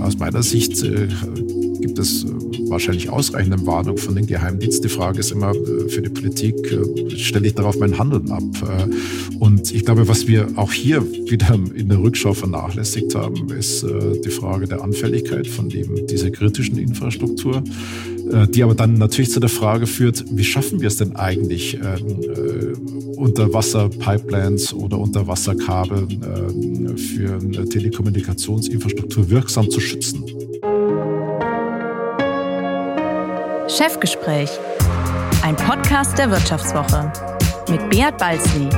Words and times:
Aus 0.00 0.18
meiner 0.18 0.42
Sicht 0.42 0.82
äh, 0.82 1.08
gibt 1.80 1.98
es 1.98 2.24
äh, 2.24 2.28
wahrscheinlich 2.68 3.10
ausreichende 3.10 3.64
Warnung 3.66 3.96
von 3.96 4.14
den 4.14 4.26
Geheimdiensten. 4.26 4.88
Die 4.88 4.94
Frage 4.94 5.20
ist 5.20 5.32
immer 5.32 5.52
äh, 5.52 5.88
für 5.88 6.02
die 6.02 6.10
Politik, 6.10 6.54
äh, 6.72 7.10
stelle 7.16 7.46
ich 7.46 7.54
darauf 7.54 7.78
mein 7.78 7.98
Handeln 7.98 8.30
ab? 8.30 8.42
Und 9.38 9.72
ich 9.72 9.84
glaube, 9.84 10.08
was 10.08 10.26
wir 10.26 10.48
auch 10.56 10.72
hier 10.72 11.02
wieder 11.30 11.58
in 11.74 11.88
der 11.88 11.98
Rückschau 11.98 12.34
vernachlässigt 12.34 13.14
haben, 13.14 13.50
ist 13.50 13.84
die 14.24 14.30
Frage 14.30 14.66
der 14.66 14.82
Anfälligkeit 14.82 15.46
von 15.46 15.68
dieser 15.68 16.30
kritischen 16.30 16.78
Infrastruktur, 16.78 17.62
die 18.48 18.62
aber 18.62 18.74
dann 18.74 18.94
natürlich 18.94 19.30
zu 19.30 19.40
der 19.40 19.48
Frage 19.48 19.86
führt, 19.86 20.24
wie 20.30 20.44
schaffen 20.44 20.80
wir 20.80 20.88
es 20.88 20.96
denn 20.96 21.16
eigentlich, 21.16 21.74
ähm, 21.74 23.16
Unterwasserpipelines 23.16 24.72
oder 24.72 24.98
Unterwasserkabel 24.98 26.08
für 26.96 27.34
eine 27.34 27.68
Telekommunikationsinfrastruktur 27.68 29.28
wirksam 29.28 29.68
zu 29.70 29.80
schützen? 29.80 30.24
Chefgespräch, 33.68 34.50
ein 35.42 35.56
Podcast 35.56 36.18
der 36.18 36.30
Wirtschaftswoche 36.30 37.12
mit 37.68 37.88
Beat 37.90 38.18
Balzli. 38.18 38.68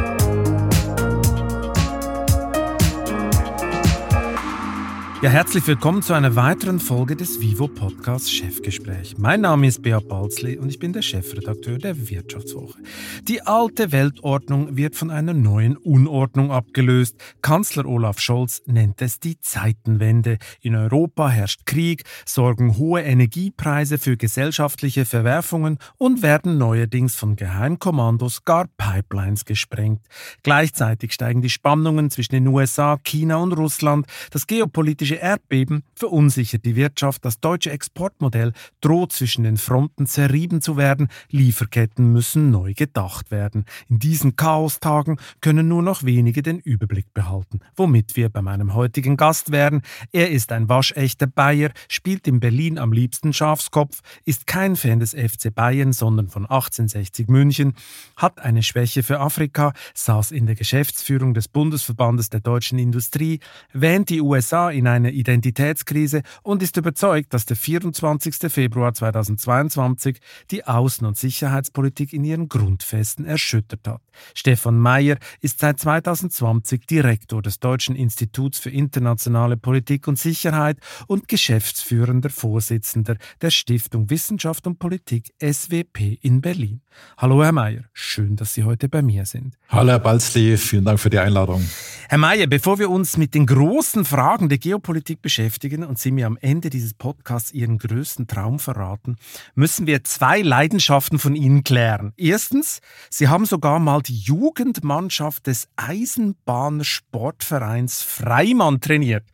Ja, 5.23 5.31
herzlich 5.31 5.65
willkommen 5.69 6.03
zu 6.03 6.15
einer 6.15 6.35
weiteren 6.35 6.81
Folge 6.81 7.15
des 7.15 7.41
Vivo 7.41 7.69
Podcasts 7.69 8.29
Chefgespräch. 8.29 9.19
Mein 9.19 9.43
Name 9.43 9.69
ist 9.69 9.81
Beat 9.81 10.09
Balzli 10.09 10.59
und 10.59 10.69
ich 10.69 10.81
bin 10.81 10.93
der 10.93 11.03
Chefredakteur 11.03 11.79
der 11.79 12.09
Wirtschaftswoche. 12.11 12.81
Die 13.29 13.41
alte 13.41 13.93
Weltordnung 13.93 14.77
wird 14.77 14.97
von 14.97 15.13
einer 15.13 15.33
neuen 15.33 15.77
Unordnung 15.77 16.51
abgelöst. 16.51 17.15
Kanzler 17.41 17.87
Olaf 17.87 18.19
Scholz 18.19 18.63
nennt 18.67 19.01
es 19.01 19.21
die 19.21 19.39
Zeitenwende. 19.39 20.39
In 20.61 20.75
Europa 20.75 21.29
herrscht 21.29 21.67
Krieg, 21.67 22.03
sorgen 22.27 22.77
hohe 22.77 23.03
Energiepreise 23.03 23.99
für 23.99 24.17
gesellschaftliche 24.17 25.05
Verwerfungen 25.05 25.79
und 25.99 26.23
werden 26.23 26.59
neuerdings 26.59 27.15
von 27.15 27.37
Geheimkommandos 27.37 28.45
gar 28.45 28.67
Pipelines 28.77 29.45
gesprengt. 29.45 30.01
Gleichzeitig 30.43 31.13
steigen 31.13 31.43
die 31.43 31.49
Spannungen 31.49 32.11
zwischen 32.11 32.33
den 32.33 32.49
USA, 32.49 32.99
China 33.05 33.37
und 33.37 33.53
Russland. 33.53 34.07
Das 34.33 34.49
geopolitische 34.49 35.12
Russische 35.13 35.27
Erdbeben 35.27 35.83
verunsichert 35.95 36.65
die 36.65 36.75
Wirtschaft. 36.75 37.25
Das 37.25 37.39
deutsche 37.39 37.71
Exportmodell 37.71 38.53
droht 38.81 39.13
zwischen 39.13 39.45
den 39.45 39.59
Fronten 39.59 40.07
zerrieben 40.07 40.63
zu 40.63 40.79
werden. 40.79 41.09
Lieferketten 41.29 42.13
müssen 42.13 42.51
neu 42.51 42.73
gedacht 42.73 43.31
werden. 43.31 43.67
In 43.91 43.99
diesen 43.99 44.37
Chaostagen 44.37 45.19
können 45.43 45.69
nur 45.69 45.83
noch 45.83 46.03
wenige 46.03 46.43
den 46.43 46.59
Überblick 46.61 47.13
behalten. 47.13 47.61
Womit 47.77 48.17
wir 48.17 48.31
bei 48.31 48.41
meinem 48.41 48.73
heutigen 48.73 49.19
Gast 49.19 49.53
wären. 49.53 49.83
Er 50.13 50.31
ist 50.31 50.51
ein 50.51 50.71
waschechter 50.71 51.27
Bayer, 51.27 51.73
spielt 51.89 52.27
in 52.27 52.41
Berlin 52.41 52.79
am 52.79 52.93
liebsten 52.93 53.35
Schafskopf, 53.35 54.01
ist 54.25 54.47
kein 54.47 54.77
Fan 54.77 55.01
des 55.01 55.13
FC 55.13 55.55
Bayern, 55.55 55.93
sondern 55.93 56.29
von 56.29 56.45
1860 56.45 57.29
München, 57.29 57.75
hat 58.17 58.41
eine 58.41 58.63
Schwäche 58.63 59.03
für 59.03 59.21
Afrika, 59.21 59.75
saß 59.95 60.31
in 60.31 60.47
der 60.47 60.55
Geschäftsführung 60.55 61.35
des 61.35 61.49
Bundesverbandes 61.49 62.31
der 62.31 62.41
deutschen 62.41 62.79
Industrie, 62.79 63.41
wähnt 63.75 64.09
die 64.09 64.23
USA 64.23 64.71
in 64.71 64.87
eine 64.87 65.02
eine 65.03 65.13
Identitätskrise 65.13 66.23
und 66.43 66.63
ist 66.63 66.77
überzeugt, 66.77 67.35
dass 67.35 67.45
der 67.45 67.57
24. 67.57 68.53
Februar 68.53 68.95
2022 68.95 70.21
die 70.51 70.65
Außen- 70.65 71.05
und 71.05 71.17
Sicherheitspolitik 71.17 72.13
in 72.13 72.25
ihren 72.25 72.49
Grundfesten 72.49 73.25
erschüttert 73.25 73.87
hat. 73.87 74.01
Stefan 74.35 74.79
Mayer 74.79 75.17
ist 75.41 75.59
seit 75.59 75.79
2020 75.81 76.87
Direktor 76.87 77.43
des 77.43 77.59
Deutschen 77.59 77.97
Instituts 77.97 78.59
für 78.59 78.71
internationale 78.71 79.57
Politik 79.57 80.07
und 80.07 80.19
Sicherheit 80.19 80.79
und 81.07 81.29
geschäftsführender 81.29 82.31
Vorsitzender 82.31 83.17
der 83.41 83.51
Stiftung 83.51 84.11
Wissenschaft 84.11 84.67
und 84.67 84.79
Politik 84.79 85.33
SWP 85.43 86.19
in 86.21 86.41
Berlin. 86.41 86.81
Hallo 87.17 87.43
Herr 87.43 87.53
Mayer, 87.53 87.85
schön, 87.93 88.37
dass 88.37 88.55
Sie 88.55 88.65
heute 88.65 88.89
bei 88.89 89.03
mir 89.03 89.25
sind. 89.25 89.57
Hallo 89.69 89.91
Herr 89.91 89.99
Balzli, 89.99 90.57
vielen 90.57 90.85
Dank 90.85 91.01
für 91.01 91.11
die 91.11 91.19
Einladung. 91.19 91.67
Herr 92.09 92.19
Mayer, 92.19 92.47
bevor 92.47 92.79
wir 92.79 92.91
uns 92.91 93.17
mit 93.17 93.35
den 93.35 93.47
großen 93.47 94.05
Fragen 94.05 94.49
der 94.49 94.59
Geopolitik 94.59 94.92
Politik 94.93 95.23
beschäftigen 95.23 95.85
und 95.85 95.99
Sie 95.99 96.11
mir 96.11 96.27
am 96.27 96.37
Ende 96.39 96.69
dieses 96.69 96.93
Podcasts 96.93 97.51
Ihren 97.51 97.79
größten 97.79 98.27
Traum 98.27 98.59
verraten, 98.59 99.17
müssen 99.55 99.87
wir 99.87 100.05
zwei 100.05 100.43
Leidenschaften 100.43 101.19
von 101.19 101.35
Ihnen 101.35 101.65
klären. 101.65 102.13
Erstens, 102.19 102.83
Sie 103.09 103.29
haben 103.29 103.47
sogar 103.47 103.79
mal 103.79 104.03
die 104.03 104.19
Jugendmannschaft 104.19 105.47
des 105.47 105.69
Eisenbahnsportvereins 105.77 108.03
Freimann 108.03 108.83
trainiert. 108.83 109.25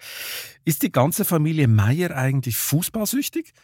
Ist 0.69 0.83
die 0.83 0.93
ganze 0.93 1.25
Familie 1.25 1.67
Meier 1.67 2.15
eigentlich 2.15 2.59
fußballsüchtig? 2.59 3.55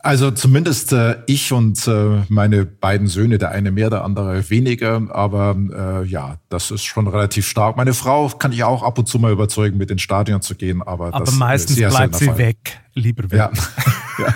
Also 0.00 0.30
zumindest 0.30 0.92
äh, 0.92 1.16
ich 1.26 1.50
und 1.52 1.88
äh, 1.88 2.20
meine 2.28 2.66
beiden 2.66 3.06
Söhne, 3.06 3.38
der 3.38 3.50
eine 3.50 3.70
mehr, 3.70 3.88
der 3.88 4.04
andere 4.04 4.50
weniger. 4.50 5.00
Aber 5.08 5.56
äh, 5.56 6.06
ja, 6.06 6.36
das 6.50 6.70
ist 6.70 6.84
schon 6.84 7.08
relativ 7.08 7.48
stark. 7.48 7.78
Meine 7.78 7.94
Frau 7.94 8.28
kann 8.28 8.52
ich 8.52 8.62
auch 8.62 8.82
ab 8.82 8.98
und 8.98 9.08
zu 9.08 9.18
mal 9.18 9.32
überzeugen, 9.32 9.78
mit 9.78 9.90
ins 9.90 10.02
Stadion 10.02 10.42
zu 10.42 10.54
gehen. 10.54 10.82
Aber, 10.82 11.14
aber 11.14 11.32
meistens 11.32 11.76
bleibt 11.76 12.16
sie 12.16 12.36
weg, 12.36 12.78
lieber 12.92 13.22
weg. 13.30 13.38
Ja. 13.38 13.50
ja. 14.18 14.34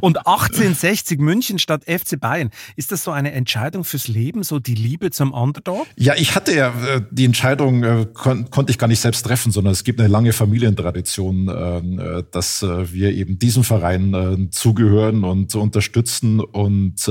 Und 0.00 0.26
1860 0.26 1.18
München 1.18 1.58
statt 1.58 1.84
FC 1.86 2.18
Bayern. 2.18 2.50
Ist 2.76 2.92
das 2.92 3.04
so 3.04 3.10
eine 3.10 3.32
Entscheidung 3.32 3.84
fürs 3.84 4.08
Leben, 4.08 4.42
so 4.42 4.58
die 4.58 4.74
Liebe 4.74 5.10
zum 5.10 5.32
Underdog? 5.32 5.86
Ja, 5.96 6.14
ich 6.16 6.34
hatte 6.34 6.54
ja 6.54 6.68
äh, 6.68 7.02
die 7.10 7.24
Entscheidung, 7.24 7.82
äh, 7.82 8.06
kon 8.12 8.50
konnte 8.50 8.70
ich 8.70 8.78
gar 8.78 8.86
nicht 8.88 9.00
selbst 9.00 9.24
treffen, 9.24 9.52
sondern 9.52 9.72
es 9.72 9.84
gibt 9.84 10.00
eine 10.00 10.08
lange 10.08 10.32
Familientradition, 10.32 11.48
ähm, 11.48 11.98
äh, 11.98 12.22
dass 12.30 12.62
wir 12.62 13.12
eben 13.12 13.38
diesem 13.38 13.64
Verein 13.64 14.48
zugehören 14.50 15.24
und 15.24 15.54
unterstützen. 15.54 16.40
Und 16.40 17.08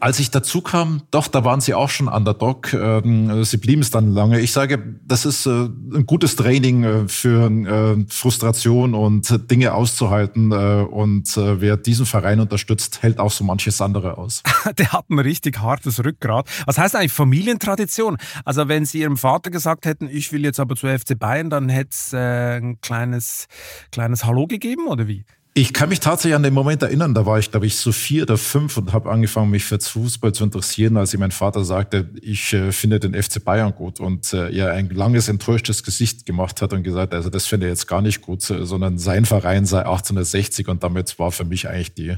als 0.00 0.18
ich 0.18 0.30
dazu 0.30 0.60
kam, 0.60 1.02
doch, 1.10 1.28
da 1.28 1.44
waren 1.44 1.60
sie 1.60 1.74
auch 1.74 1.88
schon 1.88 2.08
Underdog. 2.08 2.72
Ähm, 2.72 3.44
sie 3.44 3.56
blieben 3.56 3.82
es 3.82 3.90
dann 3.90 4.12
lange. 4.12 4.40
Ich 4.40 4.52
sage, 4.52 5.00
das 5.06 5.24
ist 5.24 5.46
ein 5.46 6.04
gutes 6.06 6.36
Training 6.36 7.08
für 7.08 8.04
Frustration 8.08 8.94
und 8.94 9.50
Dinge 9.50 9.74
auszuhalten 9.74 10.52
und 10.52 11.11
und 11.12 11.36
äh, 11.36 11.60
wer 11.60 11.76
diesen 11.76 12.06
Verein 12.06 12.40
unterstützt, 12.40 13.02
hält 13.02 13.18
auch 13.18 13.30
so 13.30 13.44
manches 13.44 13.80
andere 13.82 14.16
aus. 14.16 14.42
Der 14.78 14.92
hat 14.92 15.10
ein 15.10 15.18
richtig 15.18 15.60
hartes 15.60 16.02
Rückgrat. 16.02 16.48
Was 16.64 16.78
heißt 16.78 16.96
eigentlich 16.96 17.12
Familientradition? 17.12 18.16
Also 18.46 18.68
wenn 18.68 18.86
Sie 18.86 19.00
Ihrem 19.00 19.18
Vater 19.18 19.50
gesagt 19.50 19.84
hätten, 19.84 20.08
ich 20.08 20.32
will 20.32 20.42
jetzt 20.44 20.58
aber 20.58 20.74
zu 20.74 20.86
FC 20.86 21.18
Bayern, 21.18 21.50
dann 21.50 21.68
hätte 21.68 21.90
es 21.90 22.12
äh, 22.14 22.56
ein 22.58 22.80
kleines, 22.80 23.46
kleines 23.90 24.24
Hallo 24.24 24.46
gegeben 24.46 24.86
oder 24.86 25.06
wie? 25.06 25.24
Ich 25.54 25.74
kann 25.74 25.90
mich 25.90 26.00
tatsächlich 26.00 26.34
an 26.34 26.42
den 26.42 26.54
Moment 26.54 26.82
erinnern, 26.82 27.12
da 27.12 27.26
war 27.26 27.38
ich, 27.38 27.50
glaube 27.50 27.66
ich, 27.66 27.76
so 27.76 27.92
vier 27.92 28.22
oder 28.22 28.38
fünf 28.38 28.78
und 28.78 28.94
habe 28.94 29.10
angefangen, 29.10 29.50
mich 29.50 29.66
für 29.66 29.78
Fußball 29.78 30.32
zu 30.32 30.44
interessieren, 30.44 30.96
als 30.96 31.12
ich 31.12 31.20
mein 31.20 31.30
Vater 31.30 31.62
sagte, 31.62 32.08
ich 32.22 32.54
äh, 32.54 32.72
finde 32.72 32.98
den 32.98 33.20
FC 33.20 33.44
Bayern 33.44 33.74
gut 33.74 34.00
und 34.00 34.32
äh, 34.32 34.50
er 34.50 34.72
ein 34.72 34.88
langes, 34.88 35.28
enttäuschtes 35.28 35.82
Gesicht 35.82 36.24
gemacht 36.24 36.62
hat 36.62 36.72
und 36.72 36.84
gesagt, 36.84 37.12
also 37.12 37.28
das 37.28 37.44
finde 37.46 37.66
er 37.66 37.70
jetzt 37.70 37.86
gar 37.86 38.00
nicht 38.00 38.22
gut, 38.22 38.40
sondern 38.40 38.96
sein 38.96 39.26
Verein 39.26 39.66
sei 39.66 39.80
1860 39.80 40.68
und 40.68 40.82
damit 40.82 41.18
war 41.18 41.32
für 41.32 41.44
mich 41.44 41.68
eigentlich 41.68 41.92
die, 41.92 42.16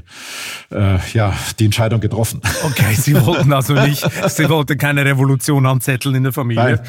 äh, 0.71 0.99
ja, 1.11 1.33
die 1.59 1.65
Entscheidung 1.65 1.99
getroffen. 1.99 2.39
Okay, 2.63 2.95
Sie 2.95 3.15
wollten 3.25 3.51
also 3.51 3.73
nicht, 3.73 4.07
Sie 4.29 4.47
wollten 4.47 4.77
keine 4.77 5.03
Revolution 5.03 5.65
anzetteln 5.65 6.15
in 6.15 6.23
der 6.23 6.31
Familie. 6.31 6.81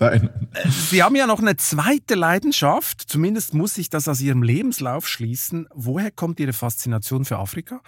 Nein. 0.00 0.20
Nein. 0.20 0.30
Sie 0.90 1.02
haben 1.02 1.16
ja 1.16 1.26
noch 1.26 1.40
eine 1.40 1.56
zweite 1.56 2.14
Leidenschaft, 2.14 3.04
zumindest 3.06 3.54
muss 3.54 3.78
ich 3.78 3.88
das 3.88 4.06
aus 4.06 4.20
Ihrem 4.20 4.42
Lebenslauf 4.42 5.08
schließen 5.08 5.66
woher 5.78 6.10
kommt 6.10 6.40
Ihre 6.40 6.52
Faszination 6.52 7.24
für 7.24 7.38
Afrika? 7.38 7.80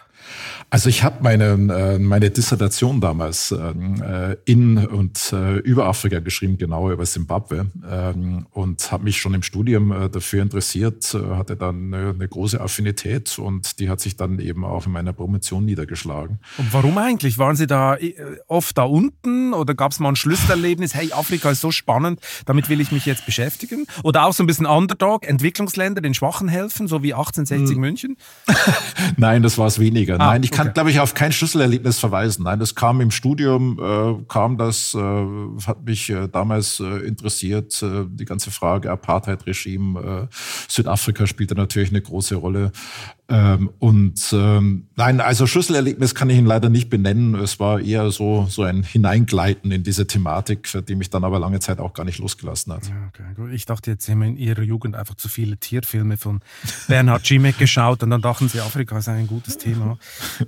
Also 0.69 0.89
ich 0.89 1.03
habe 1.03 1.17
meine, 1.23 1.45
äh, 1.45 1.99
meine 1.99 2.31
Dissertation 2.31 3.01
damals 3.01 3.51
äh, 3.51 4.37
in 4.45 4.79
und 4.79 5.33
äh, 5.33 5.57
über 5.59 5.87
Afrika 5.87 6.21
geschrieben, 6.21 6.57
genauer 6.57 6.93
über 6.93 7.05
Simbabwe 7.05 7.67
ähm, 7.91 8.47
und 8.53 8.93
habe 8.93 9.05
mich 9.05 9.19
schon 9.19 9.35
im 9.35 9.43
Studium 9.43 10.11
dafür 10.13 10.43
interessiert, 10.43 11.15
hatte 11.15 11.57
dann 11.57 11.93
eine, 11.93 12.11
eine, 12.11 12.29
große 12.29 12.61
Affinität 12.61 13.39
und 13.39 13.81
die 13.81 13.89
hat 13.89 14.01
sich 14.01 14.17
dann 14.17 14.39
eben 14.39 14.65
auch 14.65 14.87
in 14.87 14.93
meiner 14.93 15.13
Promotion 15.13 15.65
niedergeschlagen. 15.65 16.39
Und 16.59 16.73
warum 16.73 16.97
eigentlich? 16.99 17.39
Waren 17.39 17.57
Sie 17.57 17.67
da 17.67 17.97
oft 18.47 18.79
da 18.79 18.85
unten 18.85 19.53
oder 19.53 19.75
gab 19.75 19.93
es 19.93 19.99
mal 19.99 20.11
ein 20.11 20.17
Schlüsselerlebnis, 20.17 20.95
hey, 20.95 21.13
Afrika 21.13 21.51
ist 21.51 21.61
so 21.61 21.73
spannend, 21.73 22.21
damit 22.47 22.69
will 22.69 22.81
ich 22.81 22.93
mich 22.93 23.07
jetzt 23.07 23.27
beschäftigen? 23.27 23.87
Oder 24.05 24.27
auch 24.27 24.33
so 24.33 24.45
ein 24.45 24.47
bisschen 24.47 24.67
Underdog, 24.67 25.27
Entwicklungsländer, 25.27 26.01
den 26.01 26.15
Schwachen 26.15 26.49
helfen, 26.49 26.87
so 26.87 27.03
wie 27.03 27.15
1860 27.15 27.80
gegen 27.81 27.91
München? 27.91 28.17
Nein, 29.17 29.43
das 29.43 29.59
war 29.59 29.67
es 29.67 29.79
weniger. 29.79 30.15
Ah, 30.15 30.33
Nein, 30.33 30.43
ich 30.43 30.51
kann, 30.51 30.69
okay. 30.69 30.75
glaube 30.75 30.91
ich, 30.91 31.01
auf 31.01 31.15
kein 31.15 31.33
Schlüsselerlebnis 31.33 31.99
verweisen. 31.99 32.45
Nein, 32.45 32.59
das 32.59 32.75
kam 32.75 33.01
im 33.01 33.11
Studium, 33.11 33.79
äh, 33.81 34.25
kam 34.29 34.59
das, 34.59 34.95
äh, 34.95 35.27
hat 35.67 35.85
mich 35.85 36.11
äh, 36.11 36.29
damals 36.29 36.81
äh, 36.81 37.07
interessiert. 37.07 37.83
Äh, 37.83 38.05
die 38.09 38.25
ganze 38.25 38.51
Frage 38.51 38.91
Apartheid-Regime. 38.91 40.29
Äh, 40.31 40.35
Südafrika 40.69 41.27
spielte 41.27 41.55
natürlich 41.55 41.91
eine 41.91 42.03
große 42.03 42.37
Rolle. 42.37 42.73
Ähm, 43.29 43.71
und 43.79 44.33
ähm, 44.33 44.89
nein, 44.97 45.21
also 45.21 45.47
Schlüsselerlebnis 45.47 46.17
kann 46.17 46.31
ich 46.31 46.39
ihn 46.39 46.47
leider 46.47 46.69
nicht 46.69 46.91
benennen. 46.91 47.37
Es 47.37 47.61
war 47.61 47.81
eher 47.81 48.11
so, 48.11 48.47
so 48.51 48.65
ein 48.65 48.83
Hineingleiten 48.83 49.71
in 49.71 49.85
diese 49.85 50.09
Thematik, 50.09 50.69
die 50.89 50.97
mich 50.97 51.11
dann 51.11 51.23
aber 51.23 51.39
lange 51.39 51.61
Zeit 51.61 51.79
auch 51.79 51.93
gar 51.93 52.05
nicht 52.05 52.19
losgelassen 52.19 52.73
hat. 52.73 52.91
Okay, 53.09 53.23
gut. 53.37 53.53
Ich 53.53 53.67
dachte, 53.67 53.93
jetzt 53.93 54.09
haben 54.09 54.21
wir 54.21 54.27
in 54.27 54.37
Ihrer 54.37 54.63
Jugend 54.63 54.97
einfach 54.97 55.15
zu 55.15 55.29
viele 55.29 55.59
Tierfilme 55.59 56.17
von 56.17 56.41
Bernhard 56.89 57.25
Schimek 57.25 57.57
geschaut 57.57 57.70
und 58.03 58.11
dann 58.11 58.21
dachten 58.21 58.49
Sie, 58.49 58.61
Afrika 58.61 58.99
ist 58.99 59.09
ein 59.09 59.27
gutes 59.27 59.57
Thema. 59.59 59.99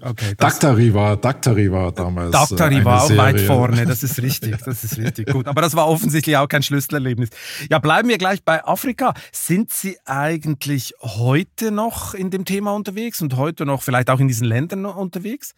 Okay, 0.00 0.34
Daktari 0.36 0.92
war, 0.92 1.16
Daktari 1.16 1.70
war 1.70 1.92
damals. 1.92 2.32
Daktari 2.32 2.78
äh, 2.78 2.84
war 2.84 3.02
auch 3.02 3.06
Serie. 3.06 3.22
weit 3.22 3.40
vorne, 3.40 3.86
das 3.86 4.02
ist 4.02 4.20
richtig, 4.20 4.56
das 4.64 4.84
ist 4.84 4.98
richtig. 4.98 5.30
Gut, 5.30 5.46
aber 5.46 5.60
das 5.60 5.74
war 5.74 5.88
offensichtlich 5.88 6.36
auch 6.36 6.48
kein 6.48 6.62
Schlüsselerlebnis. 6.62 7.30
Ja, 7.70 7.78
bleiben 7.78 8.08
wir 8.08 8.18
gleich 8.18 8.42
bei 8.44 8.64
Afrika. 8.64 9.14
Sind 9.32 9.72
Sie 9.72 9.96
eigentlich 10.04 10.94
heute 11.00 11.70
noch 11.70 12.14
in 12.14 12.30
dem 12.30 12.44
Thema 12.44 12.72
unterwegs 12.72 13.22
und 13.22 13.36
heute 13.36 13.66
noch 13.66 13.82
vielleicht 13.82 14.10
auch 14.10 14.20
in 14.20 14.28
diesen 14.28 14.46
Ländern 14.46 14.86
unterwegs? 14.86 15.54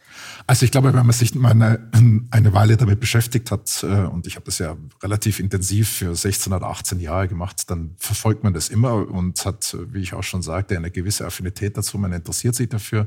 Also 0.46 0.64
ich 0.64 0.70
glaube, 0.70 0.93
wenn 0.93 1.06
man 1.06 1.12
sich 1.12 1.34
mal 1.34 1.50
eine, 1.50 1.90
eine 2.31 2.52
Weile 2.52 2.76
damit 2.76 3.00
beschäftigt 3.00 3.50
hat, 3.50 3.82
äh, 3.82 3.87
und 3.87 4.26
ich 4.26 4.37
habe 4.37 4.44
das 4.46 4.58
ja 4.58 4.76
relativ 5.02 5.40
intensiv 5.40 5.88
für 5.88 6.14
16 6.14 6.52
oder 6.52 6.67
18 6.67 7.00
Jahre 7.00 7.28
gemacht, 7.28 7.70
dann 7.70 7.94
verfolgt 7.99 8.44
man 8.44 8.52
das 8.52 8.69
immer 8.69 8.94
und 8.94 9.44
hat, 9.44 9.76
wie 9.93 10.00
ich 10.00 10.14
auch 10.14 10.22
schon 10.22 10.43
sagte, 10.43 10.76
eine 10.76 10.90
gewisse 10.90 11.26
Affinität 11.26 11.53
dazu, 11.54 11.98
man 11.98 12.12
interessiert 12.12 12.54
sich 12.54 12.68
dafür. 12.68 13.06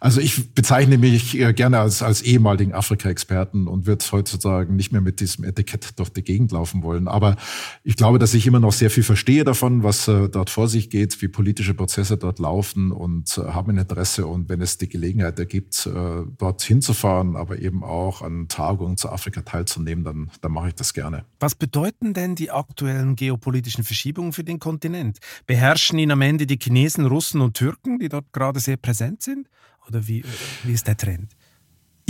Also 0.00 0.20
ich 0.20 0.54
bezeichne 0.54 0.98
mich 0.98 1.32
gerne 1.54 1.80
als, 1.80 2.02
als 2.02 2.22
ehemaligen 2.22 2.72
Afrika-Experten 2.72 3.66
und 3.66 3.86
würde 3.86 4.04
heutzutage 4.12 4.72
nicht 4.72 4.92
mehr 4.92 5.00
mit 5.00 5.20
diesem 5.20 5.44
Etikett 5.44 5.98
durch 5.98 6.10
die 6.10 6.22
Gegend 6.22 6.52
laufen 6.52 6.82
wollen. 6.82 7.08
Aber 7.08 7.36
ich 7.84 7.96
glaube, 7.96 8.18
dass 8.18 8.34
ich 8.34 8.46
immer 8.46 8.60
noch 8.60 8.72
sehr 8.72 8.90
viel 8.90 9.02
verstehe 9.02 9.44
davon, 9.44 9.82
was 9.82 10.08
äh, 10.08 10.28
dort 10.28 10.50
vor 10.50 10.68
sich 10.68 10.90
geht, 10.90 11.20
wie 11.22 11.28
politische 11.28 11.74
Prozesse 11.74 12.16
dort 12.16 12.38
laufen 12.38 12.92
und 12.92 13.38
äh, 13.38 13.42
habe 13.42 13.72
ein 13.72 13.78
Interesse. 13.78 14.26
Und 14.26 14.48
wenn 14.48 14.60
es 14.60 14.78
die 14.78 14.88
Gelegenheit 14.88 15.38
ergibt, 15.38 15.86
äh, 15.86 15.90
dort 16.38 16.62
hinzufahren, 16.62 17.36
aber 17.36 17.58
eben 17.58 17.82
auch 17.82 18.22
an 18.22 18.48
Tagungen 18.48 18.96
zu 18.96 19.08
Afrika 19.10 19.42
teilzunehmen, 19.42 20.04
dann, 20.04 20.30
dann 20.40 20.52
mache 20.52 20.68
ich 20.68 20.74
das 20.74 20.92
gerne. 20.92 21.24
Was 21.40 21.54
bedeuten 21.54 22.14
denn 22.14 22.34
die 22.34 22.50
aktuellen 22.50 23.16
geopolitischen 23.16 23.84
Verschiebungen 23.84 24.32
für 24.32 24.44
den 24.44 24.58
Kontinent? 24.58 25.18
Beherrschen 25.46 25.98
ihn 25.98 26.10
am 26.10 26.20
Ende 26.20 26.46
die 26.46 26.58
Chinesen, 26.60 27.06
Russen 27.06 27.40
und 27.40 27.54
Türken, 27.54 27.77
die 27.84 28.08
dort 28.08 28.32
gerade 28.32 28.60
sehr 28.60 28.76
präsent 28.76 29.22
sind? 29.22 29.48
Oder 29.86 30.06
wie, 30.06 30.24
wie 30.64 30.72
ist 30.72 30.86
der 30.86 30.96
Trend? 30.96 31.34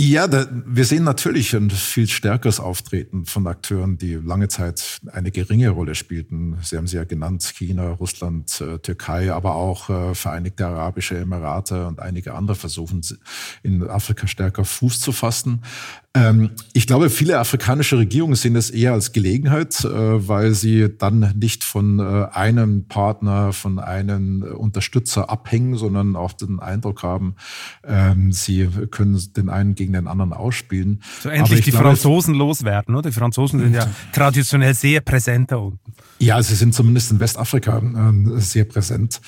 Ja, 0.01 0.29
da, 0.29 0.47
wir 0.65 0.85
sehen 0.85 1.03
natürlich 1.03 1.53
ein 1.53 1.69
viel 1.69 2.07
stärkeres 2.07 2.61
Auftreten 2.61 3.25
von 3.25 3.45
Akteuren, 3.47 3.97
die 3.97 4.13
lange 4.13 4.47
Zeit 4.47 5.01
eine 5.11 5.29
geringe 5.29 5.71
Rolle 5.71 5.93
spielten. 5.93 6.57
Sie 6.63 6.77
haben 6.77 6.87
sie 6.87 6.95
ja 6.95 7.03
genannt, 7.03 7.43
China, 7.53 7.89
Russland, 7.89 8.61
äh, 8.61 8.79
Türkei, 8.79 9.33
aber 9.33 9.55
auch 9.55 9.89
äh, 9.89 10.15
Vereinigte 10.15 10.65
Arabische 10.67 11.17
Emirate 11.17 11.85
und 11.85 11.99
einige 11.99 12.33
andere 12.33 12.55
versuchen 12.55 13.01
in 13.61 13.85
Afrika 13.89 14.25
stärker 14.25 14.63
Fuß 14.63 15.01
zu 15.01 15.11
fassen. 15.11 15.63
Ähm, 16.19 16.51
ich 16.73 16.87
glaube, 16.87 17.09
viele 17.09 17.39
afrikanische 17.39 17.97
Regierungen 17.97 18.35
sehen 18.35 18.55
es 18.55 18.69
eher 18.69 18.93
als 18.93 19.11
Gelegenheit, 19.11 19.83
äh, 19.83 20.27
weil 20.27 20.53
sie 20.53 20.89
dann 20.97 21.33
nicht 21.39 21.63
von 21.63 21.99
äh, 21.99 22.27
einem 22.31 22.87
Partner, 22.87 23.53
von 23.53 23.79
einem 23.79 24.43
Unterstützer 24.43 25.29
abhängen, 25.29 25.77
sondern 25.77 26.15
auch 26.15 26.33
den 26.33 26.59
Eindruck 26.59 27.03
haben, 27.03 27.35
ähm, 27.83 28.31
sie 28.31 28.67
können 28.91 29.19
den 29.35 29.49
einen 29.49 29.75
gegen 29.75 29.93
den 29.93 30.07
anderen 30.07 30.33
ausspielen. 30.33 31.01
So 31.21 31.29
endlich 31.29 31.61
die 31.61 31.71
glaube, 31.71 31.87
Franzosen 31.87 32.35
loswerden, 32.35 32.95
oder? 32.95 33.09
Die 33.09 33.15
Franzosen 33.15 33.59
sind 33.59 33.73
ja 33.73 33.87
traditionell 34.11 34.73
sehr 34.73 35.01
präsent 35.01 35.51
da 35.51 35.57
unten. 35.57 35.93
Ja, 36.19 36.41
sie 36.43 36.55
sind 36.55 36.73
zumindest 36.73 37.11
in 37.11 37.19
Westafrika 37.19 37.77
äh, 37.79 38.39
sehr 38.39 38.65
präsent. 38.65 39.21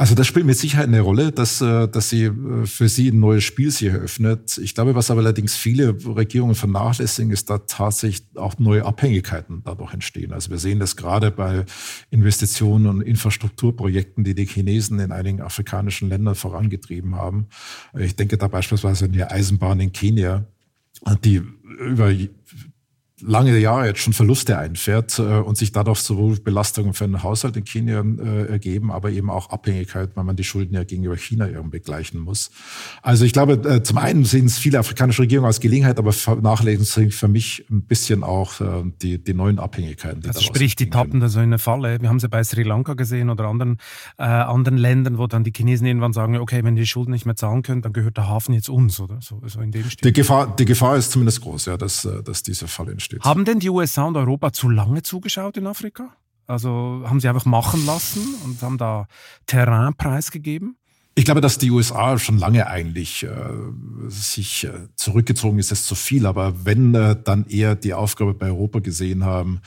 Also 0.00 0.14
das 0.14 0.26
spielt 0.26 0.46
mit 0.46 0.56
Sicherheit 0.56 0.86
eine 0.86 1.02
Rolle, 1.02 1.30
dass, 1.30 1.60
äh, 1.60 1.86
dass 1.86 2.08
sie 2.08 2.24
äh, 2.24 2.64
für 2.64 2.88
sie 2.88 3.08
ein 3.08 3.20
neues 3.20 3.44
Spiel 3.44 3.70
sich 3.70 3.88
eröffnet. 3.88 4.56
Ich 4.56 4.74
glaube, 4.74 4.94
was 4.94 5.10
aber 5.10 5.20
allerdings 5.20 5.56
viele 5.56 5.94
Regierungen 6.16 6.54
vernachlässigen, 6.54 7.30
ist, 7.30 7.50
dass 7.50 7.60
tatsächlich 7.66 8.26
auch 8.34 8.58
neue 8.58 8.86
Abhängigkeiten 8.86 9.60
dadurch 9.62 9.92
entstehen. 9.92 10.32
Also 10.32 10.48
wir 10.48 10.56
sehen 10.56 10.78
das 10.78 10.96
gerade 10.96 11.30
bei 11.30 11.66
Investitionen 12.08 12.86
und 12.86 13.02
Infrastrukturprojekten, 13.02 14.24
die 14.24 14.34
die 14.34 14.46
Chinesen 14.46 15.00
in 15.00 15.12
einigen 15.12 15.42
afrikanischen 15.42 16.08
Ländern 16.08 16.34
vorangetrieben 16.34 17.16
haben. 17.16 17.48
Ich 17.92 18.16
denke 18.16 18.38
da 18.38 18.48
beispielsweise 18.48 19.04
an 19.04 19.12
die 19.12 19.22
Eisenbahn 19.22 19.80
in 19.80 19.92
Kenia, 19.92 20.46
die 21.22 21.42
über 21.78 22.10
lange 23.22 23.58
Jahre 23.58 23.86
jetzt 23.86 24.00
schon 24.00 24.12
Verluste 24.12 24.58
einfährt 24.58 25.18
äh, 25.18 25.22
und 25.22 25.56
sich 25.56 25.72
dadurch 25.72 26.00
sowohl 26.00 26.38
Belastungen 26.40 26.94
für 26.94 27.06
den 27.06 27.22
Haushalt 27.22 27.56
in 27.56 27.64
China 27.64 28.02
äh, 28.02 28.46
ergeben, 28.46 28.90
aber 28.90 29.10
eben 29.10 29.30
auch 29.30 29.50
Abhängigkeit, 29.50 30.10
weil 30.14 30.24
man 30.24 30.36
die 30.36 30.44
Schulden 30.44 30.74
ja 30.74 30.84
gegenüber 30.84 31.16
China 31.16 31.48
irgendwie 31.48 31.78
begleichen 31.78 32.20
muss. 32.20 32.50
Also 33.02 33.24
ich 33.24 33.32
glaube, 33.32 33.54
äh, 33.68 33.82
zum 33.82 33.98
einen 33.98 34.24
sehen 34.24 34.46
es 34.46 34.58
viele 34.58 34.78
afrikanische 34.78 35.22
Regierungen 35.22 35.46
als 35.46 35.60
Gelegenheit, 35.60 35.98
aber 35.98 36.12
vernachlässigen 36.12 37.10
für 37.10 37.28
mich 37.28 37.64
ein 37.70 37.82
bisschen 37.82 38.22
auch 38.22 38.60
die, 39.02 39.22
die 39.22 39.34
neuen 39.34 39.58
Abhängigkeiten. 39.58 40.20
Die 40.22 40.28
also 40.28 40.40
sprich, 40.40 40.76
die 40.76 40.90
tappen 40.90 41.20
da 41.20 41.28
so 41.28 41.38
in 41.38 41.46
eine 41.46 41.58
Falle. 41.58 42.00
Wir 42.00 42.08
haben 42.08 42.20
sie 42.20 42.28
bei 42.28 42.42
Sri 42.44 42.62
Lanka 42.62 42.94
gesehen 42.94 43.30
oder 43.30 43.46
anderen, 43.46 43.78
anderen 44.16 44.78
Ländern, 44.78 45.18
wo 45.18 45.26
dann 45.26 45.44
die 45.44 45.52
Chinesen 45.54 45.86
irgendwann 45.86 46.12
sagen, 46.12 46.36
okay, 46.36 46.62
wenn 46.64 46.76
die 46.76 46.86
Schulden 46.86 47.12
nicht 47.12 47.26
mehr 47.26 47.36
zahlen 47.36 47.62
können, 47.62 47.82
dann 47.82 47.92
gehört 47.92 48.16
der 48.16 48.28
Hafen 48.28 48.54
jetzt 48.54 48.68
uns, 48.68 49.00
oder? 49.00 49.18
So, 49.20 49.40
so 49.46 49.60
in 49.60 49.70
dem 49.72 49.88
Stil. 49.88 50.10
Die 50.10 50.12
Gefahr, 50.12 50.54
die 50.56 50.64
Gefahr 50.64 50.96
ist 50.96 51.12
zumindest 51.12 51.40
groß, 51.42 51.66
ja, 51.66 51.76
dass, 51.76 52.08
dass 52.24 52.42
dieser 52.42 52.68
Fall 52.68 52.88
entsteht 52.88 53.09
steht. 53.10 53.24
Haben 53.24 53.44
denn 53.44 53.58
die 53.58 53.70
USA 53.70 54.04
und 54.04 54.16
Europa 54.16 54.52
zu 54.52 54.68
lange 54.68 55.02
zugeschaut 55.02 55.56
in 55.56 55.66
Afrika? 55.66 56.16
Also 56.46 57.02
haben 57.04 57.20
sie 57.20 57.28
einfach 57.28 57.44
machen 57.44 57.84
lassen 57.86 58.34
und 58.44 58.60
haben 58.62 58.78
da 58.78 59.06
Terrain 59.46 59.94
preisgegeben? 59.94 60.76
Ich 61.20 61.26
glaube, 61.26 61.42
dass 61.42 61.58
die 61.58 61.70
USA 61.70 62.18
schon 62.18 62.38
lange 62.38 62.66
eigentlich 62.66 63.24
äh, 63.24 63.28
sich 64.08 64.64
äh, 64.64 64.70
zurückgezogen 64.96 65.58
ist, 65.58 65.70
ist 65.70 65.86
zu 65.86 65.94
viel. 65.94 66.24
Aber 66.24 66.64
wenn 66.64 66.94
äh, 66.94 67.14
dann 67.22 67.44
eher 67.44 67.74
die 67.74 67.92
Aufgabe 67.92 68.32
bei 68.32 68.46
Europa 68.46 68.78
gesehen 68.78 69.26
haben, 69.26 69.60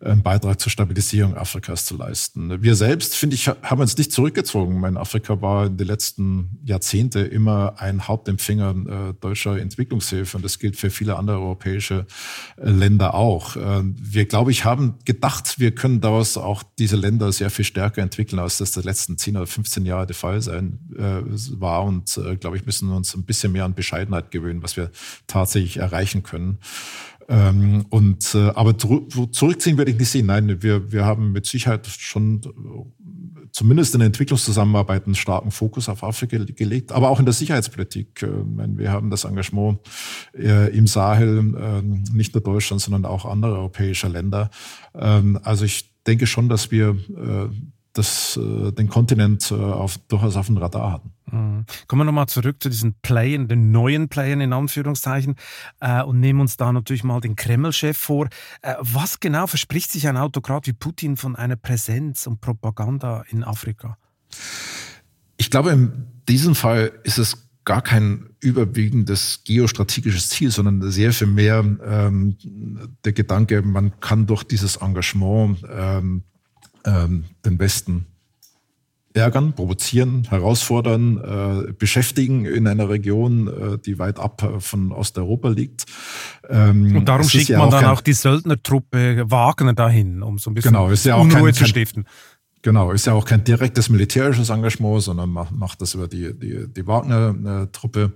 einen 0.00 0.22
Beitrag 0.22 0.60
zur 0.60 0.70
Stabilisierung 0.70 1.34
Afrikas 1.34 1.86
zu 1.86 1.96
leisten. 1.96 2.62
Wir 2.62 2.74
selbst, 2.74 3.14
finde 3.16 3.36
ich, 3.36 3.48
haben 3.48 3.80
uns 3.80 3.96
nicht 3.96 4.12
zurückgezogen. 4.12 4.80
Mein 4.80 4.98
Afrika 4.98 5.40
war 5.40 5.68
in 5.68 5.78
den 5.78 5.86
letzten 5.86 6.58
Jahrzehnte 6.62 7.20
immer 7.20 7.76
ein 7.78 8.06
Hauptempfänger 8.06 8.70
äh, 8.70 9.14
deutscher 9.18 9.58
Entwicklungshilfe 9.58 10.36
und 10.36 10.42
das 10.42 10.58
gilt 10.58 10.76
für 10.76 10.90
viele 10.90 11.16
andere 11.16 11.38
europäische 11.38 12.04
äh, 12.58 12.68
Länder 12.68 13.14
auch. 13.14 13.56
Wir, 13.56 14.26
glaube 14.26 14.50
ich, 14.50 14.64
haben 14.64 14.96
gedacht, 15.06 15.58
wir 15.58 15.74
können 15.74 16.02
daraus 16.02 16.36
auch 16.36 16.62
diese 16.78 16.96
Länder 16.96 17.32
sehr 17.32 17.48
viel 17.48 17.64
stärker 17.64 18.02
entwickeln, 18.02 18.38
als 18.38 18.58
das 18.58 18.72
die 18.72 18.80
letzten 18.80 19.16
10 19.16 19.38
oder 19.38 19.46
15 19.46 19.86
Jahre 19.86 20.06
der 20.06 20.14
Fall 20.14 20.42
sein 20.42 20.78
äh, 20.98 21.22
war. 21.60 21.84
Und 21.84 22.16
äh, 22.18 22.36
glaube 22.36 22.56
ich, 22.56 22.66
müssen 22.66 22.90
uns 22.90 23.14
ein 23.14 23.24
bisschen 23.24 23.52
mehr 23.52 23.64
an 23.64 23.74
Bescheidenheit 23.74 24.30
gewöhnen, 24.30 24.62
was 24.62 24.76
wir 24.76 24.90
tatsächlich 25.26 25.76
erreichen 25.76 26.22
können. 26.22 26.58
Ähm, 27.28 27.86
und 27.90 28.34
äh, 28.34 28.48
aber 28.50 28.76
zurückziehen 28.76 29.78
werde 29.78 29.90
ich 29.90 29.98
nicht 29.98 30.10
sehen. 30.10 30.26
Nein, 30.26 30.62
wir, 30.62 30.90
wir 30.90 31.04
haben 31.04 31.32
mit 31.32 31.46
Sicherheit 31.46 31.86
schon 31.86 32.40
zumindest 33.52 33.94
in 33.94 34.00
der 34.00 34.06
Entwicklungszusammenarbeit 34.06 35.06
einen 35.06 35.14
starken 35.14 35.50
Fokus 35.50 35.88
auf 35.88 36.02
Afrika 36.02 36.38
gelegt, 36.38 36.92
aber 36.92 37.10
auch 37.10 37.18
in 37.18 37.24
der 37.24 37.34
Sicherheitspolitik. 37.34 38.26
Wir 38.76 38.92
haben 38.92 39.10
das 39.10 39.24
Engagement 39.24 39.80
im 40.32 40.86
Sahel, 40.86 41.42
nicht 42.12 42.34
nur 42.34 42.42
Deutschland, 42.42 42.82
sondern 42.82 43.04
auch 43.04 43.24
andere 43.24 43.54
europäische 43.54 44.08
Länder. 44.08 44.50
Ähm, 44.94 45.40
also 45.42 45.64
ich 45.64 45.90
denke 46.06 46.26
schon, 46.26 46.48
dass 46.48 46.70
wir 46.70 46.96
das, 47.92 48.36
äh, 48.36 48.72
den 48.72 48.88
Kontinent 48.88 49.50
äh, 49.50 49.54
auf, 49.54 49.98
durchaus 50.08 50.36
auf 50.36 50.46
dem 50.46 50.56
Radar 50.56 50.92
hatten. 50.92 51.12
Mhm. 51.30 51.64
Kommen 51.86 52.00
wir 52.00 52.04
nochmal 52.04 52.28
zurück 52.28 52.62
zu 52.62 52.68
diesen 52.68 52.94
Playern, 53.02 53.48
den 53.48 53.70
neuen 53.70 54.08
Playern 54.08 54.40
in 54.40 54.52
Anführungszeichen 54.52 55.36
äh, 55.80 56.02
und 56.02 56.20
nehmen 56.20 56.40
uns 56.40 56.56
da 56.56 56.72
natürlich 56.72 57.04
mal 57.04 57.20
den 57.20 57.36
Kreml-Chef 57.36 57.96
vor. 57.96 58.28
Äh, 58.62 58.74
was 58.80 59.20
genau 59.20 59.46
verspricht 59.46 59.90
sich 59.90 60.08
ein 60.08 60.16
Autokrat 60.16 60.66
wie 60.66 60.72
Putin 60.72 61.16
von 61.16 61.36
einer 61.36 61.56
Präsenz 61.56 62.26
und 62.26 62.40
Propaganda 62.40 63.24
in 63.30 63.44
Afrika? 63.44 63.98
Ich 65.36 65.50
glaube, 65.50 65.70
in 65.70 66.06
diesem 66.28 66.54
Fall 66.54 66.92
ist 67.04 67.18
es 67.18 67.48
gar 67.64 67.82
kein 67.82 68.30
überwiegendes 68.40 69.42
geostrategisches 69.44 70.30
Ziel, 70.30 70.50
sondern 70.50 70.90
sehr 70.90 71.12
viel 71.12 71.26
mehr 71.26 71.62
ähm, 71.84 72.36
der 73.04 73.12
Gedanke, 73.12 73.60
man 73.60 74.00
kann 74.00 74.26
durch 74.26 74.42
dieses 74.42 74.76
Engagement 74.76 75.58
ähm, 75.70 76.22
ähm, 76.84 77.24
den 77.44 77.58
Westen 77.58 78.06
ärgern, 79.14 79.52
provozieren, 79.52 80.26
herausfordern, 80.28 81.68
äh, 81.68 81.72
beschäftigen 81.72 82.44
in 82.44 82.66
einer 82.66 82.88
Region, 82.88 83.48
äh, 83.48 83.78
die 83.78 83.98
weit 83.98 84.18
ab 84.18 84.42
äh, 84.42 84.60
von 84.60 84.92
Osteuropa 84.92 85.48
liegt. 85.48 85.86
Ähm, 86.48 86.96
Und 86.96 87.08
darum 87.08 87.28
schickt 87.28 87.48
ja 87.48 87.58
man 87.58 87.68
auch 87.68 87.72
dann 87.72 87.84
auch 87.86 88.00
die 88.00 88.12
Söldnertruppe 88.12 89.24
Wagner 89.30 89.74
dahin, 89.74 90.22
um 90.22 90.38
so 90.38 90.50
ein 90.50 90.54
bisschen 90.54 90.72
genau, 90.72 90.88
ist 90.88 91.04
ja 91.04 91.16
Unruhe 91.16 91.46
kein, 91.46 91.54
zu 91.54 91.66
stiften. 91.66 92.06
Genau, 92.68 92.90
ist 92.90 93.06
ja 93.06 93.14
auch 93.14 93.24
kein 93.24 93.44
direktes 93.44 93.88
militärisches 93.88 94.50
Engagement, 94.50 95.00
sondern 95.00 95.30
macht, 95.30 95.52
macht 95.52 95.80
das 95.80 95.94
über 95.94 96.06
die, 96.06 96.38
die, 96.38 96.66
die 96.68 96.86
Wagner-Truppe. 96.86 98.12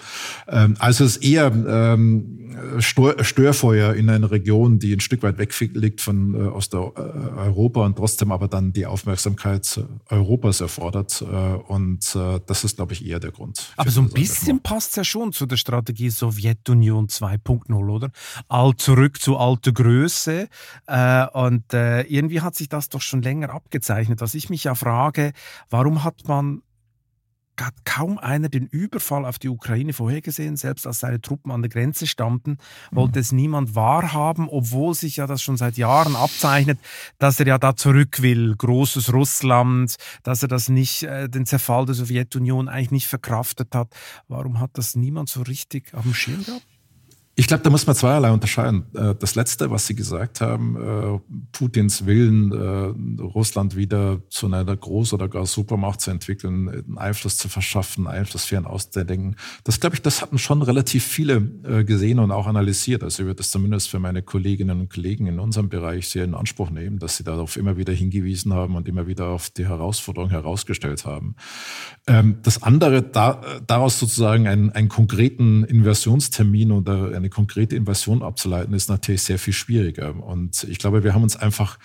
Ähm, 0.46 0.76
also 0.78 1.04
es 1.04 1.16
ist 1.16 1.24
eher 1.24 1.46
ähm, 1.46 2.52
Störfeuer 2.78 3.94
in 3.94 4.10
einer 4.10 4.30
Region, 4.30 4.78
die 4.78 4.92
ein 4.92 5.00
Stück 5.00 5.22
weit 5.22 5.38
weg 5.38 5.58
liegt 5.72 6.02
von 6.02 6.34
äh, 6.34 6.48
Osteuropa 6.48 7.86
und 7.86 7.96
trotzdem 7.96 8.30
aber 8.30 8.46
dann 8.46 8.74
die 8.74 8.84
Aufmerksamkeit 8.84 9.82
Europas 10.10 10.60
erfordert. 10.60 11.22
Äh, 11.22 11.34
und 11.72 12.14
äh, 12.14 12.40
das 12.46 12.64
ist, 12.64 12.76
glaube 12.76 12.92
ich, 12.92 13.06
eher 13.06 13.20
der 13.20 13.30
Grund. 13.30 13.72
Aber 13.78 13.90
so 13.90 14.02
ein 14.02 14.10
bisschen 14.10 14.60
passt 14.60 14.90
es 14.90 14.96
ja 14.96 15.04
schon 15.04 15.32
zu 15.32 15.46
der 15.46 15.56
Strategie 15.56 16.10
Sowjetunion 16.10 17.06
2.0, 17.06 17.72
oder? 17.88 18.10
All 18.48 18.76
zurück 18.76 19.18
zu 19.18 19.38
alter 19.38 19.72
Größe. 19.72 20.48
Äh, 20.88 21.26
und 21.28 21.72
äh, 21.72 22.02
irgendwie 22.02 22.42
hat 22.42 22.54
sich 22.54 22.68
das 22.68 22.90
doch 22.90 23.00
schon 23.00 23.22
länger 23.22 23.48
abgezeichnet. 23.48 24.20
Was 24.20 24.34
ich 24.34 24.41
mich 24.50 24.64
ja 24.64 24.74
frage, 24.74 25.32
warum 25.70 26.04
hat 26.04 26.26
man 26.26 26.62
hat 27.60 27.84
kaum 27.84 28.18
einer 28.18 28.48
den 28.48 28.66
Überfall 28.66 29.24
auf 29.24 29.38
die 29.38 29.48
Ukraine 29.48 29.92
vorhergesehen, 29.92 30.56
selbst 30.56 30.86
als 30.86 31.00
seine 31.00 31.20
Truppen 31.20 31.52
an 31.52 31.62
der 31.62 31.68
Grenze 31.68 32.06
standen, 32.06 32.58
wollte 32.90 33.20
es 33.20 33.30
niemand 33.30 33.74
wahrhaben, 33.74 34.48
obwohl 34.48 34.94
sich 34.94 35.16
ja 35.16 35.26
das 35.26 35.42
schon 35.42 35.56
seit 35.56 35.76
Jahren 35.76 36.16
abzeichnet, 36.16 36.78
dass 37.18 37.38
er 37.40 37.46
ja 37.46 37.58
da 37.58 37.76
zurück 37.76 38.22
will, 38.22 38.54
großes 38.56 39.12
Russland, 39.12 39.96
dass 40.22 40.42
er 40.42 40.48
das 40.48 40.68
nicht, 40.68 41.04
äh, 41.04 41.28
den 41.28 41.46
Zerfall 41.46 41.86
der 41.86 41.94
Sowjetunion 41.94 42.68
eigentlich 42.68 42.90
nicht 42.90 43.06
verkraftet 43.06 43.74
hat. 43.74 43.94
Warum 44.28 44.58
hat 44.58 44.70
das 44.74 44.96
niemand 44.96 45.28
so 45.28 45.42
richtig 45.42 45.94
auf 45.94 46.02
dem 46.02 46.14
Schirm 46.14 46.44
gehabt? 46.44 46.66
Ich 47.34 47.46
glaube, 47.46 47.62
da 47.62 47.70
muss 47.70 47.86
man 47.86 47.96
zweierlei 47.96 48.30
unterscheiden. 48.30 48.84
Äh, 48.94 49.14
das 49.18 49.34
Letzte, 49.36 49.70
was 49.70 49.86
Sie 49.86 49.94
gesagt 49.94 50.42
haben, 50.42 50.76
äh, 50.76 51.18
Putins 51.52 52.04
Willen, 52.04 52.52
äh, 52.52 53.22
Russland 53.22 53.74
wieder 53.74 54.20
zu 54.28 54.46
einer 54.46 54.64
Groß- 54.64 55.14
oder 55.14 55.28
gar 55.28 55.46
Supermacht 55.46 56.02
zu 56.02 56.10
entwickeln, 56.10 56.84
Einfluss 56.96 57.38
zu 57.38 57.48
verschaffen, 57.48 58.06
Einflussfähren 58.06 58.66
auszudenken, 58.66 59.36
das 59.64 59.80
glaube 59.80 59.96
ich, 59.96 60.02
das 60.02 60.20
hatten 60.20 60.36
schon 60.36 60.60
relativ 60.60 61.04
viele 61.04 61.40
gesehen 61.84 62.18
und 62.18 62.30
auch 62.30 62.46
analysiert. 62.46 63.02
Also 63.02 63.22
ich 63.22 63.26
würde 63.26 63.38
das 63.38 63.50
zumindest 63.50 63.88
für 63.88 63.98
meine 63.98 64.22
Kolleginnen 64.22 64.80
und 64.80 64.92
Kollegen 64.92 65.26
in 65.26 65.38
unserem 65.38 65.68
Bereich 65.68 66.08
sehr 66.08 66.24
in 66.24 66.34
Anspruch 66.34 66.70
nehmen, 66.70 66.98
dass 66.98 67.16
sie 67.16 67.24
darauf 67.24 67.56
immer 67.56 67.76
wieder 67.76 67.92
hingewiesen 67.92 68.52
haben 68.52 68.76
und 68.76 68.88
immer 68.88 69.06
wieder 69.06 69.28
auf 69.28 69.50
die 69.50 69.66
Herausforderung 69.66 70.30
herausgestellt 70.30 71.04
haben. 71.06 71.36
Ähm, 72.06 72.38
das 72.42 72.62
andere, 72.62 73.02
daraus 73.02 73.98
sozusagen 73.98 74.46
einen, 74.46 74.70
einen 74.72 74.88
konkreten 74.88 75.64
Inversionstermin 75.64 76.72
oder 76.72 77.21
eine 77.22 77.30
konkrete 77.30 77.76
Invasion 77.76 78.22
abzuleiten, 78.22 78.74
ist 78.74 78.88
natürlich 78.88 79.22
sehr 79.22 79.38
viel 79.38 79.54
schwieriger. 79.54 80.14
Und 80.22 80.64
ich 80.64 80.78
glaube, 80.78 81.04
wir 81.04 81.14
haben 81.14 81.22
uns 81.22 81.36
einfach 81.36 81.78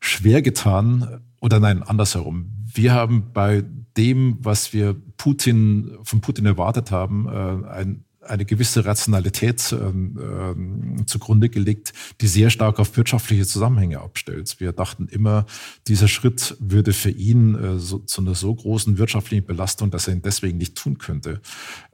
schwer 0.00 0.42
getan, 0.42 1.20
oder 1.40 1.60
nein, 1.60 1.82
andersherum. 1.82 2.50
Wir 2.72 2.92
haben 2.92 3.32
bei 3.32 3.64
dem, 3.96 4.38
was 4.40 4.72
wir 4.72 4.96
Putin, 5.16 5.98
von 6.02 6.20
Putin 6.20 6.46
erwartet 6.46 6.90
haben, 6.90 7.28
äh, 7.28 7.68
ein 7.68 8.04
eine 8.28 8.44
gewisse 8.44 8.84
Rationalität 8.84 9.72
ähm, 9.72 10.18
ähm, 10.20 11.06
zugrunde 11.06 11.48
gelegt, 11.48 11.92
die 12.20 12.26
sehr 12.26 12.50
stark 12.50 12.78
auf 12.78 12.96
wirtschaftliche 12.96 13.46
Zusammenhänge 13.46 14.00
abstellt. 14.00 14.56
Wir 14.58 14.72
dachten 14.72 15.08
immer, 15.08 15.46
dieser 15.86 16.08
Schritt 16.08 16.56
würde 16.60 16.92
für 16.92 17.10
ihn 17.10 17.54
äh, 17.54 17.78
so, 17.78 17.98
zu 17.98 18.20
einer 18.20 18.34
so 18.34 18.54
großen 18.54 18.98
wirtschaftlichen 18.98 19.46
Belastung, 19.46 19.90
dass 19.90 20.08
er 20.08 20.14
ihn 20.14 20.22
deswegen 20.22 20.58
nicht 20.58 20.76
tun 20.76 20.98
könnte. 20.98 21.40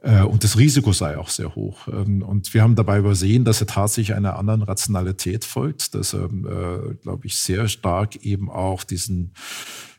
Äh, 0.01 0.21
und 0.23 0.43
das 0.43 0.57
Risiko 0.57 0.93
sei 0.93 1.17
auch 1.17 1.29
sehr 1.29 1.55
hoch. 1.55 1.87
Ähm, 1.87 2.21
und 2.21 2.53
wir 2.53 2.61
haben 2.61 2.75
dabei 2.75 2.99
übersehen, 2.99 3.45
dass 3.45 3.61
er 3.61 3.67
tatsächlich 3.67 4.15
einer 4.15 4.37
anderen 4.37 4.61
Rationalität 4.61 5.45
folgt, 5.45 5.95
dass 5.95 6.13
er, 6.13 6.25
äh, 6.25 6.95
glaube 7.01 7.27
ich, 7.27 7.35
sehr 7.37 7.67
stark 7.67 8.17
eben 8.17 8.49
auch 8.49 8.83
diesen 8.83 9.31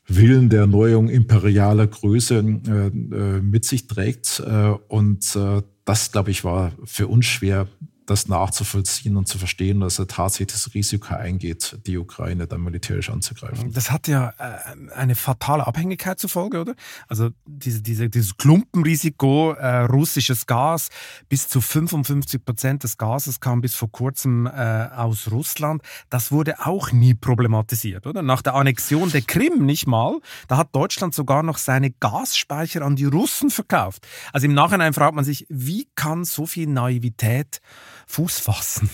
Willen 0.09 0.49
der 0.49 0.61
Erneuerung 0.61 1.09
imperialer 1.09 1.87
Größe 1.87 2.37
äh, 2.37 2.87
äh, 2.87 3.41
mit 3.41 3.65
sich 3.65 3.87
trägt. 3.87 4.41
Äh, 4.47 4.75
und 4.89 5.35
äh, 5.37 5.63
das, 5.85 6.13
glaube 6.13 6.31
ich, 6.31 6.45
war 6.45 6.73
für 6.85 7.09
uns 7.09 7.27
schwer 7.27 7.69
das 8.07 8.29
nachzuvollziehen 8.29 9.17
und 9.17 9.27
zu 9.27 9.39
verstehen, 9.39 9.81
dass 9.81 9.99
er 9.99 10.07
tatsächlich 10.07 10.53
das 10.53 10.75
Risiko 10.75 11.15
eingeht, 11.15 11.79
die 11.87 11.99
Ukraine 11.99 12.47
dann 12.47 12.63
militärisch 12.63 13.11
anzugreifen. 13.11 13.73
Das 13.73 13.91
hat 13.91 14.09
ja 14.09 14.33
äh, 14.39 14.95
eine 14.95 15.15
fatale 15.15 15.67
Abhängigkeit 15.67 16.19
zur 16.19 16.31
Folge, 16.31 16.61
oder? 16.61 16.75
Also 17.09 17.31
diese, 17.45 17.83
diese, 17.83 18.09
dieses 18.09 18.37
Klumpenrisiko, 18.37 19.53
äh, 19.53 19.81
russisches 19.81 20.47
Gas, 20.47 20.89
bis 21.29 21.49
zu 21.49 21.61
55 21.61 22.45
Prozent 22.45 22.85
des 22.85 22.97
Gases 22.97 23.41
kam 23.41 23.61
bis 23.61 23.75
vor 23.75 23.91
kurzem 23.91 24.47
äh, 24.47 24.51
aus 24.51 25.31
Russland. 25.31 25.83
Das 26.09 26.31
wurde 26.31 26.65
auch 26.67 26.93
nie 26.93 27.15
problematisiert, 27.15 28.07
oder? 28.07 28.23
Nach 28.23 28.43
der 28.43 28.55
Annexion 28.55 29.11
der 29.11 29.23
Krim 29.23 29.67
nicht 29.67 29.87
mal, 29.87 30.21
da 30.49 30.57
hat 30.57 30.75
Deutschland 30.75 31.15
sogar 31.15 31.43
noch 31.43 31.59
seine 31.59 31.91
Gasspeicher 31.91 32.83
an 32.83 32.97
die 32.97 33.05
Russen 33.05 33.51
verkauft. 33.51 34.07
Also 34.33 34.47
im 34.47 34.55
Nachhinein 34.55 34.93
fragt 34.93 35.15
man 35.15 35.25
sich, 35.25 35.47
wie 35.49 35.89
kann 35.97 36.25
so 36.25 36.47
viel 36.47 36.69
Naivität 36.69 37.61
Fuß 38.07 38.39
fassen. 38.39 38.89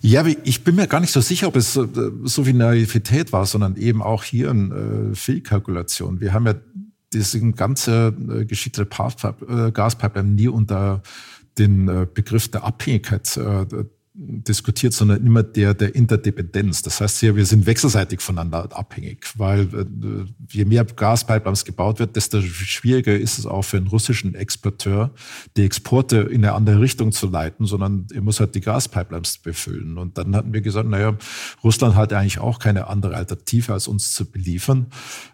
Ja, 0.00 0.26
ich 0.26 0.64
bin 0.64 0.74
mir 0.74 0.86
gar 0.86 1.00
nicht 1.00 1.12
so 1.12 1.22
sicher, 1.22 1.48
ob 1.48 1.56
es 1.56 1.72
so 1.72 2.44
viel 2.44 2.52
Naivität 2.52 3.32
war, 3.32 3.46
sondern 3.46 3.76
eben 3.76 4.02
auch 4.02 4.22
hier 4.22 4.50
eine 4.50 5.12
äh, 5.12 5.14
Fehlkalkulation. 5.14 6.20
Wir 6.20 6.34
haben 6.34 6.46
ja 6.46 6.54
diese 7.14 7.40
ganze 7.52 8.08
äh, 8.08 8.44
Geschichte 8.44 8.84
der 8.84 9.34
äh, 9.48 9.72
Gaspipeline 9.72 10.28
nie 10.28 10.48
unter 10.48 11.02
den 11.56 12.08
Begriff 12.12 12.50
der 12.50 12.64
Abhängigkeit 12.64 13.38
diskutiert, 14.16 14.92
sondern 14.92 15.26
immer 15.26 15.42
der 15.42 15.74
der 15.74 15.94
Interdependenz. 15.94 16.82
Das 16.82 17.00
heißt 17.00 17.20
ja, 17.22 17.34
wir 17.34 17.44
sind 17.44 17.66
wechselseitig 17.66 18.20
voneinander 18.20 18.68
abhängig, 18.76 19.26
weil 19.36 19.62
äh, 19.62 20.24
je 20.48 20.64
mehr 20.64 20.84
Gaspipelines 20.84 21.64
gebaut 21.64 21.98
wird, 21.98 22.14
desto 22.14 22.40
schwieriger 22.40 23.16
ist 23.16 23.40
es 23.40 23.46
auch 23.46 23.62
für 23.62 23.76
einen 23.76 23.88
russischen 23.88 24.36
Exporteur, 24.36 25.10
die 25.56 25.64
Exporte 25.64 26.18
in 26.18 26.44
eine 26.44 26.52
andere 26.52 26.80
Richtung 26.80 27.10
zu 27.10 27.28
leiten, 27.28 27.66
sondern 27.66 28.06
er 28.14 28.20
muss 28.20 28.38
halt 28.38 28.54
die 28.54 28.60
Gaspipelines 28.60 29.38
befüllen. 29.38 29.98
Und 29.98 30.16
dann 30.16 30.36
hatten 30.36 30.52
wir 30.52 30.60
gesagt, 30.60 30.88
naja, 30.88 31.16
Russland 31.64 31.96
hat 31.96 32.12
eigentlich 32.12 32.38
auch 32.38 32.60
keine 32.60 32.86
andere 32.86 33.16
Alternative, 33.16 33.72
als 33.72 33.88
uns 33.88 34.14
zu 34.14 34.30
beliefern, 34.30 34.86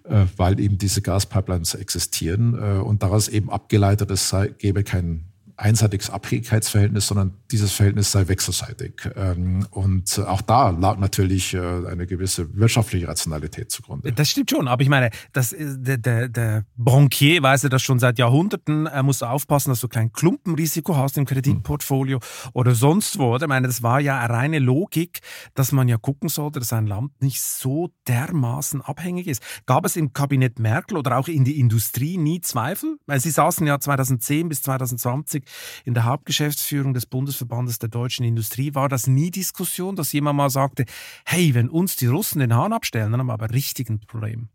äh, 0.04 0.24
weil 0.38 0.58
eben 0.58 0.78
diese 0.78 1.02
Gaspipelines 1.02 1.74
existieren. 1.74 2.54
Äh, 2.54 2.80
und 2.80 3.02
daraus 3.02 3.28
eben 3.28 3.50
abgeleitet, 3.50 4.10
es 4.10 4.34
gäbe 4.58 4.84
keinen 4.84 5.29
einseitiges 5.60 6.10
Abhängigkeitsverhältnis, 6.10 7.06
sondern 7.06 7.34
dieses 7.50 7.72
Verhältnis 7.72 8.10
sei 8.10 8.28
wechselseitig. 8.28 9.08
Ähm, 9.14 9.66
und 9.70 10.18
auch 10.26 10.40
da 10.40 10.70
lag 10.70 10.98
natürlich 10.98 11.54
äh, 11.54 11.58
eine 11.58 12.06
gewisse 12.06 12.56
wirtschaftliche 12.56 13.06
Rationalität 13.06 13.70
zugrunde. 13.70 14.12
Das 14.12 14.30
stimmt 14.30 14.50
schon, 14.50 14.68
aber 14.68 14.82
ich 14.82 14.88
meine, 14.88 15.10
das, 15.32 15.54
der, 15.58 15.98
der, 15.98 16.28
der 16.28 16.64
Bankier 16.76 17.42
weiß 17.42 17.64
ja 17.64 17.68
das 17.68 17.82
schon 17.82 17.98
seit 17.98 18.18
Jahrhunderten. 18.18 18.86
Er 18.86 19.02
muss 19.02 19.22
aufpassen, 19.22 19.70
dass 19.70 19.80
du 19.80 19.88
kein 19.88 20.12
Klumpenrisiko 20.12 20.96
hast 20.96 21.18
im 21.18 21.26
Kreditportfolio 21.26 22.18
hm. 22.20 22.50
oder 22.54 22.74
sonst 22.74 23.18
wo. 23.18 23.36
Ich 23.36 23.46
meine, 23.46 23.66
das 23.66 23.82
war 23.82 24.00
ja 24.00 24.18
eine 24.18 24.32
reine 24.32 24.58
Logik, 24.58 25.20
dass 25.54 25.72
man 25.72 25.88
ja 25.88 25.98
gucken 25.98 26.28
sollte, 26.30 26.58
dass 26.58 26.72
ein 26.72 26.86
Land 26.86 27.20
nicht 27.20 27.42
so 27.42 27.90
dermaßen 28.08 28.80
abhängig 28.80 29.26
ist. 29.26 29.42
Gab 29.66 29.84
es 29.84 29.96
im 29.96 30.12
Kabinett 30.14 30.58
Merkel 30.58 30.96
oder 30.96 31.18
auch 31.18 31.28
in 31.28 31.44
der 31.44 31.54
Industrie 31.54 32.16
nie 32.16 32.40
Zweifel? 32.40 32.96
Weil 33.06 33.20
Sie 33.20 33.30
saßen 33.30 33.66
ja 33.66 33.78
2010 33.78 34.48
bis 34.48 34.62
2020 34.62 35.44
in 35.84 35.94
der 35.94 36.04
Hauptgeschäftsführung 36.04 36.94
des 36.94 37.06
Bundesverbandes 37.06 37.78
der 37.78 37.88
deutschen 37.88 38.24
Industrie 38.24 38.74
war 38.74 38.88
das 38.88 39.06
nie 39.06 39.30
Diskussion, 39.30 39.96
dass 39.96 40.12
jemand 40.12 40.36
mal 40.36 40.50
sagte, 40.50 40.84
hey, 41.24 41.54
wenn 41.54 41.68
uns 41.68 41.96
die 41.96 42.06
Russen 42.06 42.40
den 42.40 42.54
Hahn 42.54 42.72
abstellen, 42.72 43.12
dann 43.12 43.20
haben 43.20 43.26
wir 43.28 43.34
aber 43.34 43.50
richtig 43.50 43.88
ein 43.88 44.00
Problem. 44.00 44.48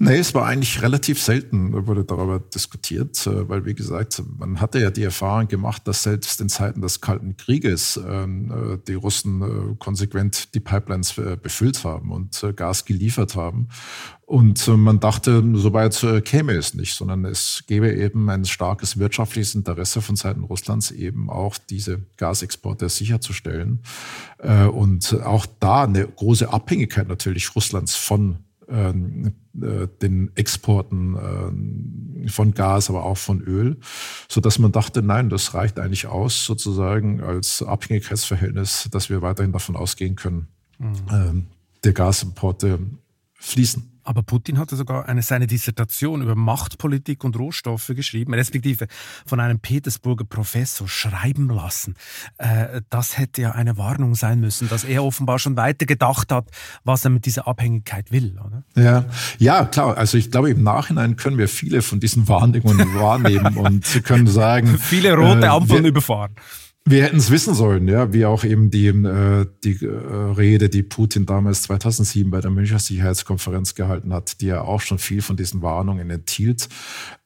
Nee, 0.00 0.18
es 0.18 0.32
war 0.32 0.46
eigentlich 0.46 0.80
relativ 0.80 1.20
selten, 1.20 1.72
wurde 1.88 2.04
darüber 2.04 2.38
diskutiert, 2.38 3.26
äh, 3.26 3.48
weil, 3.48 3.64
wie 3.64 3.74
gesagt, 3.74 4.22
man 4.38 4.60
hatte 4.60 4.78
ja 4.78 4.92
die 4.92 5.02
Erfahrung 5.02 5.48
gemacht, 5.48 5.88
dass 5.88 6.04
selbst 6.04 6.40
in 6.40 6.48
Zeiten 6.48 6.80
des 6.80 7.00
Kalten 7.00 7.36
Krieges 7.36 7.98
ähm, 8.08 8.52
äh, 8.52 8.78
die 8.86 8.94
Russen 8.94 9.42
äh, 9.42 9.74
konsequent 9.80 10.54
die 10.54 10.60
Pipelines 10.60 11.14
befüllt 11.42 11.82
haben 11.84 12.12
und 12.12 12.46
Gas 12.54 12.84
geliefert 12.84 13.34
haben. 13.34 13.68
Und 14.24 14.66
man 14.68 15.00
dachte, 15.00 15.42
soweit 15.54 16.04
käme 16.24 16.52
es 16.52 16.74
nicht, 16.74 16.94
sondern 16.94 17.24
es 17.24 17.64
gäbe 17.66 17.92
eben 17.92 18.28
ein 18.28 18.44
starkes 18.44 18.98
wirtschaftliches 18.98 19.54
Interesse 19.54 20.02
von 20.02 20.16
Seiten 20.16 20.44
Russlands, 20.44 20.90
eben 20.90 21.30
auch 21.30 21.56
diese 21.56 22.00
Gasexporte 22.18 22.88
sicherzustellen. 22.88 23.80
Und 24.72 25.14
auch 25.22 25.46
da 25.60 25.84
eine 25.84 26.06
große 26.06 26.52
Abhängigkeit 26.52 27.08
natürlich 27.08 27.56
Russlands 27.56 27.96
von 27.96 28.44
den 28.70 30.30
Exporten 30.34 31.16
äh, 31.16 32.28
von 32.28 32.52
Gas, 32.52 32.90
aber 32.90 33.04
auch 33.04 33.16
von 33.16 33.40
Öl, 33.40 33.78
so 34.28 34.40
dass 34.40 34.58
man 34.58 34.72
dachte, 34.72 35.02
nein, 35.02 35.30
das 35.30 35.54
reicht 35.54 35.78
eigentlich 35.78 36.06
aus, 36.06 36.44
sozusagen 36.44 37.22
als 37.22 37.62
Abhängigkeitsverhältnis, 37.62 38.88
dass 38.92 39.08
wir 39.08 39.22
weiterhin 39.22 39.52
davon 39.52 39.74
ausgehen 39.74 40.16
können, 40.16 40.48
mhm. 40.78 40.94
äh, 41.10 41.82
der 41.84 41.92
Gasimporte 41.92 42.78
fließen. 43.34 43.97
Aber 44.08 44.22
Putin 44.22 44.58
hatte 44.58 44.74
sogar 44.74 45.06
eine, 45.06 45.20
seine 45.20 45.46
Dissertation 45.46 46.22
über 46.22 46.34
Machtpolitik 46.34 47.24
und 47.24 47.38
Rohstoffe 47.38 47.88
geschrieben, 47.88 48.32
respektive 48.32 48.86
von 49.26 49.38
einem 49.38 49.60
Petersburger 49.60 50.24
Professor 50.24 50.88
schreiben 50.88 51.50
lassen. 51.50 51.94
Äh, 52.38 52.80
das 52.88 53.18
hätte 53.18 53.42
ja 53.42 53.50
eine 53.50 53.76
Warnung 53.76 54.14
sein 54.14 54.40
müssen, 54.40 54.66
dass 54.70 54.84
er 54.84 55.04
offenbar 55.04 55.38
schon 55.38 55.58
weiter 55.58 55.84
gedacht 55.84 56.32
hat, 56.32 56.48
was 56.84 57.04
er 57.04 57.10
mit 57.10 57.26
dieser 57.26 57.46
Abhängigkeit 57.46 58.10
will, 58.10 58.38
oder? 58.42 58.62
Ja, 58.82 59.04
ja, 59.36 59.66
klar. 59.66 59.98
Also 59.98 60.16
ich 60.16 60.30
glaube, 60.30 60.48
im 60.48 60.62
Nachhinein 60.62 61.16
können 61.16 61.36
wir 61.36 61.46
viele 61.46 61.82
von 61.82 62.00
diesen 62.00 62.28
Warnungen 62.28 62.78
wahrnehmen 62.94 63.58
und 63.58 64.04
können 64.04 64.26
sagen. 64.26 64.78
viele 64.80 65.16
rote 65.16 65.44
äh, 65.44 65.48
Ampeln 65.48 65.84
äh, 65.84 65.88
überfahren. 65.88 66.34
Wir 66.90 67.04
hätten 67.04 67.18
es 67.18 67.30
wissen 67.30 67.52
sollen, 67.52 67.86
ja, 67.86 68.14
wie 68.14 68.24
auch 68.24 68.44
eben 68.44 68.70
die, 68.70 68.86
äh, 68.86 69.46
die 69.62 69.84
äh, 69.84 69.88
Rede, 69.88 70.70
die 70.70 70.82
Putin 70.82 71.26
damals 71.26 71.62
2007 71.64 72.30
bei 72.30 72.40
der 72.40 72.50
Münchner 72.50 72.78
Sicherheitskonferenz 72.78 73.74
gehalten 73.74 74.14
hat, 74.14 74.40
die 74.40 74.46
ja 74.46 74.62
auch 74.62 74.80
schon 74.80 74.98
viel 74.98 75.20
von 75.20 75.36
diesen 75.36 75.60
Warnungen 75.60 76.08
enthielt. 76.08 76.66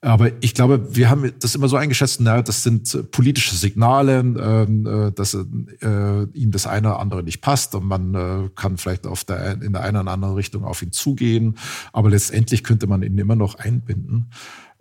Aber 0.01 0.33
ich 0.41 0.55
glaube, 0.55 0.97
wir 0.97 1.09
haben 1.09 1.31
das 1.39 1.55
immer 1.55 1.69
so 1.69 1.77
eingeschätzt, 1.77 2.21
na, 2.21 2.43
das 2.43 2.65
sind 2.65 3.13
politische 3.13 3.55
Signale, 3.55 4.19
ähm, 4.19 4.85
äh, 4.85 5.13
dass 5.13 5.35
äh, 5.35 6.23
ihm 6.33 6.51
das 6.51 6.67
eine 6.67 6.89
oder 6.89 6.99
andere 6.99 7.23
nicht 7.23 7.41
passt 7.41 7.77
und 7.77 7.85
man 7.87 8.15
äh, 8.17 8.49
kann 8.57 8.79
vielleicht 8.79 9.07
auf 9.07 9.23
der, 9.23 9.63
in 9.63 9.73
der 9.75 9.83
einen 9.83 9.99
oder 9.99 10.11
anderen 10.11 10.35
Richtung 10.35 10.65
auf 10.65 10.83
ihn 10.83 10.91
zugehen, 10.91 11.57
aber 11.93 12.11
letztendlich 12.11 12.65
könnte 12.65 12.89
man 12.89 13.05
ihn 13.05 13.17
immer 13.17 13.37
noch 13.37 13.55
einbinden. 13.55 14.27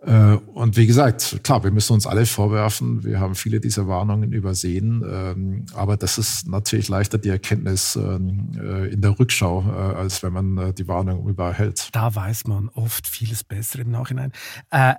Äh, 0.04 0.36
und 0.54 0.76
wie 0.76 0.86
gesagt, 0.86 1.40
klar, 1.44 1.62
wir 1.62 1.70
müssen 1.70 1.92
uns 1.92 2.06
alle 2.06 2.26
vorwerfen, 2.26 3.04
wir 3.04 3.20
haben 3.20 3.34
viele 3.34 3.60
dieser 3.60 3.86
Warnungen 3.86 4.32
übersehen, 4.32 5.04
ähm, 5.06 5.66
aber 5.74 5.96
das 5.96 6.18
ist 6.18 6.48
natürlich 6.48 6.88
leichter 6.88 7.18
die 7.18 7.28
Erkenntnis 7.28 7.94
ähm, 7.96 8.50
äh, 8.60 8.92
in 8.92 9.00
der 9.00 9.18
Rückschau, 9.18 9.62
äh, 9.62 9.96
als 9.96 10.22
wenn 10.22 10.32
man 10.32 10.74
die 10.74 10.88
Warnung 10.88 11.28
überhält. 11.28 11.88
Da 11.92 12.14
weiß 12.14 12.46
man 12.46 12.68
oft 12.70 13.06
vieles 13.06 13.44
besser 13.44 13.78
im 13.78 13.90
Nachhinein. 13.90 14.32
Äh 14.70 14.94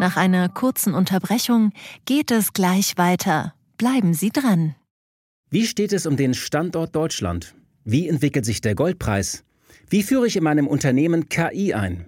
Nach 0.00 0.16
einer 0.16 0.48
kurzen 0.48 0.94
Unterbrechung 0.94 1.72
geht 2.06 2.30
es 2.30 2.52
gleich 2.54 2.96
weiter. 2.96 3.54
Bleiben 3.76 4.14
Sie 4.14 4.30
dran. 4.30 4.74
Wie 5.50 5.66
steht 5.66 5.92
es 5.92 6.06
um 6.06 6.16
den 6.16 6.34
Standort 6.34 6.96
Deutschland? 6.96 7.54
Wie 7.84 8.08
entwickelt 8.08 8.44
sich 8.44 8.60
der 8.60 8.74
Goldpreis? 8.74 9.44
Wie 9.88 10.02
führe 10.02 10.26
ich 10.26 10.36
in 10.36 10.44
meinem 10.44 10.66
Unternehmen 10.66 11.28
KI 11.28 11.74
ein? 11.74 12.07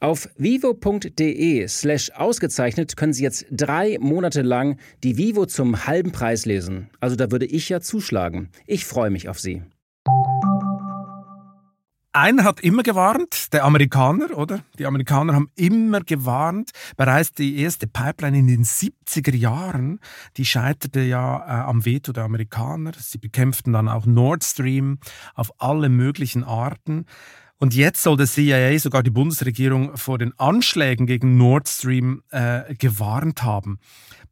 Auf 0.00 0.28
vivo.de 0.36 1.66
slash 1.66 2.10
ausgezeichnet 2.12 2.96
können 2.96 3.12
Sie 3.12 3.24
jetzt 3.24 3.46
drei 3.50 3.96
Monate 4.00 4.42
lang 4.42 4.78
die 5.02 5.16
Vivo 5.16 5.46
zum 5.46 5.86
halben 5.86 6.12
Preis 6.12 6.46
lesen. 6.46 6.88
Also 7.00 7.16
da 7.16 7.32
würde 7.32 7.46
ich 7.46 7.68
ja 7.68 7.80
zuschlagen. 7.80 8.50
Ich 8.66 8.84
freue 8.84 9.10
mich 9.10 9.28
auf 9.28 9.40
Sie. 9.40 9.62
Einer 12.12 12.44
hat 12.44 12.60
immer 12.60 12.82
gewarnt, 12.82 13.52
der 13.52 13.64
Amerikaner, 13.64 14.36
oder? 14.36 14.64
Die 14.78 14.86
Amerikaner 14.86 15.34
haben 15.34 15.50
immer 15.56 16.00
gewarnt. 16.00 16.70
Bereits 16.96 17.32
die 17.32 17.60
erste 17.60 17.86
Pipeline 17.86 18.38
in 18.38 18.46
den 18.46 18.64
70er 18.64 19.36
Jahren, 19.36 20.00
die 20.36 20.44
scheiterte 20.44 21.00
ja 21.00 21.38
äh, 21.38 21.68
am 21.68 21.84
Veto 21.84 22.12
der 22.12 22.24
Amerikaner. 22.24 22.92
Sie 22.98 23.18
bekämpften 23.18 23.72
dann 23.72 23.88
auch 23.88 24.06
Nord 24.06 24.42
Stream 24.42 24.98
auf 25.34 25.52
alle 25.60 25.88
möglichen 25.88 26.44
Arten. 26.44 27.04
Und 27.58 27.74
jetzt 27.74 28.02
soll 28.02 28.16
der 28.16 28.26
CIA 28.26 28.78
sogar 28.78 29.02
die 29.02 29.10
Bundesregierung 29.10 29.96
vor 29.96 30.18
den 30.18 30.38
Anschlägen 30.38 31.06
gegen 31.06 31.36
Nord 31.36 31.68
Stream 31.68 32.22
äh, 32.30 32.74
gewarnt 32.74 33.42
haben. 33.42 33.80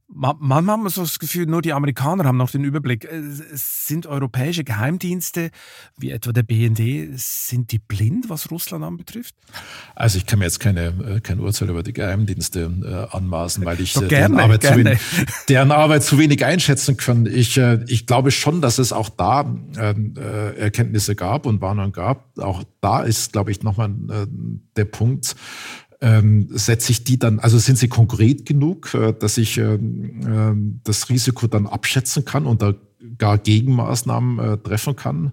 Manchmal 0.08 0.74
hat 0.74 0.80
man 0.80 0.88
so 0.88 1.00
das 1.00 1.18
Gefühl, 1.18 1.46
nur 1.46 1.62
die 1.62 1.72
Amerikaner 1.72 2.24
haben 2.24 2.36
noch 2.36 2.50
den 2.50 2.62
Überblick. 2.62 3.04
Äh, 3.04 3.16
es 3.16 3.86
sind 3.86 4.06
europäische 4.06 4.62
Geheimdienste, 4.62 5.50
wie 5.98 6.10
etwa 6.10 6.32
der 6.32 6.44
BND, 6.44 7.18
sind 7.18 7.72
die 7.72 7.80
blind, 7.80 8.30
was 8.30 8.50
Russland 8.52 8.84
anbetrifft? 8.84 9.34
Also 9.96 10.18
ich 10.18 10.26
kann 10.26 10.38
mir 10.38 10.44
jetzt 10.44 10.60
keine, 10.60 10.86
äh, 11.16 11.20
kein 11.20 11.40
Urteil 11.40 11.70
über 11.70 11.82
die 11.82 11.92
Geheimdienste 11.92 12.70
äh, 13.10 13.16
anmaßen, 13.16 13.64
weil 13.64 13.80
ich 13.80 13.94
Doch 13.94 14.06
deren, 14.06 14.32
gerne, 14.32 14.42
Arbeit 14.44 14.60
gerne. 14.60 14.76
Zu 14.76 14.84
wenig, 14.84 15.00
deren 15.48 15.72
Arbeit 15.72 16.04
zu 16.04 16.18
wenig 16.18 16.44
einschätzen 16.44 16.96
kann. 16.96 17.26
Ich, 17.26 17.56
ich 17.56 18.06
glaube 18.06 18.30
schon, 18.30 18.60
dass 18.60 18.78
es 18.78 18.92
auch 18.92 19.08
da 19.08 19.40
ähm, 19.78 20.14
Erkenntnisse 20.16 21.16
gab 21.16 21.46
und 21.46 21.60
Warnungen 21.60 21.92
gab. 21.92 22.38
Auch 22.38 22.62
da 22.80 23.02
ist, 23.02 23.32
glaube 23.32 23.50
ich, 23.50 23.62
nochmal 23.62 23.92
der 24.76 24.84
Punkt, 24.84 25.34
ähm, 26.00 26.48
setze 26.50 26.92
ich 26.92 27.04
die 27.04 27.18
dann, 27.18 27.38
also 27.38 27.58
sind 27.58 27.78
sie 27.78 27.88
konkret 27.88 28.46
genug, 28.46 28.94
äh, 28.94 29.12
dass 29.12 29.38
ich 29.38 29.58
äh, 29.58 29.78
das 30.84 31.08
Risiko 31.08 31.46
dann 31.46 31.66
abschätzen 31.66 32.24
kann 32.24 32.46
und 32.46 32.62
da 32.62 32.74
gar 33.18 33.38
Gegenmaßnahmen 33.38 34.38
äh, 34.38 34.58
treffen 34.58 34.96
kann? 34.96 35.32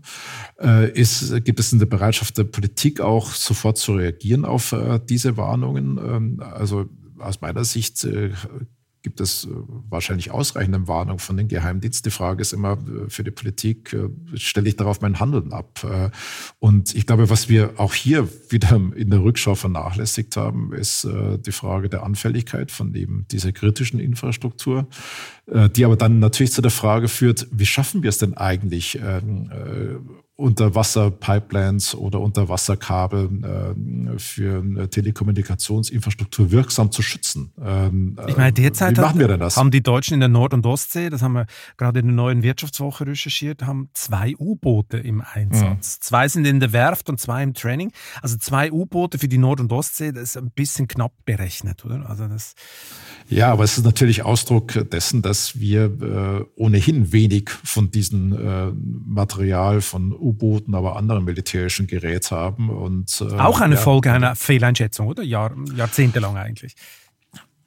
Äh, 0.59 0.91
ist, 0.91 1.43
gibt 1.43 1.59
es 1.59 1.73
eine 1.73 1.85
Bereitschaft 1.85 2.37
der 2.37 2.43
Politik 2.45 3.01
auch 3.01 3.31
sofort 3.31 3.77
zu 3.77 3.93
reagieren 3.93 4.45
auf 4.45 4.71
äh, 4.71 4.99
diese 5.07 5.37
Warnungen? 5.37 5.97
Ähm, 5.97 6.39
also 6.41 6.85
aus 7.19 7.41
meiner 7.41 7.63
Sicht 7.63 8.03
äh, 8.03 8.31
gibt 9.03 9.19
es 9.19 9.45
äh, 9.45 9.49
wahrscheinlich 9.89 10.31
ausreichende 10.31 10.87
Warnung 10.87 11.19
von 11.19 11.37
den 11.37 11.47
Geheimdiensten. 11.47 12.09
Die 12.09 12.15
Frage 12.15 12.41
ist 12.41 12.53
immer 12.53 12.73
äh, 12.73 13.09
für 13.09 13.23
die 13.23 13.31
Politik, 13.31 13.93
äh, 13.93 14.09
stelle 14.37 14.69
ich 14.69 14.77
darauf 14.77 15.01
mein 15.01 15.19
Handeln 15.19 15.51
ab? 15.53 15.81
Und 16.59 16.95
ich 16.95 17.05
glaube, 17.05 17.29
was 17.29 17.49
wir 17.49 17.73
auch 17.77 17.93
hier 17.93 18.29
wieder 18.49 18.79
in 18.95 19.09
der 19.09 19.21
Rückschau 19.21 19.55
vernachlässigt 19.55 20.37
haben, 20.37 20.71
ist 20.73 21.05
die 21.45 21.51
Frage 21.51 21.89
der 21.89 22.03
Anfälligkeit 22.03 22.71
von 22.71 22.95
eben 22.95 23.25
dieser 23.29 23.51
kritischen 23.51 23.99
Infrastruktur, 23.99 24.87
die 25.75 25.83
aber 25.83 25.97
dann 25.97 26.19
natürlich 26.19 26.53
zu 26.53 26.61
der 26.61 26.71
Frage 26.71 27.09
führt, 27.09 27.47
wie 27.51 27.65
schaffen 27.65 28.03
wir 28.03 28.09
es 28.09 28.19
denn 28.19 28.35
eigentlich, 28.37 28.99
ähm, 29.03 29.51
Unterwasserpipelines 30.35 31.93
oder 31.93 32.19
Unterwasserkabel 32.19 33.75
äh, 34.15 34.19
für 34.19 34.89
Telekommunikationsinfrastruktur 34.89 36.49
wirksam 36.49 36.91
zu 36.91 37.03
schützen. 37.03 37.53
Ähm, 37.61 38.17
ich 38.27 38.35
meine, 38.35 38.51
derzeit 38.51 38.97
wie 38.97 39.01
machen 39.01 39.19
wir 39.19 39.27
denn 39.27 39.39
das? 39.39 39.57
haben 39.57 39.69
die 39.69 39.83
Deutschen 39.83 40.15
in 40.15 40.21
der 40.21 40.29
Nord- 40.29 40.55
und 40.55 40.65
Ostsee, 40.65 41.11
das 41.11 41.21
haben 41.21 41.33
wir 41.33 41.45
gerade 41.77 41.99
in 41.99 42.07
der 42.07 42.15
neuen 42.15 42.41
Wirtschaftswoche 42.41 43.05
recherchiert, 43.05 43.61
haben 43.63 43.89
zwei 43.93 44.35
U-Boote 44.35 44.97
im 44.97 45.21
Einsatz. 45.21 45.97
Mhm. 45.97 46.01
Zwei 46.01 46.27
sind 46.27 46.45
in 46.47 46.59
der 46.59 46.73
Werft 46.73 47.09
und 47.09 47.19
zwei 47.19 47.43
im 47.43 47.53
Training. 47.53 47.91
Also 48.23 48.35
zwei 48.37 48.71
U-Boote 48.71 49.19
für 49.19 49.27
die 49.27 49.37
Nord- 49.37 49.59
und 49.59 49.71
Ostsee, 49.71 50.11
das 50.11 50.23
ist 50.23 50.37
ein 50.37 50.49
bisschen 50.49 50.87
knapp 50.87 51.13
berechnet, 51.25 51.85
oder? 51.85 52.09
Also 52.09 52.27
das 52.27 52.55
ja, 53.29 53.51
aber 53.51 53.63
es 53.63 53.77
ist 53.77 53.85
natürlich 53.85 54.23
Ausdruck 54.23 54.89
dessen, 54.91 55.21
dass 55.21 55.59
wir 55.59 55.85
äh, 55.85 56.45
ohnehin 56.55 57.11
wenig 57.11 57.49
von 57.49 57.89
diesem 57.89 58.33
äh, 58.33 58.71
Material 58.73 59.81
von 59.81 60.11
U-Booten, 60.33 60.75
aber 60.75 60.95
anderen 60.95 61.23
militärischen 61.23 61.87
Gerät 61.87 62.31
haben. 62.31 62.69
Und, 62.69 63.21
äh, 63.21 63.39
auch 63.39 63.61
eine 63.61 63.75
ja, 63.75 63.81
Folge 63.81 64.11
einer 64.11 64.35
Fehleinschätzung, 64.35 65.07
oder? 65.07 65.23
Jahr, 65.23 65.55
jahrzehntelang 65.75 66.37
eigentlich. 66.37 66.75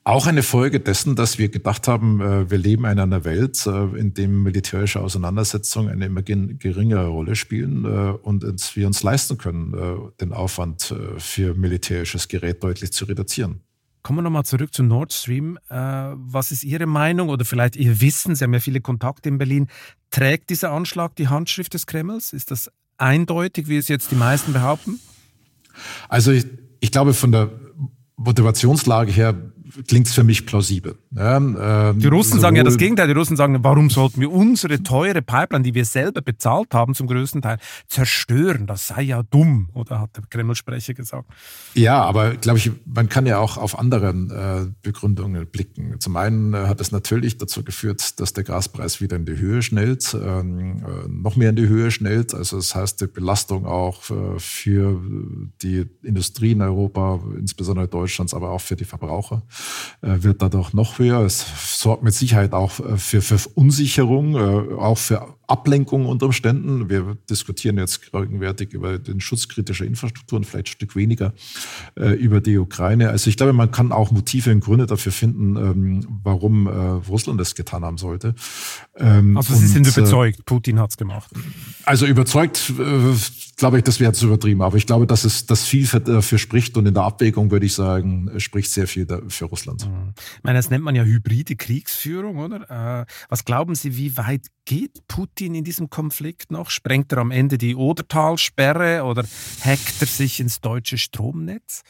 Auch 0.06 0.28
eine 0.28 0.44
Folge 0.44 0.78
dessen, 0.78 1.16
dass 1.16 1.36
wir 1.36 1.48
gedacht 1.48 1.88
haben, 1.88 2.20
äh, 2.20 2.48
wir 2.48 2.58
leben 2.58 2.84
in 2.84 3.00
einer 3.00 3.24
Welt, 3.24 3.66
äh, 3.66 3.98
in 3.98 4.14
dem 4.14 4.44
militärische 4.44 5.00
Auseinandersetzungen 5.00 5.90
eine 5.90 6.06
immer 6.06 6.22
geringere 6.22 7.08
Rolle 7.08 7.34
spielen 7.34 7.84
äh, 7.84 8.10
und 8.22 8.44
wir 8.76 8.86
uns 8.86 9.02
leisten 9.02 9.36
können, 9.36 10.12
den 10.20 10.32
Aufwand 10.32 10.94
für 11.18 11.54
militärisches 11.54 12.28
Gerät 12.28 12.62
deutlich 12.62 12.92
zu 12.92 13.06
reduzieren. 13.06 13.62
Kommen 14.06 14.18
wir 14.18 14.22
nochmal 14.22 14.44
zurück 14.44 14.72
zu 14.72 14.84
Nord 14.84 15.12
Stream. 15.12 15.58
was 15.68 16.52
ist 16.52 16.62
Ihre 16.62 16.86
Meinung 16.86 17.28
oder 17.28 17.44
vielleicht 17.44 17.74
Ihr 17.74 18.00
Wissen? 18.00 18.36
Sie 18.36 18.44
haben 18.44 18.54
ja 18.54 18.60
viele 18.60 18.80
Kontakte 18.80 19.28
in 19.28 19.36
Berlin. 19.36 19.66
Trägt 20.10 20.48
dieser 20.50 20.70
Anschlag 20.70 21.16
die 21.16 21.26
Handschrift 21.26 21.74
des 21.74 21.88
Kremls? 21.88 22.32
Ist 22.32 22.52
das 22.52 22.70
eindeutig, 22.98 23.66
wie 23.66 23.76
es 23.76 23.88
jetzt 23.88 24.12
die 24.12 24.14
meisten 24.14 24.52
behaupten? 24.52 25.00
Also 26.08 26.30
ich, 26.30 26.46
ich 26.78 26.92
glaube, 26.92 27.14
von 27.14 27.32
der 27.32 27.50
Motivationslage 28.14 29.10
her 29.10 29.34
klingt 29.86 30.06
es 30.06 30.14
für 30.14 30.24
mich 30.24 30.46
plausibel. 30.46 30.96
Ja, 31.14 31.36
ähm, 31.36 31.98
die 31.98 32.06
Russen 32.06 32.40
sagen 32.40 32.56
ja 32.56 32.62
das 32.62 32.76
Gegenteil. 32.76 33.06
Die 33.06 33.14
Russen 33.14 33.36
sagen, 33.36 33.62
warum 33.62 33.90
sollten 33.90 34.20
wir 34.20 34.30
unsere 34.30 34.82
teure 34.82 35.22
Pipeline, 35.22 35.62
die 35.62 35.74
wir 35.74 35.84
selber 35.84 36.22
bezahlt 36.22 36.74
haben, 36.74 36.94
zum 36.94 37.06
größten 37.06 37.42
Teil 37.42 37.58
zerstören? 37.88 38.66
Das 38.66 38.86
sei 38.86 39.02
ja 39.02 39.22
dumm, 39.22 39.68
oder 39.74 40.00
hat 40.00 40.16
der 40.16 40.24
Kreml-Sprecher 40.28 40.94
gesagt. 40.94 41.28
Ja, 41.74 42.02
aber 42.02 42.34
glaube 42.36 42.58
ich, 42.58 42.70
man 42.84 43.08
kann 43.08 43.26
ja 43.26 43.38
auch 43.38 43.56
auf 43.56 43.78
andere 43.78 44.08
äh, 44.08 44.72
Begründungen 44.82 45.46
blicken. 45.46 45.98
Zum 46.00 46.16
einen 46.16 46.54
äh, 46.54 46.66
hat 46.66 46.80
es 46.80 46.92
natürlich 46.92 47.38
dazu 47.38 47.64
geführt, 47.64 48.20
dass 48.20 48.32
der 48.32 48.44
Gaspreis 48.44 49.00
wieder 49.00 49.16
in 49.16 49.26
die 49.26 49.36
Höhe 49.36 49.62
schnellt, 49.62 50.14
ähm, 50.14 50.78
äh, 50.78 51.08
noch 51.08 51.36
mehr 51.36 51.50
in 51.50 51.56
die 51.56 51.68
Höhe 51.68 51.90
schnellt. 51.90 52.34
Also 52.34 52.56
das 52.56 52.74
heißt, 52.74 53.00
die 53.00 53.06
Belastung 53.06 53.66
auch 53.66 54.10
äh, 54.10 54.38
für 54.38 55.00
die 55.62 55.86
Industrie 56.02 56.52
in 56.52 56.62
Europa, 56.62 57.20
insbesondere 57.38 57.88
Deutschlands, 57.88 58.34
aber 58.34 58.50
auch 58.50 58.60
für 58.60 58.76
die 58.76 58.84
Verbraucher, 58.84 59.42
wird 60.00 60.42
dadurch 60.42 60.72
noch 60.72 60.98
höher. 60.98 61.20
Es 61.20 61.46
sorgt 61.80 62.02
mit 62.02 62.14
Sicherheit 62.14 62.52
auch 62.52 62.80
äh, 62.80 62.96
für, 62.96 63.22
für 63.22 63.38
Unsicherung, 63.54 64.36
auch 64.78 64.98
für 64.98 65.35
Ablenkung 65.46 66.06
unter 66.06 66.26
Umständen. 66.26 66.90
Wir 66.90 67.16
diskutieren 67.30 67.78
jetzt 67.78 68.12
gegenwärtig 68.12 68.72
über 68.72 68.98
den 68.98 69.20
Schutz 69.20 69.48
kritischer 69.48 69.84
Infrastrukturen, 69.84 70.44
vielleicht 70.44 70.68
ein 70.68 70.72
Stück 70.72 70.96
weniger 70.96 71.32
äh, 71.96 72.10
über 72.10 72.40
die 72.40 72.58
Ukraine. 72.58 73.10
Also 73.10 73.30
ich 73.30 73.36
glaube, 73.36 73.52
man 73.52 73.70
kann 73.70 73.92
auch 73.92 74.10
Motive 74.10 74.50
und 74.50 74.60
Gründe 74.60 74.86
dafür 74.86 75.12
finden, 75.12 75.56
ähm, 75.56 76.06
warum 76.22 76.66
äh, 76.66 76.70
Russland 76.70 77.40
das 77.40 77.54
getan 77.54 77.84
haben 77.84 77.98
sollte. 77.98 78.34
Ähm, 78.96 79.36
also 79.36 79.54
Sie 79.54 79.64
und, 79.64 79.84
sind 79.84 79.86
überzeugt, 79.86 80.44
Putin 80.44 80.80
hat 80.80 80.90
es 80.90 80.96
gemacht. 80.96 81.30
Also 81.84 82.06
überzeugt, 82.06 82.72
äh, 82.78 83.14
glaube 83.56 83.78
ich, 83.78 83.84
das 83.84 84.00
wäre 84.00 84.12
zu 84.12 84.26
übertrieben. 84.26 84.62
Aber 84.62 84.76
ich 84.76 84.86
glaube, 84.86 85.06
dass 85.06 85.24
es 85.24 85.46
das 85.46 85.64
viel 85.64 85.86
dafür 85.86 86.38
spricht 86.38 86.76
und 86.76 86.86
in 86.86 86.94
der 86.94 87.04
Abwägung 87.04 87.50
würde 87.50 87.66
ich 87.66 87.74
sagen, 87.74 88.30
spricht 88.38 88.70
sehr 88.70 88.88
viel 88.88 89.06
für 89.28 89.44
Russland. 89.44 89.86
Mhm. 89.88 90.14
Ich 90.16 90.44
meine, 90.44 90.58
das 90.58 90.70
nennt 90.70 90.84
man 90.84 90.94
ja 90.94 91.04
hybride 91.04 91.54
Kriegsführung, 91.54 92.38
oder? 92.38 93.02
Äh, 93.02 93.06
was 93.28 93.44
glauben 93.44 93.74
Sie, 93.74 93.96
wie 93.96 94.16
weit 94.16 94.46
geht 94.64 95.06
Putin 95.06 95.35
in 95.40 95.64
diesem 95.64 95.90
Konflikt 95.90 96.50
noch? 96.50 96.70
Sprengt 96.70 97.12
er 97.12 97.18
am 97.18 97.30
Ende 97.30 97.58
die 97.58 97.76
Odertalsperre 97.76 99.04
oder 99.04 99.24
hackt 99.64 100.00
er 100.00 100.06
sich 100.06 100.40
ins 100.40 100.60
deutsche 100.60 100.98
Stromnetz? 100.98 101.82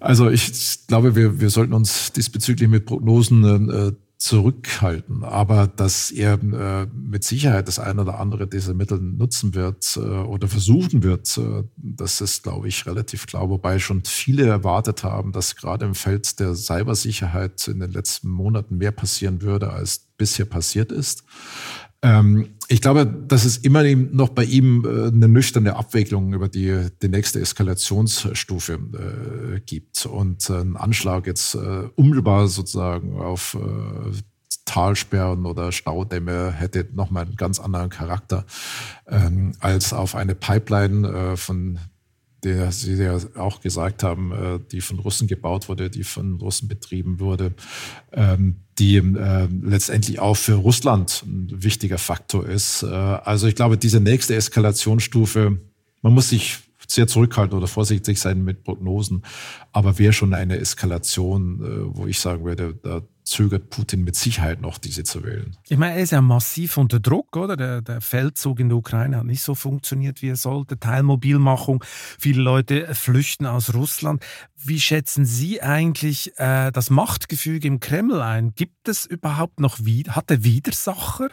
Also 0.00 0.30
ich 0.30 0.86
glaube, 0.86 1.16
wir, 1.16 1.40
wir 1.40 1.50
sollten 1.50 1.72
uns 1.72 2.12
diesbezüglich 2.12 2.68
mit 2.68 2.86
Prognosen 2.86 3.70
äh, 3.70 3.92
zurückhalten. 4.18 5.22
Aber 5.22 5.68
dass 5.68 6.10
er 6.10 6.34
äh, 6.42 6.86
mit 6.92 7.22
Sicherheit 7.22 7.68
das 7.68 7.78
eine 7.78 8.02
oder 8.02 8.18
andere 8.18 8.48
dieser 8.48 8.74
Mittel 8.74 9.00
nutzen 9.00 9.54
wird 9.54 9.96
äh, 9.96 10.00
oder 10.00 10.48
versuchen 10.48 11.04
wird, 11.04 11.38
äh, 11.38 11.62
das 11.76 12.20
ist, 12.20 12.42
glaube 12.42 12.66
ich, 12.66 12.84
relativ 12.84 13.26
klar. 13.26 13.48
Wobei 13.48 13.78
schon 13.78 14.02
viele 14.04 14.46
erwartet 14.46 15.04
haben, 15.04 15.30
dass 15.30 15.54
gerade 15.54 15.86
im 15.86 15.94
Feld 15.94 16.40
der 16.40 16.56
Cybersicherheit 16.56 17.68
in 17.68 17.78
den 17.78 17.92
letzten 17.92 18.28
Monaten 18.28 18.78
mehr 18.78 18.90
passieren 18.90 19.40
würde, 19.40 19.70
als 19.70 20.08
bisher 20.16 20.46
passiert 20.46 20.90
ist. 20.90 21.22
Ähm, 22.02 22.50
ich 22.68 22.82
glaube, 22.82 23.06
dass 23.06 23.44
es 23.44 23.56
immer 23.56 23.82
noch 23.82 24.28
bei 24.28 24.44
ihm 24.44 24.84
äh, 24.84 25.08
eine 25.08 25.28
nüchterne 25.28 25.76
Abwicklung 25.76 26.34
über 26.34 26.48
die, 26.48 26.88
die 27.02 27.08
nächste 27.08 27.40
Eskalationsstufe 27.40 28.72
äh, 28.74 29.60
gibt. 29.60 30.06
Und 30.06 30.48
äh, 30.50 30.60
ein 30.60 30.76
Anschlag 30.76 31.26
jetzt 31.26 31.54
äh, 31.54 31.88
unmittelbar 31.96 32.46
sozusagen 32.48 33.18
auf 33.18 33.54
äh, 33.54 34.12
Talsperren 34.66 35.46
oder 35.46 35.72
Staudämme 35.72 36.52
hätte 36.52 36.86
nochmal 36.92 37.24
einen 37.24 37.36
ganz 37.36 37.58
anderen 37.58 37.88
Charakter 37.88 38.44
ähm, 39.06 39.52
als 39.60 39.94
auf 39.94 40.14
eine 40.14 40.34
Pipeline 40.34 41.08
äh, 41.08 41.36
von 41.36 41.78
der 42.44 42.70
Sie 42.72 42.94
ja 42.94 43.18
auch 43.36 43.60
gesagt 43.60 44.02
haben, 44.02 44.32
äh, 44.32 44.60
die 44.70 44.80
von 44.80 44.98
Russen 44.98 45.26
gebaut 45.26 45.68
wurde, 45.68 45.90
die 45.90 46.04
von 46.04 46.34
Russen 46.36 46.68
betrieben 46.68 47.20
wurde, 47.20 47.52
ähm, 48.12 48.56
die 48.78 48.96
äh, 48.96 49.48
letztendlich 49.62 50.20
auch 50.20 50.36
für 50.36 50.54
Russland 50.54 51.24
ein 51.26 51.48
wichtiger 51.50 51.98
Faktor 51.98 52.46
ist. 52.46 52.82
Äh, 52.82 52.86
also 52.86 53.46
ich 53.46 53.54
glaube, 53.54 53.76
diese 53.76 54.00
nächste 54.00 54.36
Eskalationsstufe, 54.36 55.58
man 56.02 56.14
muss 56.14 56.28
sich 56.28 56.58
sehr 56.86 57.06
zurückhalten 57.06 57.56
oder 57.56 57.66
vorsichtig 57.66 58.18
sein 58.18 58.44
mit 58.44 58.64
Prognosen, 58.64 59.22
aber 59.72 59.98
wäre 59.98 60.14
schon 60.14 60.32
eine 60.32 60.56
Eskalation, 60.56 61.90
wo 61.94 62.06
ich 62.06 62.18
sagen 62.18 62.46
würde, 62.46 62.78
da 62.82 63.02
zögert 63.28 63.70
Putin 63.70 64.04
mit 64.04 64.16
Sicherheit 64.16 64.60
noch, 64.60 64.78
diese 64.78 65.04
zu 65.04 65.24
wählen. 65.24 65.56
Ich 65.68 65.78
meine, 65.78 65.96
er 65.96 66.02
ist 66.02 66.12
ja 66.12 66.20
massiv 66.20 66.76
unter 66.76 67.00
Druck, 67.00 67.36
oder? 67.36 67.56
Der, 67.56 67.82
der 67.82 68.00
Feldzug 68.00 68.60
in 68.60 68.68
der 68.68 68.78
Ukraine 68.78 69.18
hat 69.18 69.24
nicht 69.24 69.42
so 69.42 69.54
funktioniert, 69.54 70.22
wie 70.22 70.28
er 70.28 70.36
sollte. 70.36 70.78
Teilmobilmachung, 70.78 71.84
viele 72.18 72.42
Leute 72.42 72.94
flüchten 72.94 73.46
aus 73.46 73.74
Russland. 73.74 74.24
Wie 74.56 74.80
schätzen 74.80 75.24
Sie 75.24 75.62
eigentlich 75.62 76.32
äh, 76.38 76.70
das 76.72 76.90
Machtgefüge 76.90 77.68
im 77.68 77.80
Kreml 77.80 78.20
ein? 78.20 78.54
Gibt 78.54 78.88
es 78.88 79.06
überhaupt 79.06 79.60
noch, 79.60 79.78
hat 79.78 80.30
er 80.30 80.44
Widersacher? 80.44 81.28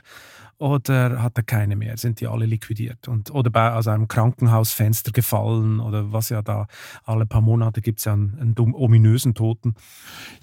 oder 0.57 1.21
hat 1.21 1.37
er 1.37 1.43
keine 1.43 1.75
mehr? 1.75 1.97
Sind 1.97 2.21
die 2.21 2.27
alle 2.27 2.45
liquidiert? 2.45 3.07
Und, 3.07 3.31
oder 3.31 3.49
bei 3.49 3.73
aus 3.73 3.87
einem 3.87 4.07
Krankenhausfenster 4.07 5.11
gefallen 5.11 5.79
oder 5.79 6.11
was 6.13 6.29
ja 6.29 6.41
da 6.41 6.67
alle 7.03 7.25
paar 7.25 7.41
Monate 7.41 7.81
gibt 7.81 7.99
es 7.99 8.05
ja 8.05 8.13
einen, 8.13 8.37
einen 8.57 8.73
ominösen 8.73 9.33
Toten? 9.33 9.75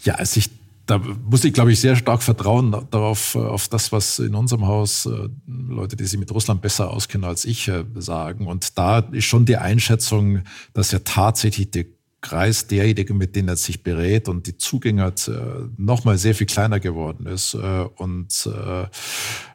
Ja, 0.03 0.17
also 0.17 0.39
ich 0.39 0.51
da 0.93 0.99
muss 0.99 1.43
ich, 1.45 1.55
glaube 1.55 1.73
ich, 1.73 1.81
sehr 1.81 1.97
stark 1.97 2.23
vertrauen 2.23 2.77
darauf, 2.91 3.35
äh, 3.35 3.39
auf 3.39 3.69
das, 3.69 3.93
was 3.93 4.19
in 4.19 4.35
unserem 4.35 4.67
Haus 4.67 5.07
äh, 5.07 5.29
Leute, 5.47 5.97
die 5.97 6.05
sich 6.05 6.21
mit 6.21 6.31
Russland 6.31 6.61
besser 6.61 6.91
auskennen 6.91 7.27
als 7.27 7.47
ich, 7.47 7.67
äh, 7.69 7.85
sagen. 7.95 8.47
Und 8.47 8.77
da 8.77 8.99
ist 8.99 9.25
schon 9.25 9.47
die 9.47 9.57
Einschätzung, 9.57 10.43
dass 10.75 10.93
ja 10.93 10.99
tatsächlich 10.99 11.71
der 11.71 11.87
Kreis 12.21 12.67
derjenigen, 12.67 13.17
mit 13.17 13.35
denen 13.35 13.49
er 13.49 13.57
sich 13.57 13.83
berät 13.83 14.29
und 14.29 14.47
die 14.47 14.57
Zugänge 14.57 15.03
hat, 15.03 15.29
nochmal 15.77 16.19
sehr 16.19 16.37
viel 16.37 16.47
kleiner 16.47 16.79
geworden 16.79 17.27
ist 17.27 17.57
und 17.97 18.49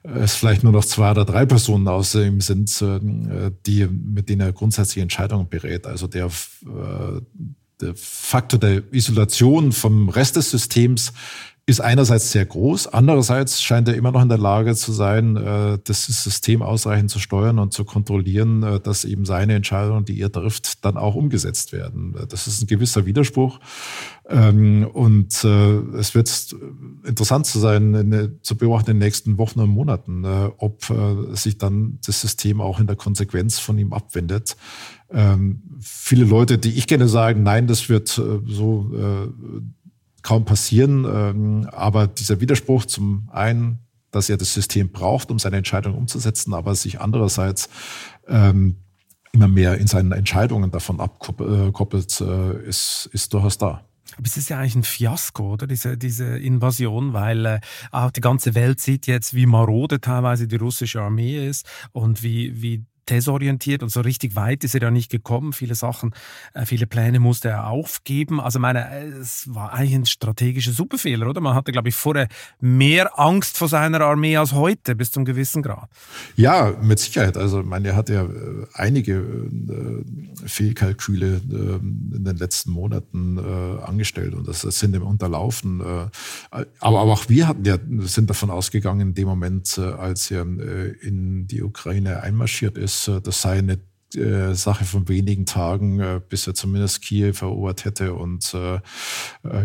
es 0.03 0.35
vielleicht 0.35 0.63
nur 0.63 0.73
noch 0.73 0.83
zwei 0.83 1.11
oder 1.11 1.23
drei 1.23 1.45
Personen 1.45 1.87
außer 1.87 2.25
ihm 2.25 2.41
sind, 2.41 2.83
die, 3.65 3.87
mit 3.87 4.27
denen 4.27 4.41
er 4.41 4.51
grundsätzlich 4.51 5.01
Entscheidungen 5.01 5.47
berät. 5.47 5.87
Also 5.87 6.07
der 6.07 6.29
der 7.81 7.93
Faktor 7.95 8.59
der 8.59 8.83
Isolation 8.91 9.71
vom 9.71 10.09
Rest 10.09 10.35
des 10.35 10.49
Systems 10.49 11.13
ist 11.69 11.81
einerseits 11.81 12.31
sehr 12.31 12.45
groß, 12.45 12.87
andererseits 12.87 13.61
scheint 13.61 13.89
er 13.89 13.95
immer 13.95 14.13
noch 14.13 14.21
in 14.21 14.29
der 14.29 14.37
Lage 14.37 14.73
zu 14.73 14.93
sein, 14.93 15.35
äh, 15.35 15.77
das 15.83 16.05
System 16.05 16.61
ausreichend 16.61 17.11
zu 17.11 17.19
steuern 17.19 17.59
und 17.59 17.73
zu 17.73 17.83
kontrollieren, 17.83 18.63
äh, 18.63 18.79
dass 18.79 19.03
eben 19.03 19.25
seine 19.25 19.53
Entscheidungen, 19.53 20.05
die 20.05 20.17
er 20.21 20.31
trifft, 20.31 20.85
dann 20.85 20.95
auch 20.95 21.15
umgesetzt 21.15 21.73
werden. 21.73 22.15
Das 22.29 22.47
ist 22.47 22.61
ein 22.61 22.67
gewisser 22.67 23.05
Widerspruch. 23.05 23.59
Ähm, 24.29 24.87
und 24.93 25.43
äh, 25.43 25.97
es 25.97 26.15
wird 26.15 26.55
interessant 27.05 27.45
zu 27.45 27.59
sein, 27.59 28.39
zu 28.43 28.55
beobachten 28.55 28.91
in 28.91 28.99
den 28.99 29.05
nächsten 29.05 29.37
Wochen 29.37 29.59
und 29.59 29.69
Monaten, 29.69 30.25
ob 30.57 30.85
sich 31.33 31.57
dann 31.57 31.99
das 32.05 32.21
System 32.21 32.61
auch 32.61 32.79
in 32.79 32.87
der 32.87 32.95
Konsequenz 32.95 33.59
von 33.59 33.77
ihm 33.77 33.91
abwendet. 33.93 34.55
Ähm, 35.09 35.61
viele 35.79 36.25
Leute, 36.25 36.57
die 36.57 36.71
ich 36.71 36.87
kenne, 36.87 37.07
sagen, 37.07 37.43
nein, 37.43 37.67
das 37.67 37.89
wird 37.89 38.07
so 38.09 38.91
kaum 40.27 40.43
passieren. 40.43 41.05
Ähm, 41.05 41.69
aber 41.71 42.05
dieser 42.07 42.41
Widerspruch 42.41 42.85
zum 42.85 43.29
einen, 43.31 43.79
dass 44.11 44.29
er 44.29 44.35
das 44.35 44.53
System 44.53 44.89
braucht, 44.89 45.31
um 45.31 45.39
seine 45.39 45.55
Entscheidung 45.55 45.95
umzusetzen, 45.95 46.53
aber 46.53 46.75
sich 46.75 46.99
andererseits 46.99 47.69
ähm, 48.27 48.75
immer 49.31 49.47
mehr 49.47 49.77
in 49.77 49.87
seinen 49.87 50.11
Entscheidungen 50.11 50.69
davon 50.69 50.99
abkoppelt, 50.99 52.19
äh, 52.19 52.67
ist, 52.67 53.09
ist 53.13 53.33
durchaus 53.33 53.57
da. 53.57 53.85
Aber 54.17 54.25
es 54.25 54.35
ist 54.35 54.49
ja 54.49 54.59
eigentlich 54.59 54.75
ein 54.75 54.83
Fiasko, 54.83 55.53
oder? 55.53 55.65
Diese, 55.65 55.97
diese 55.97 56.37
Invasion, 56.37 57.13
weil 57.13 57.45
äh, 57.45 57.59
auch 57.91 58.11
die 58.11 58.21
ganze 58.21 58.53
Welt 58.53 58.81
sieht 58.81 59.07
jetzt, 59.07 59.33
wie 59.33 59.45
marode 59.45 60.01
teilweise 60.01 60.47
die 60.47 60.57
russische 60.57 61.01
Armee 61.01 61.47
ist 61.47 61.65
und 61.93 62.21
wie, 62.21 62.61
wie 62.61 62.85
desorientiert 63.09 63.83
und 63.83 63.89
so 63.89 64.01
richtig 64.01 64.35
weit 64.35 64.63
ist 64.63 64.75
er 64.75 64.81
ja 64.81 64.91
nicht 64.91 65.09
gekommen. 65.09 65.53
Viele 65.53 65.75
Sachen, 65.75 66.13
äh, 66.53 66.65
viele 66.65 66.87
Pläne 66.87 67.19
musste 67.19 67.49
er 67.49 67.67
aufgeben. 67.67 68.39
Also 68.39 68.59
meine, 68.59 68.87
es 69.19 69.53
war 69.53 69.73
eigentlich 69.73 69.95
ein 69.95 70.05
strategischer 70.05 70.71
Superfehler, 70.71 71.27
oder? 71.27 71.41
Man 71.41 71.55
hatte, 71.55 71.71
glaube 71.71 71.89
ich, 71.89 71.95
vorher 71.95 72.27
mehr 72.59 73.19
Angst 73.19 73.57
vor 73.57 73.67
seiner 73.67 74.01
Armee 74.01 74.37
als 74.37 74.53
heute, 74.53 74.95
bis 74.95 75.11
zum 75.11 75.25
gewissen 75.25 75.61
Grad. 75.61 75.89
Ja, 76.35 76.75
mit 76.81 76.99
Sicherheit. 76.99 77.37
Also, 77.37 77.63
meine, 77.63 77.89
er 77.89 77.95
hat 77.95 78.09
ja 78.09 78.23
äh, 78.23 78.65
einige 78.73 79.13
äh, 79.13 80.47
Fehlkalküle 80.47 81.41
in 81.47 82.23
den 82.23 82.37
letzten 82.37 82.71
Monaten 82.71 83.39
angestellt 83.39 84.33
und 84.33 84.47
das, 84.47 84.61
sind 84.61 84.95
ihm 84.95 85.01
unterlaufen. 85.01 85.81
aber, 85.81 86.65
aber 86.79 87.01
auch 87.01 87.29
wir 87.29 87.47
hatten 87.47 87.65
ja, 87.65 87.77
sind 88.01 88.29
davon 88.29 88.49
ausgegangen, 88.49 89.09
in 89.09 89.13
dem 89.13 89.27
Moment, 89.27 89.77
als 89.77 90.31
er 90.31 90.41
in 90.41 91.47
die 91.47 91.61
Ukraine 91.61 92.21
einmarschiert 92.21 92.77
ist, 92.77 92.96
das, 93.05 93.07
äh, 93.07 93.31
sei 93.31 93.57
eine 93.59 93.79
äh, 94.15 94.53
Sache 94.55 94.85
von 94.85 95.07
wenigen 95.07 95.45
Tagen, 95.45 95.99
äh, 95.99 96.21
bis 96.27 96.47
er 96.47 96.53
zumindest 96.53 97.01
Kiew 97.01 97.33
erobert 97.41 97.85
hätte. 97.85 98.13
Und 98.13 98.53
äh, 98.53 98.79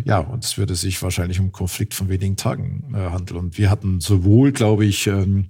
ja, 0.04 0.18
und 0.18 0.44
es 0.44 0.58
würde 0.58 0.74
sich 0.74 1.02
wahrscheinlich 1.02 1.38
um 1.38 1.46
einen 1.46 1.52
Konflikt 1.52 1.94
von 1.94 2.08
wenigen 2.08 2.36
Tagen 2.36 2.92
handeln. 2.94 3.38
Und 3.38 3.58
wir 3.58 3.70
hatten 3.70 4.00
sowohl, 4.00 4.52
glaube 4.52 4.84
ich, 4.84 5.06
ähm, 5.06 5.48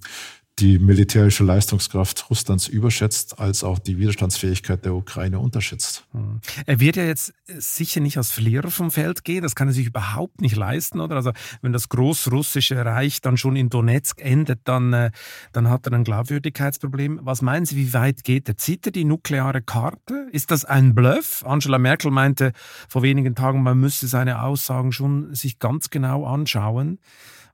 die 0.59 0.79
militärische 0.79 1.45
Leistungskraft 1.45 2.29
Russlands 2.29 2.69
überschätzt, 2.69 3.39
als 3.39 3.65
auch 3.65 3.79
die 3.79 3.99
Widerstandsfähigkeit 3.99 4.85
der 4.85 4.95
Ukraine 4.95 5.39
unterschätzt. 5.39 6.05
Hm. 6.13 6.41
Er 6.67 6.79
wird 6.79 6.97
ja 6.97 7.05
jetzt 7.05 7.33
sicher 7.47 8.01
nicht 8.01 8.19
als 8.19 8.31
Verlierer 8.31 8.71
vom 8.71 8.91
Feld 8.91 9.25
gehen, 9.25 9.43
das 9.43 9.55
kann 9.55 9.69
er 9.69 9.75
sich 9.75 9.87
überhaupt 9.87 10.41
nicht 10.43 10.55
leisten, 10.55 11.01
oder? 11.01 11.17
Also 11.17 11.33
wenn 11.63 11.73
das 11.73 11.89
großrussische 11.89 12.85
Reich 12.85 13.23
dann 13.23 13.37
schon 13.37 13.57
in 13.57 13.71
Donetsk 13.71 14.21
endet, 14.21 14.61
dann, 14.65 14.93
äh, 14.93 15.11
dann 15.53 15.71
hat 15.71 15.87
er 15.87 15.95
ein 15.95 16.05
Glaubwürdigkeitsproblem. 16.05 17.21
Was 17.23 17.41
meinen 17.41 17.65
Sie, 17.65 17.77
wie 17.77 17.95
weit 17.95 18.23
geht 18.23 18.49
er? 18.49 18.57
Zieht 18.57 18.87
er 18.87 18.93
die 18.93 19.05
nukleare 19.05 19.63
Karte? 19.63 20.29
Ist 20.33 20.51
das 20.51 20.65
ein 20.67 20.95
Bluff? 20.95 21.45
Angela 21.47 21.79
Merkel 21.79 22.11
meinte 22.11 22.53
vor 22.89 23.03
wenigen 23.03 23.35
Tagen, 23.35 23.63
man 23.63 23.79
müsse 23.79 24.07
seine 24.07 24.43
Aussagen 24.43 24.93
schon 24.93 25.35
sich 25.35 25.59
ganz 25.59 25.89
genau 25.89 26.27
anschauen. 26.27 26.99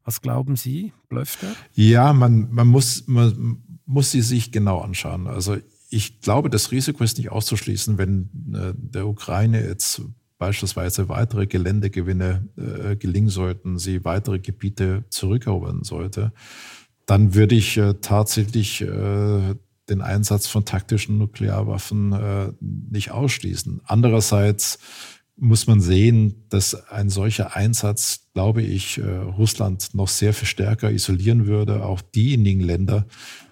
Was 0.09 0.23
glauben 0.23 0.57
Sie? 0.57 0.94
Blöfft 1.11 1.42
er? 1.42 1.55
Ja, 1.75 2.14
man, 2.14 2.49
man, 2.51 2.66
muss, 2.66 3.07
man 3.09 3.59
muss 3.85 4.11
sie 4.11 4.23
sich 4.23 4.53
genau 4.53 4.81
anschauen. 4.81 5.27
Also 5.27 5.59
ich 5.90 6.23
glaube, 6.23 6.49
das 6.49 6.73
Risiko 6.73 7.05
ist 7.05 7.18
nicht 7.18 7.31
auszuschließen, 7.31 7.99
wenn 7.99 8.31
äh, 8.55 8.73
der 8.75 9.07
Ukraine 9.07 9.62
jetzt 9.62 10.01
beispielsweise 10.38 11.11
weitere 11.11 11.47
Geländegewinne 11.47 12.49
äh, 12.57 12.97
gelingen 12.97 13.29
sollten, 13.29 13.77
sie 13.77 14.07
weitere 14.07 14.38
Gebiete 14.38 15.05
zurückerobern 15.11 15.85
sollte, 15.85 16.33
dann 17.05 17.35
würde 17.35 17.55
ich 17.55 17.77
äh, 17.77 17.92
tatsächlich 18.01 18.81
äh, 18.81 19.57
den 19.90 20.01
Einsatz 20.01 20.47
von 20.47 20.64
taktischen 20.64 21.18
Nuklearwaffen 21.18 22.14
äh, 22.14 22.53
nicht 22.61 23.11
ausschließen. 23.11 23.83
Andererseits 23.85 24.79
muss 25.40 25.66
man 25.66 25.81
sehen, 25.81 26.44
dass 26.48 26.88
ein 26.90 27.11
solcher 27.11 27.55
Einsatz, 27.55 28.29
glaube 28.35 28.62
ich, 28.62 28.98
äh, 28.98 29.03
Russland 29.03 29.94
noch 29.94 30.09
sehr 30.09 30.35
viel 30.35 30.48
stärker 30.48 30.90
isolieren 30.90 31.46
würde. 31.46 31.85
Auch 31.85 32.01
diejenigen 32.01 32.61
Länder, 32.61 33.07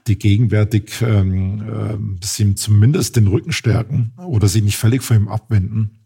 die 0.06 0.18
gegenwärtig 0.18 1.02
ähm, 1.02 2.18
äh, 2.20 2.54
zumindest 2.54 3.16
den 3.16 3.28
Rücken 3.28 3.52
stärken 3.52 4.12
oder 4.16 4.48
sie 4.48 4.62
nicht 4.62 4.76
völlig 4.76 5.02
von 5.02 5.16
ihm 5.16 5.28
abwenden, 5.28 6.05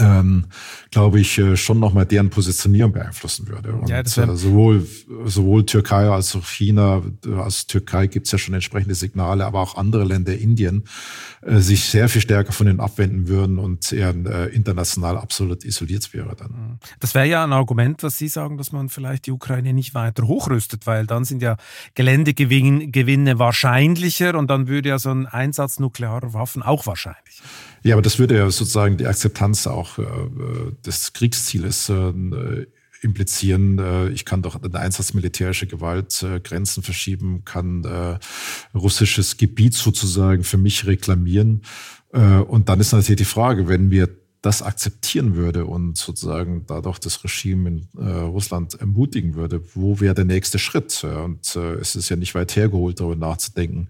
ähm, 0.00 0.46
glaube 0.90 1.20
ich, 1.20 1.38
äh, 1.38 1.56
schon 1.56 1.78
nochmal 1.78 2.06
deren 2.06 2.30
Positionierung 2.30 2.92
beeinflussen 2.92 3.48
würde. 3.48 3.72
Und 3.72 3.88
ja, 3.88 4.02
sowohl, 4.04 4.86
sowohl 5.24 5.66
Türkei 5.66 6.08
als 6.08 6.34
auch 6.34 6.46
China, 6.46 7.02
aus 7.36 7.66
Türkei 7.66 8.06
gibt 8.06 8.26
es 8.26 8.32
ja 8.32 8.38
schon 8.38 8.54
entsprechende 8.54 8.94
Signale, 8.94 9.44
aber 9.44 9.60
auch 9.60 9.76
andere 9.76 10.04
Länder, 10.04 10.36
Indien, 10.36 10.84
äh, 11.42 11.58
sich 11.58 11.84
sehr 11.84 12.08
viel 12.08 12.22
stärker 12.22 12.52
von 12.52 12.66
ihnen 12.66 12.80
abwenden 12.80 13.28
würden 13.28 13.58
und 13.58 13.92
eher 13.92 14.14
äh, 14.14 14.54
international 14.54 15.18
absolut 15.18 15.64
isoliert 15.64 16.12
wäre 16.14 16.34
dann. 16.36 16.50
Mhm. 16.50 16.78
Das 17.00 17.14
wäre 17.14 17.26
ja 17.26 17.44
ein 17.44 17.52
Argument, 17.52 18.02
was 18.02 18.18
Sie 18.18 18.28
sagen, 18.28 18.56
dass 18.56 18.72
man 18.72 18.88
vielleicht 18.88 19.26
die 19.26 19.32
Ukraine 19.32 19.72
nicht 19.72 19.94
weiter 19.94 20.26
hochrüstet, 20.26 20.86
weil 20.86 21.06
dann 21.06 21.24
sind 21.24 21.42
ja 21.42 21.56
Geländegewinne 21.94 23.38
wahrscheinlicher 23.38 24.36
und 24.36 24.48
dann 24.50 24.68
würde 24.68 24.88
ja 24.88 24.98
so 24.98 25.10
ein 25.10 25.26
Einsatz 25.26 25.78
nuklearer 25.78 26.32
Waffen 26.32 26.62
auch 26.62 26.86
wahrscheinlich. 26.86 27.42
Ja, 27.82 27.94
aber 27.94 28.02
das 28.02 28.18
würde 28.18 28.36
ja 28.36 28.50
sozusagen 28.50 28.96
die 28.96 29.06
Akzeptanz 29.06 29.66
auch 29.66 29.98
äh, 29.98 30.04
des 30.84 31.12
Kriegszieles 31.12 31.88
äh, 31.88 32.66
implizieren, 33.02 33.78
äh, 33.78 34.08
ich 34.10 34.24
kann 34.24 34.42
doch 34.42 34.58
den 34.60 34.74
Einsatz 34.76 35.14
militärischer 35.14 35.66
Gewalt 35.66 36.22
äh, 36.22 36.40
Grenzen 36.40 36.82
verschieben, 36.82 37.44
kann 37.44 37.84
äh, 37.84 38.18
russisches 38.76 39.36
Gebiet 39.36 39.74
sozusagen 39.74 40.44
für 40.44 40.58
mich 40.58 40.86
reklamieren. 40.86 41.62
Äh, 42.12 42.36
und 42.36 42.68
dann 42.68 42.80
ist 42.80 42.92
natürlich 42.92 43.18
die 43.18 43.24
Frage, 43.24 43.68
wenn 43.68 43.90
wir 43.90 44.08
das 44.42 44.60
akzeptieren 44.60 45.36
würde 45.36 45.66
und 45.66 45.96
sozusagen 45.96 46.64
dadurch 46.66 46.98
das 46.98 47.22
Regime 47.22 47.68
in 47.68 47.88
äh, 47.96 48.10
Russland 48.10 48.74
ermutigen 48.74 49.34
würde, 49.34 49.62
wo 49.74 50.00
wäre 50.00 50.14
der 50.14 50.24
nächste 50.24 50.58
Schritt? 50.58 51.04
Und 51.04 51.54
äh, 51.54 51.74
es 51.74 51.94
ist 51.94 52.08
ja 52.08 52.16
nicht 52.16 52.34
weit 52.34 52.56
hergeholt, 52.56 52.98
darüber 52.98 53.14
nachzudenken, 53.14 53.88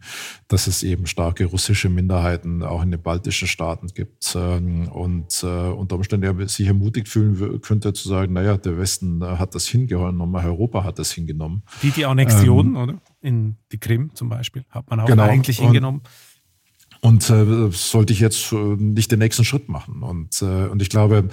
dass 0.49 0.67
es 0.67 0.83
eben 0.83 1.07
starke 1.07 1.47
russische 1.47 1.89
Minderheiten 1.89 2.63
auch 2.63 2.83
in 2.83 2.91
den 2.91 3.01
baltischen 3.01 3.49
Staaten 3.49 3.89
gibt 3.89 4.35
ähm, 4.37 4.89
und 4.89 5.43
äh, 5.43 5.47
unter 5.47 5.97
Umständen 5.97 6.47
sich 6.49 6.67
ermutigt 6.67 7.09
fühlen 7.09 7.61
könnte 7.63 7.95
zu 7.95 8.09
sagen, 8.09 8.35
naja, 8.35 8.59
der 8.59 8.77
Westen 8.77 9.23
äh, 9.23 9.25
hat 9.25 9.55
das 9.55 9.67
hingenommen, 9.67 10.35
Europa 10.35 10.85
hat 10.85 10.99
das 10.99 11.13
hingenommen. 11.13 11.63
Wie 11.81 11.91
die 11.91 12.05
Annexion, 12.05 12.67
ähm, 12.67 12.77
oder? 12.77 13.03
In 13.23 13.57
die 13.71 13.79
Krim 13.79 14.11
zum 14.15 14.29
Beispiel, 14.29 14.67
hat 14.69 14.91
man 14.91 15.01
auch 15.01 15.07
genau, 15.07 15.23
eigentlich 15.23 15.61
hingenommen. 15.61 16.01
Und, 16.01 16.09
und 17.03 17.29
äh, 17.31 17.71
sollte 17.73 18.13
ich 18.13 18.21
jetzt 18.21 18.53
äh, 18.53 18.57
nicht 18.57 19.11
den 19.11 19.19
nächsten 19.19 19.45
Schritt 19.45 19.69
machen? 19.69 20.03
Und, 20.03 20.41
äh, 20.41 20.69
und 20.69 20.81
ich 20.81 20.89
glaube, 20.89 21.29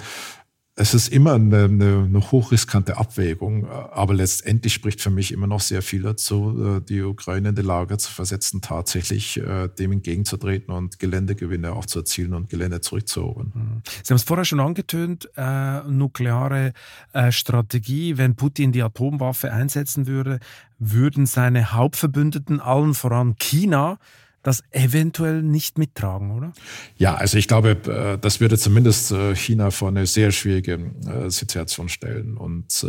es 0.74 0.94
ist 0.94 1.08
immer 1.08 1.34
eine, 1.34 1.64
eine, 1.64 2.04
eine 2.08 2.30
hochriskante 2.32 2.96
Abwägung, 2.96 3.68
aber 3.68 4.14
letztendlich 4.14 4.72
spricht 4.72 5.00
für 5.00 5.10
mich 5.10 5.30
immer 5.30 5.46
noch 5.46 5.60
sehr 5.60 5.82
viel 5.82 6.02
dazu, 6.02 6.78
äh, 6.78 6.80
die 6.80 7.02
Ukraine 7.02 7.50
in 7.50 7.54
die 7.54 7.62
Lage 7.62 7.98
zu 7.98 8.10
versetzen, 8.10 8.62
tatsächlich 8.62 9.36
äh, 9.36 9.68
dem 9.68 9.92
entgegenzutreten 9.92 10.74
und 10.74 10.98
Geländegewinne 10.98 11.72
auch 11.72 11.86
zu 11.86 12.00
erzielen 12.00 12.34
und 12.34 12.48
Gelände 12.48 12.80
zurückzuholen. 12.80 13.52
Mhm. 13.54 13.82
Sie 14.02 14.10
haben 14.10 14.16
es 14.16 14.24
vorher 14.24 14.44
schon 14.44 14.58
angetönt, 14.58 15.28
äh, 15.36 15.82
nukleare 15.82 16.72
äh, 17.12 17.30
Strategie, 17.30 18.18
wenn 18.18 18.34
Putin 18.34 18.72
die 18.72 18.82
Atomwaffe 18.82 19.52
einsetzen 19.52 20.08
würde, 20.08 20.40
würden 20.78 21.26
seine 21.26 21.72
Hauptverbündeten, 21.72 22.58
allen 22.58 22.94
voran 22.94 23.36
China, 23.36 23.98
das 24.42 24.62
eventuell 24.70 25.42
nicht 25.42 25.78
mittragen, 25.78 26.30
oder? 26.30 26.52
Ja, 26.96 27.14
also 27.14 27.36
ich 27.36 27.48
glaube, 27.48 27.70
äh, 27.70 28.18
das 28.18 28.40
würde 28.40 28.56
zumindest 28.56 29.12
äh, 29.12 29.34
China 29.34 29.70
vor 29.70 29.88
eine 29.88 30.06
sehr 30.06 30.32
schwierige 30.32 30.78
äh, 31.06 31.30
Situation 31.30 31.88
stellen. 31.88 32.36
Und 32.36 32.86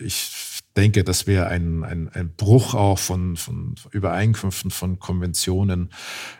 ich 0.00 0.30
denke, 0.76 1.04
das 1.04 1.26
wäre 1.26 1.46
ein, 1.46 1.84
ein, 1.84 2.08
ein 2.08 2.34
Bruch 2.34 2.74
auch 2.74 2.98
von, 2.98 3.36
von 3.36 3.74
Übereinkünften, 3.92 4.70
von 4.70 4.98
Konventionen, 4.98 5.90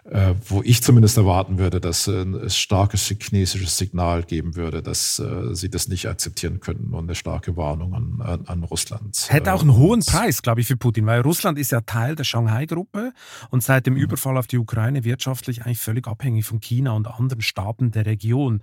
äh, 0.04 0.34
wo 0.48 0.62
ich 0.62 0.82
zumindest 0.82 1.16
erwarten 1.16 1.58
würde, 1.58 1.80
dass 1.80 2.08
äh, 2.08 2.24
es 2.44 2.56
starkes 2.56 3.06
chinesisches 3.06 3.78
Signal 3.78 4.24
geben 4.24 4.56
würde, 4.56 4.82
dass 4.82 5.18
äh, 5.18 5.54
sie 5.54 5.70
das 5.70 5.88
nicht 5.88 6.08
akzeptieren 6.08 6.60
könnten 6.60 6.94
und 6.94 7.04
eine 7.04 7.14
starke 7.14 7.56
Warnung 7.56 7.94
an, 7.94 8.20
an, 8.20 8.46
an 8.46 8.64
Russland. 8.64 9.26
Hätte 9.28 9.52
auch 9.52 9.62
einen 9.62 9.76
hohen 9.76 10.00
Preis, 10.00 10.42
glaube 10.42 10.60
ich, 10.60 10.66
für 10.66 10.76
Putin, 10.76 11.06
weil 11.06 11.20
Russland 11.20 11.58
ist 11.58 11.72
ja 11.72 11.80
Teil 11.80 12.16
der 12.16 12.24
Shanghai-Gruppe 12.24 13.12
und 13.50 13.62
seit 13.62 13.86
dem 13.86 13.94
mhm. 13.94 14.00
Überfall 14.00 14.36
auf 14.36 14.46
die 14.46 14.58
Ukraine 14.58 15.04
wirtschaftlich 15.04 15.64
eigentlich 15.64 15.78
völlig 15.78 16.08
abhängig 16.08 16.44
von 16.44 16.60
China 16.60 16.92
und 16.92 17.06
anderen 17.06 17.42
Staaten 17.42 17.92
der 17.92 18.06
Region. 18.06 18.62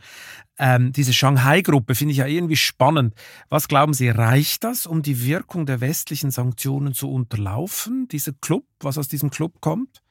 Ähm, 0.60 0.92
diese 0.92 1.14
Shanghai-Gruppe 1.14 1.96
finde 1.96 2.12
ich 2.12 2.20
ja 2.20 2.28
irgendwie 2.28 2.56
spannend. 2.56 3.16
Was 3.50 3.68
glauben 3.68 3.94
Sie, 3.94 4.10
reicht 4.10 4.64
das, 4.64 4.86
um 4.86 5.02
die 5.02 5.26
Wirkung 5.26 5.61
der 5.66 5.82
westlichen 5.82 6.32
Sanktionen 6.32 6.94
zu 6.94 7.10
unterlaufen, 7.12 8.08
dieser 8.08 8.34
Club, 8.34 8.66
was 8.80 8.98
aus 8.98 9.08
diesem 9.08 9.30
Club 9.30 9.62
kommt? 9.62 10.02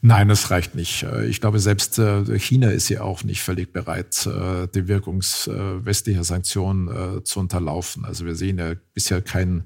Nein, 0.00 0.28
das 0.28 0.50
reicht 0.50 0.74
nicht. 0.74 1.04
Äh, 1.04 1.26
ich 1.26 1.40
glaube, 1.40 1.60
selbst 1.60 1.98
äh, 1.98 2.38
China 2.38 2.70
ist 2.70 2.88
ja 2.88 3.02
auch 3.02 3.22
nicht 3.22 3.42
völlig 3.42 3.72
bereit, 3.72 4.26
äh, 4.26 4.66
die 4.74 4.88
Wirkung 4.88 5.22
westlicher 5.22 6.24
Sanktionen 6.24 7.24
zu 7.24 7.40
unterlaufen. 7.40 8.04
Also 8.04 8.24
wir 8.24 8.34
sehen 8.34 8.58
ja 8.58 8.74
bisher 8.94 9.22
keinen 9.22 9.64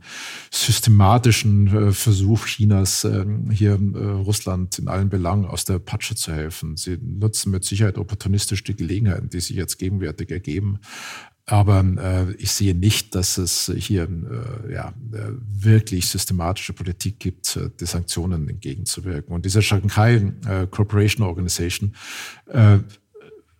systematischen 0.50 1.92
Versuch 1.92 2.46
Chinas, 2.46 3.04
ähm, 3.04 3.50
hier 3.50 3.74
Russland 3.74 4.78
in 4.78 4.88
allen 4.88 5.08
Belangen 5.08 5.46
aus 5.46 5.64
der 5.64 5.78
Patsche 5.78 6.14
zu 6.14 6.32
helfen. 6.32 6.76
Sie 6.76 6.98
nutzen 7.00 7.50
mit 7.50 7.64
Sicherheit 7.64 7.98
opportunistisch 7.98 8.64
die 8.64 8.76
Gelegenheiten, 8.76 9.30
die 9.30 9.40
sich 9.40 9.56
jetzt 9.56 9.78
gegenwärtig 9.78 10.30
ergeben. 10.30 10.78
Aber 11.48 11.84
äh, 11.98 12.32
ich 12.38 12.50
sehe 12.50 12.74
nicht, 12.74 13.14
dass 13.14 13.38
es 13.38 13.72
hier 13.76 14.02
äh, 14.02 14.72
ja, 14.72 14.88
äh, 15.12 15.30
wirklich 15.38 16.08
systematische 16.08 16.72
Politik 16.72 17.20
gibt, 17.20 17.56
äh, 17.56 17.70
die 17.78 17.86
Sanktionen 17.86 18.48
entgegenzuwirken. 18.48 19.32
Und 19.32 19.44
diese 19.44 19.62
Shanghai 19.62 20.32
äh, 20.48 20.66
Cooperation 20.68 21.24
Organization 21.24 21.94
äh, 22.48 22.78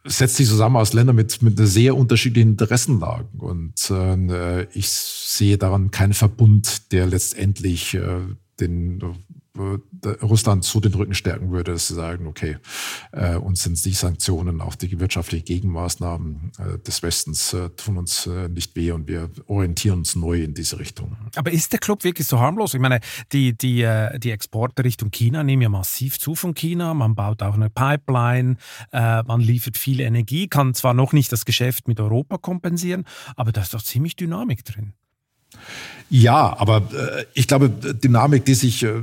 setzt 0.05 0.37
sich 0.37 0.49
zusammen 0.49 0.77
aus 0.77 0.95
Ländern 0.95 1.15
mit, 1.15 1.41
mit 1.43 1.57
sehr 1.59 1.97
unterschiedlichen 1.97 2.51
Interessenlagen. 2.51 3.39
Und 3.39 3.91
äh, 3.91 4.65
ich 4.73 4.89
sehe 4.89 5.57
daran 5.57 5.93
keinen 5.93 6.15
Verbund, 6.15 6.93
der 6.93 7.07
letztendlich 7.07 7.95
äh, 7.95 8.21
den 8.59 9.01
Russland 10.23 10.65
zu 10.65 10.81
den 10.81 10.95
Rücken 10.95 11.15
stärken 11.15 11.51
würde, 11.51 11.73
dass 11.73 11.89
sie 11.89 11.95
sagen, 11.95 12.27
okay, 12.27 12.57
äh, 13.13 13.37
uns 13.37 13.63
sind 13.63 13.83
die 13.85 13.93
Sanktionen, 13.93 14.61
auch 14.61 14.75
die 14.75 14.99
wirtschaftlichen 15.01 15.45
Gegenmaßnahmen 15.45 16.53
äh, 16.59 16.79
des 16.79 17.03
Westens 17.03 17.53
äh, 17.53 17.71
tun 17.71 17.99
uns 17.99 18.27
äh, 18.27 18.49
nicht 18.49 18.77
weh 18.77 18.93
und 18.93 19.09
wir 19.09 19.31
orientieren 19.47 19.99
uns 19.99 20.17
neu 20.17 20.43
in 20.43 20.55
diese 20.55 20.79
Richtung. 20.79 21.17
Aber 21.35 21.51
ist 21.51 21.73
der 21.73 21.79
Club 21.79 22.05
wirklich 22.05 22.27
so 22.27 22.39
harmlos? 22.39 22.75
Ich 22.75 22.81
meine, 22.81 23.01
die, 23.33 23.57
die, 23.57 23.83
äh, 23.83 24.19
die 24.19 24.31
Exporte 24.31 24.85
Richtung 24.85 25.11
China 25.11 25.43
nehmen 25.43 25.63
ja 25.63 25.69
massiv 25.69 26.19
zu 26.19 26.35
von 26.35 26.55
China. 26.55 26.95
Man 26.95 27.15
baut 27.15 27.43
auch 27.43 27.55
eine 27.55 27.71
Pipeline, 27.71 28.57
äh, 28.93 29.23
man 29.23 29.41
liefert 29.41 29.77
viel 29.77 30.01
Energie, 30.01 30.49
kann 30.49 30.75
zwar 30.75 30.95
noch 30.95 31.13
nicht 31.13 31.33
das 31.33 31.45
Geschäft 31.45 31.89
mit 31.89 32.01
Europa 32.01 32.39
kompensieren, 32.39 33.05
aber 33.37 33.53
da 33.53 33.63
ist 33.63 33.75
doch 33.75 33.83
ziemlich 33.83 34.17
Dynamik 34.17 34.65
drin. 34.65 34.93
Ja, 36.09 36.57
aber 36.59 36.89
äh, 36.93 37.25
ich 37.35 37.49
glaube, 37.49 37.69
Dynamik, 37.69 38.45
die 38.45 38.55
sich 38.55 38.83
äh, 38.85 39.03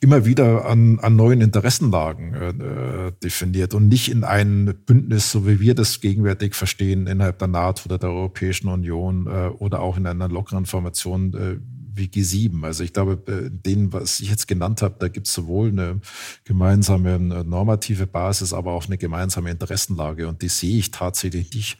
immer 0.00 0.24
wieder 0.24 0.64
an, 0.64 0.98
an 1.00 1.16
neuen 1.16 1.40
Interessenlagen 1.40 2.34
äh, 2.34 3.12
definiert 3.22 3.74
und 3.74 3.88
nicht 3.88 4.10
in 4.10 4.24
ein 4.24 4.74
Bündnis, 4.86 5.30
so 5.30 5.46
wie 5.46 5.60
wir 5.60 5.74
das 5.74 6.00
gegenwärtig 6.00 6.54
verstehen, 6.54 7.06
innerhalb 7.06 7.38
der 7.38 7.48
NATO 7.48 7.86
oder 7.86 7.98
der 7.98 8.10
Europäischen 8.10 8.68
Union 8.68 9.26
äh, 9.26 9.48
oder 9.58 9.80
auch 9.80 9.98
in 9.98 10.06
einer 10.06 10.28
lockeren 10.28 10.64
Formation, 10.64 11.34
äh, 11.34 11.56
wie 11.92 12.06
G7. 12.06 12.64
Also 12.64 12.82
ich 12.82 12.94
glaube, 12.94 13.50
denen, 13.50 13.92
was 13.92 14.20
ich 14.20 14.30
jetzt 14.30 14.48
genannt 14.48 14.80
habe, 14.80 14.94
da 14.98 15.08
gibt 15.08 15.26
es 15.26 15.34
sowohl 15.34 15.68
eine 15.68 16.00
gemeinsame 16.44 17.18
normative 17.18 18.06
Basis, 18.06 18.54
aber 18.54 18.72
auch 18.72 18.86
eine 18.86 18.96
gemeinsame 18.96 19.50
Interessenlage. 19.50 20.28
Und 20.28 20.40
die 20.40 20.48
sehe 20.48 20.78
ich 20.78 20.92
tatsächlich 20.92 21.52
nicht 21.52 21.78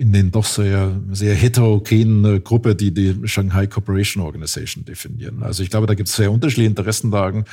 in 0.00 0.14
den 0.14 0.30
doch 0.30 0.46
sehr, 0.46 0.98
sehr 1.10 1.34
heterogenen 1.34 2.36
äh, 2.36 2.40
Gruppe, 2.40 2.74
die 2.74 2.94
die 2.94 3.28
Shanghai 3.28 3.66
Cooperation 3.66 4.22
Organization 4.22 4.86
definieren. 4.86 5.42
Also 5.42 5.62
ich 5.62 5.68
glaube, 5.68 5.86
da 5.86 5.92
gibt 5.92 6.08
es 6.08 6.16
sehr 6.16 6.32
unterschiedliche 6.32 6.70
Interessenlagen, 6.70 7.44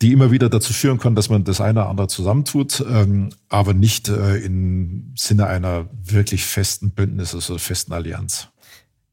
die 0.00 0.12
immer 0.12 0.30
wieder 0.30 0.48
dazu 0.48 0.72
führen 0.72 0.98
können, 0.98 1.16
dass 1.16 1.30
man 1.30 1.42
das 1.42 1.60
eine 1.60 1.80
oder 1.80 1.88
andere 1.88 2.06
zusammentut, 2.06 2.84
ähm, 2.88 3.30
aber 3.48 3.74
nicht 3.74 4.08
äh, 4.08 4.36
im 4.36 5.14
Sinne 5.16 5.48
einer 5.48 5.88
wirklich 6.04 6.44
festen 6.44 6.92
Bündnisses 6.92 7.50
oder 7.50 7.58
festen 7.58 7.92
Allianz. 7.92 8.50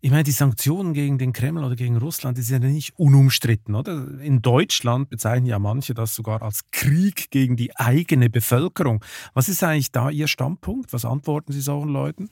Ich 0.02 0.12
meine, 0.12 0.24
die 0.24 0.32
Sanktionen 0.32 0.94
gegen 0.94 1.18
den 1.18 1.34
Kreml 1.34 1.64
oder 1.64 1.76
gegen 1.76 1.98
Russland, 1.98 2.38
die 2.38 2.44
sind 2.44 2.62
ja 2.62 2.70
nicht 2.70 2.94
unumstritten, 3.00 3.74
oder? 3.74 4.06
In 4.22 4.44
Deutschland 4.44 5.10
bezeichnen 5.10 5.48
ja 5.48 5.58
manche 5.58 5.96
das 5.96 6.14
sogar 6.14 6.44
als 6.44 6.70
Krieg 6.70 7.32
gegen 7.32 7.56
die 7.56 7.76
eigene 7.76 8.30
Bevölkerung. 8.30 9.04
Was 9.34 9.50
ist 9.50 9.64
eigentlich 9.64 9.92
da 9.92 10.12
Ihr 10.12 10.28
Standpunkt? 10.28 10.94
Was 10.94 11.06
antworten 11.06 11.54
Sie 11.54 11.62
solchen 11.62 11.90
Leuten? 11.90 12.30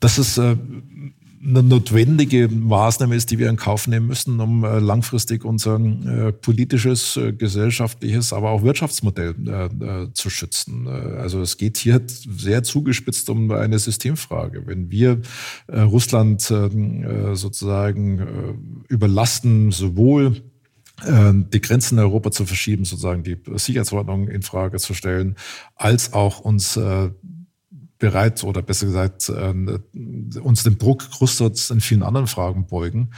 Dass 0.00 0.18
es 0.18 0.38
äh, 0.38 0.56
eine 1.40 1.62
notwendige 1.62 2.48
Maßnahme 2.48 3.14
ist, 3.14 3.30
die 3.30 3.38
wir 3.38 3.48
in 3.48 3.56
Kauf 3.56 3.86
nehmen 3.86 4.08
müssen, 4.08 4.40
um 4.40 4.64
äh, 4.64 4.80
langfristig 4.80 5.44
unser 5.44 5.78
äh, 5.78 6.32
politisches, 6.32 7.18
gesellschaftliches, 7.38 8.32
aber 8.32 8.50
auch 8.50 8.64
Wirtschaftsmodell 8.64 9.36
zu 10.14 10.30
schützen. 10.30 10.88
Also 10.88 11.40
es 11.40 11.56
geht 11.56 11.78
hier 11.78 12.02
sehr 12.06 12.64
zugespitzt 12.64 13.30
um 13.30 13.52
eine 13.52 13.78
Systemfrage. 13.78 14.66
Wenn 14.66 14.90
wir 14.90 15.20
Russland 15.68 16.42
sozusagen 16.42 18.82
überlasten, 18.88 19.70
sowohl 19.70 20.42
die 21.06 21.60
Grenzen 21.60 21.98
in 21.98 22.04
Europa 22.04 22.32
zu 22.32 22.46
verschieben, 22.46 22.84
sozusagen 22.84 23.22
die 23.22 23.36
Sicherheitsordnung 23.54 24.28
in 24.28 24.42
Frage 24.42 24.78
zu 24.78 24.94
stellen, 24.94 25.36
als 25.76 26.12
auch 26.12 26.40
uns 26.40 26.76
bereit 27.98 28.44
oder 28.44 28.62
besser 28.62 28.86
gesagt 28.86 29.28
äh, 29.28 30.38
uns 30.40 30.62
dem 30.62 30.78
Druck 30.78 31.08
Russlands 31.20 31.70
in 31.70 31.80
vielen 31.80 32.02
anderen 32.02 32.26
Fragen 32.26 32.66
beugen, 32.66 33.10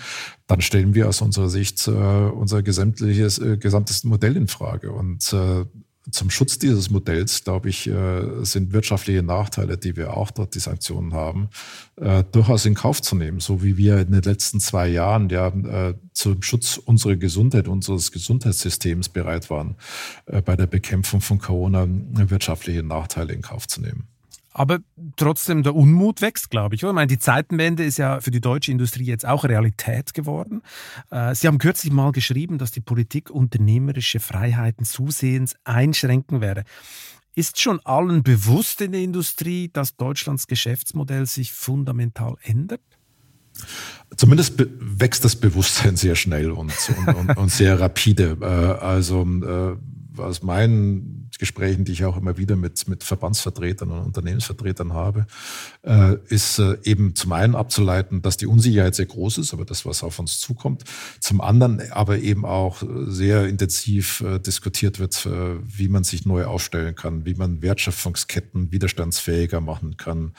dann 0.46 0.60
stellen 0.60 0.94
wir 0.94 1.08
aus 1.08 1.20
unserer 1.20 1.48
Sicht 1.48 1.86
äh, 1.86 1.90
unser 1.90 2.62
gesamtliches, 2.62 3.38
äh, 3.38 3.56
gesamtes 3.56 4.04
Modell 4.04 4.36
in 4.36 4.48
Frage. 4.48 4.92
Und 4.92 5.32
äh, 5.32 5.64
zum 6.10 6.30
Schutz 6.30 6.58
dieses 6.58 6.90
Modells, 6.90 7.44
glaube 7.44 7.68
ich, 7.68 7.86
äh, 7.86 8.44
sind 8.44 8.72
wirtschaftliche 8.72 9.22
Nachteile, 9.22 9.76
die 9.76 9.96
wir 9.96 10.16
auch 10.16 10.30
dort 10.30 10.54
die 10.54 10.60
Sanktionen 10.60 11.12
haben, 11.12 11.50
äh, 11.96 12.24
durchaus 12.32 12.64
in 12.64 12.74
Kauf 12.74 13.02
zu 13.02 13.16
nehmen. 13.16 13.40
So 13.40 13.62
wie 13.62 13.76
wir 13.76 13.98
in 13.98 14.12
den 14.12 14.22
letzten 14.22 14.60
zwei 14.60 14.88
Jahren 14.88 15.28
ja 15.28 15.48
äh, 15.48 15.94
zum 16.12 16.42
Schutz 16.42 16.78
unserer 16.78 17.16
Gesundheit, 17.16 17.68
unseres 17.68 18.12
Gesundheitssystems 18.12 19.10
bereit 19.10 19.50
waren, 19.50 19.76
äh, 20.26 20.40
bei 20.40 20.56
der 20.56 20.66
Bekämpfung 20.66 21.20
von 21.20 21.38
Corona 21.38 21.86
wirtschaftliche 21.88 22.82
Nachteile 22.82 23.34
in 23.34 23.42
Kauf 23.42 23.68
zu 23.68 23.80
nehmen. 23.82 24.09
Aber 24.60 24.80
trotzdem, 25.16 25.62
der 25.62 25.74
Unmut 25.74 26.20
wächst, 26.20 26.50
glaube 26.50 26.74
ich. 26.74 26.82
Ich 26.82 26.92
meine, 26.92 27.06
die 27.06 27.18
Zeitenwende 27.18 27.82
ist 27.82 27.96
ja 27.96 28.20
für 28.20 28.30
die 28.30 28.42
deutsche 28.42 28.70
Industrie 28.70 29.04
jetzt 29.04 29.24
auch 29.26 29.44
Realität 29.44 30.12
geworden. 30.12 30.60
Äh, 31.10 31.34
Sie 31.34 31.46
haben 31.46 31.56
kürzlich 31.56 31.90
mal 31.94 32.12
geschrieben, 32.12 32.58
dass 32.58 32.70
die 32.70 32.82
Politik 32.82 33.30
unternehmerische 33.30 34.20
Freiheiten 34.20 34.84
zusehends 34.84 35.56
einschränken 35.64 36.42
werde. 36.42 36.64
Ist 37.34 37.58
schon 37.58 37.80
allen 37.86 38.22
bewusst 38.22 38.82
in 38.82 38.92
der 38.92 39.00
Industrie, 39.00 39.70
dass 39.72 39.96
Deutschlands 39.96 40.46
Geschäftsmodell 40.46 41.24
sich 41.24 41.54
fundamental 41.54 42.34
ändert? 42.42 42.82
Zumindest 44.14 44.56
wächst 44.58 45.24
das 45.24 45.36
Bewusstsein 45.36 45.96
sehr 45.96 46.16
schnell 46.16 46.50
und, 46.50 46.70
und, 46.98 47.14
und, 47.14 47.36
und 47.38 47.50
sehr 47.50 47.80
rapide. 47.80 48.36
Äh, 48.42 48.44
also 48.44 49.22
äh, 49.22 49.76
aus 50.16 50.42
meinen 50.42 51.30
Gesprächen, 51.38 51.84
die 51.84 51.92
ich 51.92 52.04
auch 52.04 52.16
immer 52.16 52.36
wieder 52.36 52.56
mit, 52.56 52.88
mit 52.88 53.04
Verbandsvertretern 53.04 53.90
und 53.90 54.04
Unternehmensvertretern 54.04 54.92
habe, 54.92 55.26
äh, 55.82 56.16
ist 56.28 56.58
äh, 56.58 56.76
eben 56.84 57.14
zum 57.14 57.32
einen 57.32 57.54
abzuleiten, 57.54 58.22
dass 58.22 58.36
die 58.36 58.46
Unsicherheit 58.46 58.94
sehr 58.94 59.06
groß 59.06 59.38
ist, 59.38 59.54
aber 59.54 59.64
das, 59.64 59.86
was 59.86 60.02
auf 60.02 60.18
uns 60.18 60.40
zukommt. 60.40 60.84
Zum 61.20 61.40
anderen 61.40 61.80
aber 61.92 62.18
eben 62.18 62.44
auch 62.44 62.82
sehr 63.06 63.46
intensiv 63.46 64.20
äh, 64.20 64.38
diskutiert 64.38 64.98
wird, 64.98 65.26
äh, 65.26 65.56
wie 65.64 65.88
man 65.88 66.04
sich 66.04 66.26
neu 66.26 66.44
aufstellen 66.44 66.94
kann, 66.94 67.24
wie 67.24 67.34
man 67.34 67.62
Wertschöpfungsketten 67.62 68.72
widerstandsfähiger 68.72 69.60
machen 69.60 69.96
kann, 69.96 70.32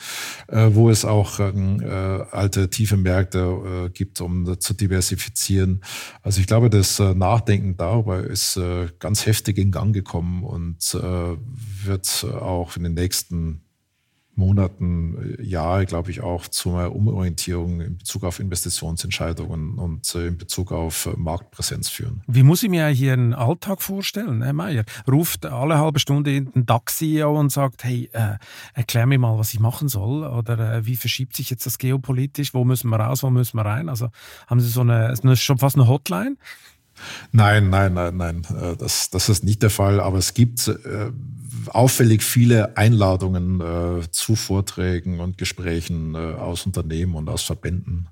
äh, 0.48 0.70
wo 0.72 0.90
es 0.90 1.06
auch 1.06 1.40
ähm, 1.40 1.82
äh, 1.82 1.88
alte 1.88 2.70
tiefe 2.70 2.98
Märkte 2.98 3.90
gibt, 3.94 4.22
um 4.22 4.60
zu 4.60 4.74
diversifizieren. 4.74 5.82
Also 6.22 6.42
ich 6.42 6.48
glaube, 6.48 6.70
das 6.70 7.00
Nachdenken 7.00 7.78
darüber 7.78 8.24
ist 8.24 8.60
ganz 9.00 9.26
heftig 9.26 9.58
in 9.58 9.71
Gang 9.72 9.94
gekommen 9.94 10.44
und 10.44 10.94
äh, 10.94 11.38
wird 11.86 12.26
auch 12.26 12.76
in 12.78 12.84
den 12.84 12.94
nächsten 12.94 13.62
Monaten, 14.36 15.38
äh, 15.40 15.44
Jahre, 15.44 15.86
glaube 15.86 16.10
ich, 16.10 16.22
auch 16.22 16.48
zu 16.48 16.76
einer 16.76 16.96
Umorientierung 16.96 17.82
in 17.82 17.98
Bezug 17.98 18.24
auf 18.24 18.40
Investitionsentscheidungen 18.40 19.78
und 19.78 20.16
äh, 20.16 20.28
in 20.28 20.38
Bezug 20.38 20.72
auf 20.72 21.10
Marktpräsenz 21.18 21.90
führen. 21.90 22.22
Wie 22.28 22.44
muss 22.44 22.64
ich 22.64 22.70
mir 22.70 22.88
hier 22.88 23.14
einen 23.14 23.34
Alltag 23.34 23.82
vorstellen, 23.82 24.42
Herr 24.42 24.54
Mayer? 24.54 24.84
Ruft 25.08 25.46
alle 25.46 25.78
halbe 25.78 26.00
Stunde 26.00 26.42
den 26.42 26.66
DAX-CEO 26.66 27.40
und 27.40 27.52
sagt, 27.52 27.84
hey, 27.84 28.10
äh, 28.14 28.38
erklär 28.74 29.06
mir 29.06 29.20
mal, 29.20 29.38
was 29.38 29.54
ich 29.54 29.60
machen 29.60 29.90
soll 29.90 30.24
oder 30.24 30.76
äh, 30.76 30.86
wie 30.86 30.96
verschiebt 30.96 31.36
sich 31.36 31.50
jetzt 31.50 31.66
das 31.66 31.78
geopolitisch, 31.78 32.54
wo 32.54 32.64
müssen 32.64 32.90
wir 32.90 33.00
raus, 33.00 33.24
wo 33.24 33.30
müssen 33.30 33.58
wir 33.58 33.66
rein? 33.66 33.90
Also 33.90 34.10
haben 34.48 34.60
Sie 34.60 34.70
so 34.70 34.82
eine, 34.82 35.14
eine 35.22 35.36
schon 35.36 35.58
fast 35.58 35.76
eine 35.76 35.88
Hotline? 35.88 36.38
Nein, 37.32 37.70
nein, 37.70 37.94
nein, 37.94 38.18
nein, 38.18 38.48
äh, 38.62 38.76
das, 38.76 39.10
das 39.10 39.30
ist 39.30 39.44
nicht 39.44 39.62
der 39.64 39.70
Fall. 39.70 40.00
Aber 40.00 40.18
es 40.18 40.34
gibt 40.34 40.68
äh, 40.68 41.12
auffällig 41.68 42.24
viele 42.24 42.78
Einladungen 42.78 43.62
äh, 43.62 44.12
zu 44.12 44.36
Vorträgen 44.36 45.20
und 45.20 45.38
Gesprächen 45.38 46.16
äh, 46.16 46.18
aus 46.18 46.66
Unternehmen 46.66 47.16
und 47.16 47.30
aus 47.30 47.44
Verbänden. 47.44 48.08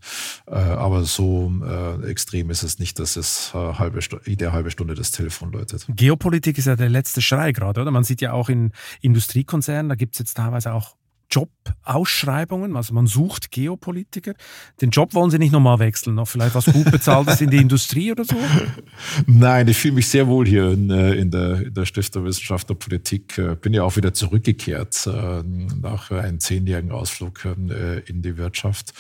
Äh, 0.48 0.56
aber 0.56 1.04
so 1.04 1.52
äh, 1.64 2.10
extrem 2.10 2.50
ist 2.50 2.64
es 2.64 2.80
nicht, 2.80 3.00
dass 3.00 3.16
es 3.16 3.54
halbe 3.54 4.00
jede 4.26 4.52
halbe 4.52 4.72
Stunde 4.72 4.96
das 4.96 5.12
Telefon 5.12 5.52
läutet. 5.52 5.86
Geopolitik 5.90 6.58
ist 6.58 6.66
ja 6.66 6.76
der 6.76 6.90
letzte 6.90 7.22
Schrei 7.22 7.52
gerade, 7.52 7.82
oder? 7.82 7.92
Man 7.92 8.04
sieht 8.04 8.22
ja 8.22 8.34
auch 8.34 8.50
in 8.50 8.72
Industriekonzernen, 9.02 9.90
da 9.90 9.96
gibt 9.96 10.16
es 10.16 10.20
jetzt 10.20 10.36
teilweise 10.36 10.74
auch 10.74 10.96
Jobausschreibungen, 11.30 12.76
also 12.76 12.94
man 12.94 13.06
sucht 13.06 13.52
Geopolitiker. 13.52 14.34
Den 14.82 14.90
Job 14.90 15.14
wollen 15.14 15.30
Sie 15.30 15.38
nicht 15.38 15.52
nochmal 15.52 15.78
wechseln, 15.80 16.16
noch 16.16 16.28
vielleicht 16.28 16.56
was 16.56 16.66
gut 16.66 16.90
bezahltes 16.92 17.40
in 17.42 17.52
die 17.52 17.58
Industrie 17.58 18.12
oder 18.12 18.26
so? 18.26 18.36
Nein, 19.28 19.68
ich 19.68 19.78
fühle 19.78 19.96
mich 19.96 20.08
sehr 20.08 20.28
wohl 20.28 20.48
hier 20.48 20.72
in, 20.72 20.90
äh, 20.90 21.14
in, 21.14 21.30
der, 21.30 21.68
in 21.68 21.74
der 21.74 21.86
Stiftung 21.86 22.26
Wissenschaft 22.26 22.70
und 22.72 22.80
Politik. 22.80 23.38
Äh, 23.38 23.56
bin 23.56 23.74
ja 23.74 23.84
auch 23.84 23.96
wieder 23.96 24.14
zurückgekehrt 24.14 25.08
äh, 25.08 25.44
nach 25.44 26.10
einem 26.10 26.40
zehnjährigen 26.40 26.92
Ausflug 26.92 27.46
in 27.46 28.22
die 28.22 28.38
Wirtschaft. 28.38 28.94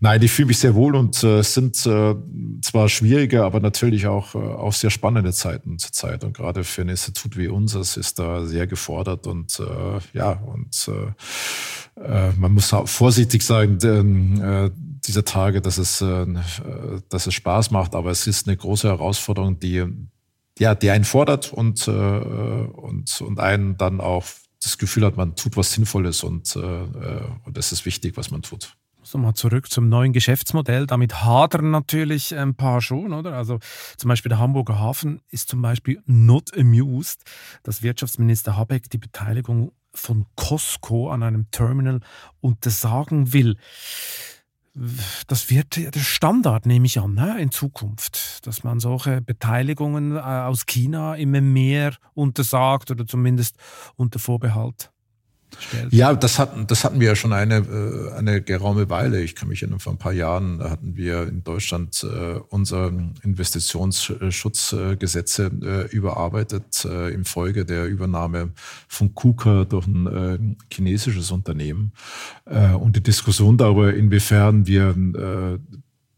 Nein, 0.00 0.22
ich 0.22 0.32
fühle 0.32 0.46
mich 0.46 0.58
sehr 0.58 0.74
wohl 0.74 0.96
und 0.96 1.22
es 1.22 1.54
sind 1.54 1.76
zwar 1.76 2.88
schwierige, 2.88 3.44
aber 3.44 3.60
natürlich 3.60 4.06
auch, 4.06 4.34
auch 4.34 4.72
sehr 4.72 4.90
spannende 4.90 5.32
Zeiten 5.32 5.78
zurzeit. 5.78 6.24
Und 6.24 6.36
gerade 6.36 6.64
für 6.64 6.82
ein 6.82 6.88
Institut 6.88 7.36
wie 7.36 7.48
unseres 7.48 7.96
ist 7.96 8.18
da 8.18 8.44
sehr 8.44 8.66
gefordert 8.66 9.26
und 9.26 9.60
ja, 10.12 10.32
und 10.32 10.90
äh, 11.96 12.32
man 12.32 12.52
muss 12.52 12.74
vorsichtig 12.86 13.42
sein, 13.42 13.78
äh, 13.80 14.70
dieser 15.06 15.24
Tage, 15.24 15.60
dass 15.60 15.78
es, 15.78 16.00
äh, 16.00 16.26
dass 17.08 17.26
es 17.26 17.34
Spaß 17.34 17.70
macht, 17.70 17.94
aber 17.94 18.10
es 18.10 18.26
ist 18.26 18.46
eine 18.46 18.56
große 18.56 18.88
Herausforderung, 18.88 19.58
die, 19.58 19.84
ja, 20.58 20.74
die 20.74 20.90
einen 20.90 21.04
fordert 21.04 21.52
und, 21.52 21.86
äh, 21.88 21.90
und, 21.90 23.20
und 23.20 23.40
einen 23.40 23.76
dann 23.76 24.00
auch 24.00 24.24
das 24.62 24.78
Gefühl 24.78 25.04
hat, 25.04 25.16
man 25.16 25.36
tut 25.36 25.56
was 25.56 25.72
Sinnvolles 25.72 26.22
und, 26.22 26.56
äh, 26.56 26.60
und 27.44 27.58
es 27.58 27.72
ist 27.72 27.84
wichtig, 27.84 28.16
was 28.16 28.30
man 28.30 28.42
tut. 28.42 28.74
So 29.02 29.18
mal 29.18 29.34
zurück 29.34 29.70
zum 29.70 29.90
neuen 29.90 30.14
Geschäftsmodell. 30.14 30.86
Damit 30.86 31.22
hadern 31.22 31.70
natürlich 31.70 32.34
ein 32.34 32.54
paar 32.54 32.80
schon, 32.80 33.12
oder? 33.12 33.34
Also 33.34 33.58
zum 33.98 34.08
Beispiel 34.08 34.30
der 34.30 34.38
Hamburger 34.38 34.78
Hafen 34.78 35.20
ist 35.28 35.50
zum 35.50 35.60
Beispiel 35.60 36.02
not 36.06 36.56
amused, 36.56 37.20
dass 37.62 37.82
Wirtschaftsminister 37.82 38.56
Habeck 38.56 38.88
die 38.88 38.96
Beteiligung 38.96 39.72
von 39.94 40.26
Costco 40.36 41.10
an 41.10 41.22
einem 41.22 41.50
Terminal 41.50 42.00
untersagen 42.40 43.32
will. 43.32 43.56
Das 45.28 45.50
wird 45.50 45.76
der 45.76 46.00
Standard, 46.00 46.66
nehme 46.66 46.86
ich 46.86 46.98
an, 46.98 47.14
ne, 47.14 47.40
in 47.40 47.52
Zukunft, 47.52 48.44
dass 48.44 48.64
man 48.64 48.80
solche 48.80 49.20
Beteiligungen 49.20 50.16
äh, 50.16 50.20
aus 50.20 50.66
China 50.66 51.14
immer 51.14 51.40
mehr 51.40 51.94
untersagt 52.14 52.90
oder 52.90 53.06
zumindest 53.06 53.56
unter 53.94 54.18
Vorbehalt 54.18 54.90
stellt. 55.60 55.92
Ja, 55.92 56.14
das 56.14 56.38
hatten, 56.38 56.66
das 56.66 56.84
hatten 56.84 57.00
wir 57.00 57.08
ja 57.08 57.16
schon 57.16 57.32
eine, 57.32 57.56
äh, 57.56 58.12
eine 58.12 58.42
geraume 58.42 58.90
Weile. 58.90 59.22
Ich 59.22 59.34
kann 59.34 59.48
mich 59.48 59.62
erinnern, 59.62 59.80
vor 59.80 59.92
ein 59.92 59.98
paar 59.98 60.12
Jahren 60.12 60.62
hatten 60.62 60.96
wir 60.96 61.26
in 61.26 61.42
Deutschland 61.44 62.04
äh, 62.04 62.38
unser 62.48 62.92
Investitionsschutzgesetze 63.22 65.50
äh, 65.62 65.86
überarbeitet 65.94 66.84
im 66.84 67.24
Folge 67.24 67.64
der 67.64 67.86
Übernahme 67.86 68.50
von 68.88 69.14
KUKA 69.14 69.64
durch 69.64 69.86
ein 69.86 70.58
chinesisches 70.72 71.30
Unternehmen. 71.30 71.92
Und 72.44 72.96
die 72.96 73.02
Diskussion 73.02 73.56
darüber, 73.56 73.94
inwiefern 73.94 74.66
wir 74.66 75.60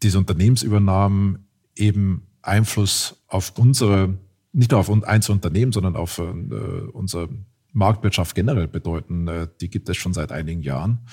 diese 0.02 0.18
Unternehmensübernahmen 0.18 1.46
eben 1.76 2.22
Einfluss 2.42 3.22
auf 3.28 3.52
unsere, 3.58 4.18
nicht 4.52 4.70
nur 4.70 4.80
auf 4.80 4.90
Einzelunternehmen, 4.90 5.72
sondern 5.72 5.96
auf 5.96 6.18
äh, 6.18 6.22
unsere 6.22 7.28
Marktwirtschaft 7.76 8.34
generell 8.34 8.66
bedeuten. 8.66 9.28
Äh, 9.28 9.48
die 9.60 9.70
gibt 9.70 9.88
es 9.88 9.96
schon 9.96 10.14
seit 10.14 10.32
einigen 10.32 10.62
Jahren. 10.62 11.06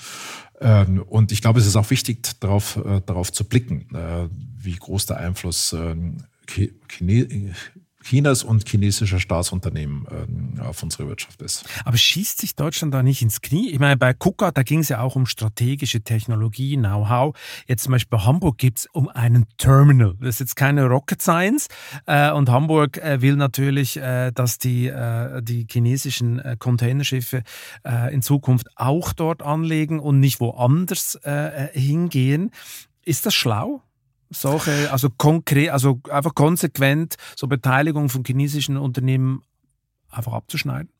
Ähm, 0.60 1.02
und 1.02 1.30
ich 1.30 1.42
glaube, 1.42 1.60
es 1.60 1.66
ist 1.66 1.76
auch 1.76 1.90
wichtig, 1.90 2.40
darauf, 2.40 2.76
äh, 2.76 3.00
darauf 3.04 3.32
zu 3.32 3.44
blicken, 3.44 3.94
äh, 3.94 4.28
wie 4.56 4.76
groß 4.76 5.06
der 5.06 5.18
Einfluss 5.18 5.72
ähm, 5.72 6.18
Chine 6.46 7.54
Chinas 8.04 8.44
und 8.44 8.68
chinesischer 8.68 9.18
Staatsunternehmen 9.18 10.06
äh, 10.58 10.60
auf 10.60 10.82
unsere 10.82 11.08
Wirtschaft 11.08 11.40
ist. 11.42 11.64
Aber 11.84 11.96
schießt 11.96 12.40
sich 12.40 12.54
Deutschland 12.54 12.92
da 12.92 13.02
nicht 13.02 13.22
ins 13.22 13.40
Knie? 13.40 13.70
Ich 13.70 13.78
meine, 13.78 13.96
bei 13.96 14.12
KUKA, 14.12 14.50
da 14.50 14.62
ging 14.62 14.80
es 14.80 14.90
ja 14.90 15.00
auch 15.00 15.16
um 15.16 15.26
strategische 15.26 16.02
Technologie, 16.02 16.76
Know-how. 16.76 17.34
Jetzt 17.66 17.84
zum 17.84 17.92
Beispiel 17.92 18.18
bei 18.18 18.24
Hamburg 18.24 18.58
geht 18.58 18.78
es 18.78 18.86
um 18.92 19.08
einen 19.08 19.46
Terminal. 19.56 20.14
Das 20.20 20.36
ist 20.36 20.40
jetzt 20.40 20.56
keine 20.56 20.86
Rocket 20.86 21.22
Science. 21.22 21.68
Äh, 22.06 22.30
und 22.32 22.50
Hamburg 22.50 22.98
äh, 22.98 23.22
will 23.22 23.36
natürlich, 23.36 23.96
äh, 23.96 24.32
dass 24.32 24.58
die, 24.58 24.92
die 25.42 25.66
chinesischen 25.70 26.40
Containerschiffe 26.58 27.42
in 28.10 28.22
Zukunft 28.22 28.68
auch 28.76 29.12
dort 29.12 29.42
anlegen 29.42 29.98
und 30.00 30.20
nicht 30.20 30.40
woanders 30.40 31.18
hingehen. 31.72 32.50
Ist 33.04 33.26
das 33.26 33.34
schlau? 33.34 33.82
Solche, 34.30 34.90
also 34.92 35.08
konkret, 35.10 35.70
also 35.70 36.00
einfach 36.10 36.34
konsequent 36.34 37.16
so 37.36 37.46
Beteiligung 37.46 38.08
von 38.08 38.24
chinesischen 38.24 38.76
Unternehmen 38.76 39.42
einfach 40.10 40.32
abzuschneiden? 40.32 40.93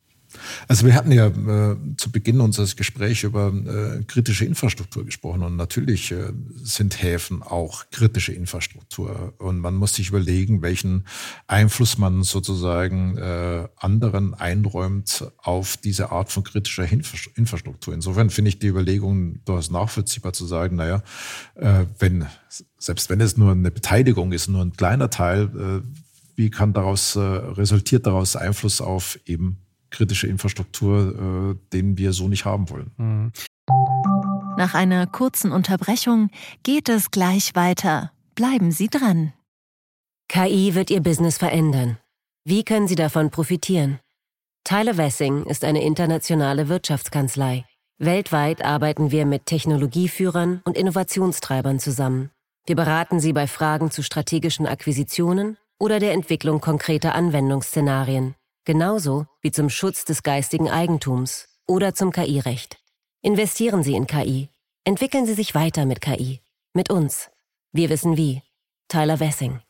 Also 0.68 0.86
wir 0.86 0.94
hatten 0.94 1.12
ja 1.12 1.26
äh, 1.26 1.76
zu 1.96 2.10
Beginn 2.10 2.40
unseres 2.40 2.76
Gesprächs 2.76 3.22
über 3.22 3.52
äh, 3.52 4.02
kritische 4.04 4.44
Infrastruktur 4.44 5.04
gesprochen 5.04 5.42
und 5.42 5.56
natürlich 5.56 6.12
äh, 6.12 6.32
sind 6.62 7.02
Häfen 7.02 7.42
auch 7.42 7.84
kritische 7.90 8.32
Infrastruktur 8.32 9.34
und 9.38 9.60
man 9.60 9.74
muss 9.74 9.94
sich 9.94 10.08
überlegen, 10.08 10.62
welchen 10.62 11.04
Einfluss 11.46 11.98
man 11.98 12.22
sozusagen 12.22 13.16
äh, 13.18 13.68
anderen 13.76 14.34
einräumt 14.34 15.26
auf 15.38 15.76
diese 15.76 16.10
Art 16.10 16.32
von 16.32 16.44
kritischer 16.44 16.86
Infrastruktur. 16.90 17.94
Insofern 17.94 18.30
finde 18.30 18.50
ich 18.50 18.58
die 18.58 18.68
Überlegung 18.68 19.44
durchaus 19.44 19.70
nachvollziehbar 19.70 20.32
zu 20.32 20.46
sagen, 20.46 20.76
naja, 20.76 21.02
äh, 21.54 21.84
wenn 21.98 22.26
selbst 22.78 23.10
wenn 23.10 23.20
es 23.20 23.36
nur 23.36 23.52
eine 23.52 23.70
Beteiligung 23.70 24.32
ist, 24.32 24.48
nur 24.48 24.62
ein 24.62 24.72
kleiner 24.72 25.10
Teil, 25.10 25.44
äh, 25.44 26.04
wie 26.36 26.50
kann 26.50 26.72
daraus 26.72 27.16
resultiert 27.16 28.06
daraus 28.06 28.34
Einfluss 28.34 28.80
auf 28.80 29.20
eben 29.24 29.63
kritische 29.94 30.26
Infrastruktur, 30.26 31.54
äh, 31.54 31.72
den 31.72 31.96
wir 31.96 32.12
so 32.12 32.28
nicht 32.28 32.44
haben 32.44 32.68
wollen. 32.70 32.90
Mhm. 32.96 33.32
Nach 34.56 34.74
einer 34.74 35.06
kurzen 35.06 35.52
Unterbrechung 35.52 36.30
geht 36.62 36.88
es 36.88 37.10
gleich 37.10 37.54
weiter. 37.54 38.12
Bleiben 38.34 38.70
Sie 38.70 38.88
dran. 38.88 39.32
KI 40.28 40.74
wird 40.74 40.90
Ihr 40.90 41.00
Business 41.00 41.38
verändern. 41.38 41.98
Wie 42.44 42.64
können 42.64 42.88
Sie 42.88 42.94
davon 42.94 43.30
profitieren? 43.30 44.00
Tyler 44.64 44.96
Wessing 44.96 45.44
ist 45.44 45.64
eine 45.64 45.82
internationale 45.82 46.68
Wirtschaftskanzlei. 46.68 47.64
Weltweit 47.98 48.64
arbeiten 48.64 49.10
wir 49.10 49.26
mit 49.26 49.46
Technologieführern 49.46 50.62
und 50.64 50.76
Innovationstreibern 50.76 51.78
zusammen. 51.78 52.30
Wir 52.66 52.76
beraten 52.76 53.20
Sie 53.20 53.32
bei 53.32 53.46
Fragen 53.46 53.90
zu 53.90 54.02
strategischen 54.02 54.66
Akquisitionen 54.66 55.58
oder 55.78 56.00
der 56.00 56.12
Entwicklung 56.12 56.60
konkreter 56.60 57.14
Anwendungsszenarien 57.14 58.34
genauso 58.64 59.26
wie 59.40 59.50
zum 59.50 59.70
Schutz 59.70 60.04
des 60.04 60.22
geistigen 60.22 60.68
Eigentums 60.68 61.48
oder 61.66 61.94
zum 61.94 62.10
KI-Recht. 62.12 62.78
Investieren 63.22 63.82
Sie 63.82 63.94
in 63.94 64.06
KI. 64.06 64.48
Entwickeln 64.84 65.26
Sie 65.26 65.34
sich 65.34 65.54
weiter 65.54 65.86
mit 65.86 66.00
KI. 66.00 66.40
Mit 66.74 66.90
uns. 66.90 67.30
Wir 67.72 67.88
wissen 67.88 68.16
wie. 68.16 68.42
Tyler 68.88 69.20
Wessing. 69.20 69.60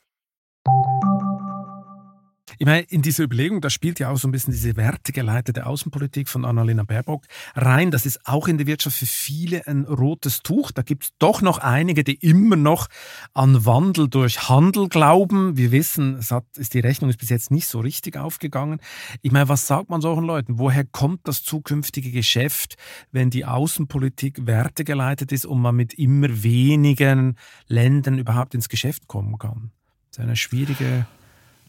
Ich 2.65 2.67
meine, 2.67 2.87
in 2.89 3.03
dieser 3.03 3.25
Überlegung, 3.25 3.61
da 3.61 3.69
spielt 3.69 3.99
ja 3.99 4.09
auch 4.09 4.17
so 4.17 4.27
ein 4.27 4.31
bisschen 4.31 4.55
diese 4.55 4.75
wertegeleitete 4.75 5.67
Außenpolitik 5.67 6.31
von 6.31 6.47
Annalena 6.47 6.83
Baerbock 6.83 7.27
rein. 7.55 7.91
Das 7.91 8.07
ist 8.07 8.27
auch 8.27 8.49
in 8.49 8.57
der 8.57 8.67
Wirtschaft 8.67 8.97
für 8.97 9.05
viele 9.05 9.67
ein 9.67 9.85
rotes 9.85 10.43
Tuch. 10.43 10.71
Da 10.71 10.81
gibt 10.81 11.05
es 11.05 11.11
doch 11.19 11.43
noch 11.43 11.59
einige, 11.59 12.05
die 12.05 12.15
immer 12.15 12.57
noch 12.57 12.89
an 13.35 13.67
Wandel 13.67 14.09
durch 14.09 14.49
Handel 14.49 14.89
glauben. 14.89 15.59
Wir 15.59 15.73
wissen, 15.73 16.15
es 16.15 16.31
hat, 16.31 16.47
ist 16.57 16.73
die 16.73 16.81
Rechnung 16.81 17.11
ist 17.11 17.19
bis 17.19 17.29
jetzt 17.29 17.51
nicht 17.51 17.67
so 17.67 17.81
richtig 17.81 18.17
aufgegangen. 18.17 18.81
Ich 19.21 19.31
meine, 19.31 19.51
was 19.51 19.67
sagt 19.67 19.91
man 19.91 20.01
solchen 20.01 20.25
Leuten? 20.25 20.59
Woher 20.59 20.87
kommt 20.87 21.29
das 21.29 21.43
zukünftige 21.43 22.13
Geschäft, 22.13 22.77
wenn 23.13 23.29
die 23.29 23.45
Außenpolitik 23.45 24.47
wertegeleitet 24.47 25.33
ist 25.33 25.45
und 25.45 25.61
man 25.61 25.77
mit 25.77 25.93
immer 25.93 26.43
wenigen 26.43 27.37
Ländern 27.67 28.17
überhaupt 28.17 28.55
ins 28.55 28.71
Geschäft 28.71 29.07
kommen 29.07 29.37
kann? 29.39 29.71
Das 30.09 30.21
ist 30.21 30.25
eine 30.25 30.37
schwierige 30.37 31.07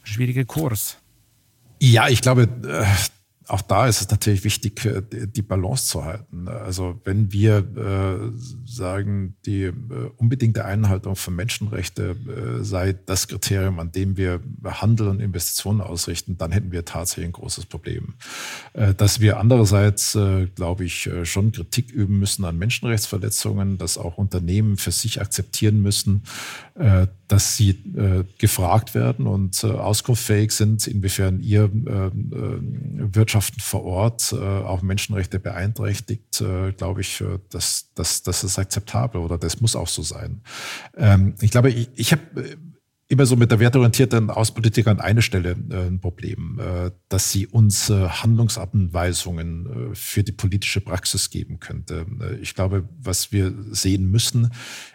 schwieriger 0.06 0.46
Kurs. 0.46 0.98
Ja, 1.82 2.08
ich 2.08 2.22
glaube, 2.22 2.44
äh, 2.44 2.86
auch 3.48 3.62
da 3.62 3.88
ist 3.88 4.02
es 4.02 4.10
natürlich 4.10 4.44
wichtig, 4.44 4.86
äh, 4.86 5.02
die 5.28 5.42
Balance 5.42 5.88
zu 5.88 6.04
halten. 6.04 6.48
Also 6.48 7.00
wenn 7.04 7.32
wir 7.32 7.58
äh, 7.58 8.32
sagen, 8.66 9.36
die 9.46 9.64
äh, 9.64 9.74
unbedingte 10.18 10.66
Einhaltung 10.66 11.16
von 11.16 11.36
Menschenrechten 11.36 12.64
sei 12.64 12.94
das 12.94 13.28
Kriterium, 13.28 13.80
an 13.80 13.92
dem 13.92 14.18
wir 14.18 14.42
Handel 14.64 15.08
und 15.08 15.20
Investitionen 15.20 15.82
ausrichten, 15.82 16.38
dann 16.38 16.52
hätten 16.52 16.72
wir 16.72 16.86
tatsächlich 16.86 17.26
ein 17.28 17.32
großes 17.34 17.66
Problem. 17.66 18.16
Dass 18.74 19.20
wir 19.20 19.40
andererseits, 19.40 20.18
glaube 20.56 20.86
ich, 20.86 21.10
schon 21.24 21.52
Kritik 21.52 21.92
üben 21.92 22.20
müssen 22.20 22.46
an 22.46 22.58
Menschenrechtsverletzungen, 22.58 23.78
dass 23.78 23.98
auch 23.98 24.18
Unternehmen 24.18 24.78
für 24.78 24.92
sich 24.92 25.22
akzeptieren 25.22 25.82
müssen, 25.82 26.24
dass 27.28 27.58
sie 27.58 27.78
gefragt 28.38 28.96
werden 28.96 29.28
und 29.28 29.64
auskunftsfähig 29.64 30.52
sind, 30.52 30.88
inwiefern 30.88 31.40
ihr 31.42 31.70
Wirtschaft 31.74 33.35
Wirtschaften 33.36 33.60
vor 33.60 33.84
Ort 33.84 34.32
äh, 34.32 34.38
auch 34.38 34.82
Menschenrechte 34.82 35.40
beeinträchtigt, 35.40 36.40
äh, 36.40 36.72
glaube 36.72 37.02
ich, 37.02 37.20
äh, 37.20 37.40
dass 37.50 37.92
das, 37.94 38.24
das 38.24 38.46
ist 38.46 38.58
akzeptabel 38.58 39.20
oder 39.20 39.38
das 39.38 39.60
muss 39.60 39.76
auch 39.76 39.90
so 39.90 40.04
sein. 40.04 40.42
Ähm, 40.96 41.36
ich 41.42 41.52
glaube, 41.52 41.70
ich, 41.70 41.90
ich 41.96 42.14
habe 42.14 42.22
immer 43.10 43.26
so 43.26 43.36
mit 43.36 43.52
der 43.52 43.60
wertorientierten 43.60 44.30
Außenpolitik 44.30 44.88
an 44.88 45.02
einer 45.02 45.22
Stelle 45.22 45.52
ein 45.52 46.00
Problem, 46.00 46.60
dass 47.08 47.32
sie 47.32 47.46
uns 47.46 47.88
Handlungsanweisungen 47.88 49.94
für 49.94 50.24
die 50.24 50.32
politische 50.32 50.82
Praxis 50.82 51.30
geben 51.30 51.60
könnte. 51.60 52.08
Ich 52.42 52.56
glaube, 52.56 52.90
was 52.98 53.32
wir 53.32 53.54
sehen 53.70 54.10
müssen, 54.10 54.52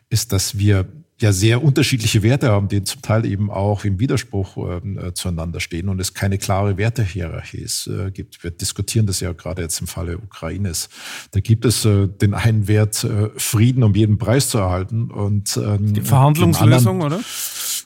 ist, 0.09 0.33
dass 0.33 0.59
wir 0.59 0.89
ja 1.23 1.33
sehr 1.33 1.63
unterschiedliche 1.63 2.23
Werte 2.23 2.51
haben, 2.51 2.69
die 2.69 2.83
zum 2.83 3.03
Teil 3.03 3.25
eben 3.27 3.51
auch 3.51 3.85
im 3.85 3.99
Widerspruch 3.99 4.57
ähm, 4.57 4.99
äh, 4.99 5.15
zueinander 5.15 5.61
stehen 5.61 5.89
und 5.89 6.01
es 6.01 6.15
keine 6.15 6.39
klare 6.39 6.77
Wertehierarchie 6.77 7.67
äh, 7.91 8.11
gibt. 8.11 8.43
Wir 8.43 8.51
diskutieren 8.51 9.07
das 9.07 9.21
ja 9.21 9.33
gerade 9.33 9.63
jetzt 9.63 9.81
im 9.81 9.87
Falle 9.87 10.19
Ukraines. 10.19 10.89
Da 11.33 11.41
gibt 11.41 11.65
es 11.65 11.85
äh, 11.85 12.09
den 12.09 12.35
einen 12.35 12.69
Wert, 12.69 13.05
äh, 13.05 13.31
Frieden 13.37 13.83
um 13.83 13.95
jeden 13.95 14.19
Preis 14.19 14.49
zu 14.49 14.59
erhalten 14.59 15.11
und 15.11 15.57
ähm, 15.57 15.95
die 15.95 16.01
Verhandlungslösung, 16.01 17.03
oder? 17.03 17.21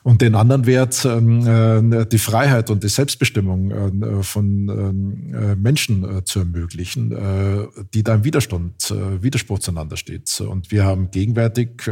Und 0.05 0.21
den 0.21 0.35
anderen 0.35 0.67
Wert, 0.67 1.07
ähm, 1.07 1.47
äh, 1.91 2.05
die 2.05 2.19
Freiheit 2.19 2.69
und 2.69 2.85
die 2.85 2.91
Selbstbestimmung 2.91 3.71
äh, 3.71 4.23
von 4.23 4.69
ähm, 4.69 5.35
äh, 5.35 5.57
Menschen 5.57 6.05
äh, 6.19 6.23
zu 6.25 6.41
ermöglichen, 6.41 7.11
äh, 7.11 7.67
die 7.95 8.03
da 8.03 8.17
im 8.17 8.25
Widerstand, 8.25 8.91
äh, 8.91 9.23
Widerspruch 9.23 9.61
zueinander 9.61 9.97
steht. 9.97 10.43
Und 10.43 10.71
wir 10.71 10.85
haben 10.85 11.11
gegenwärtig 11.11 11.91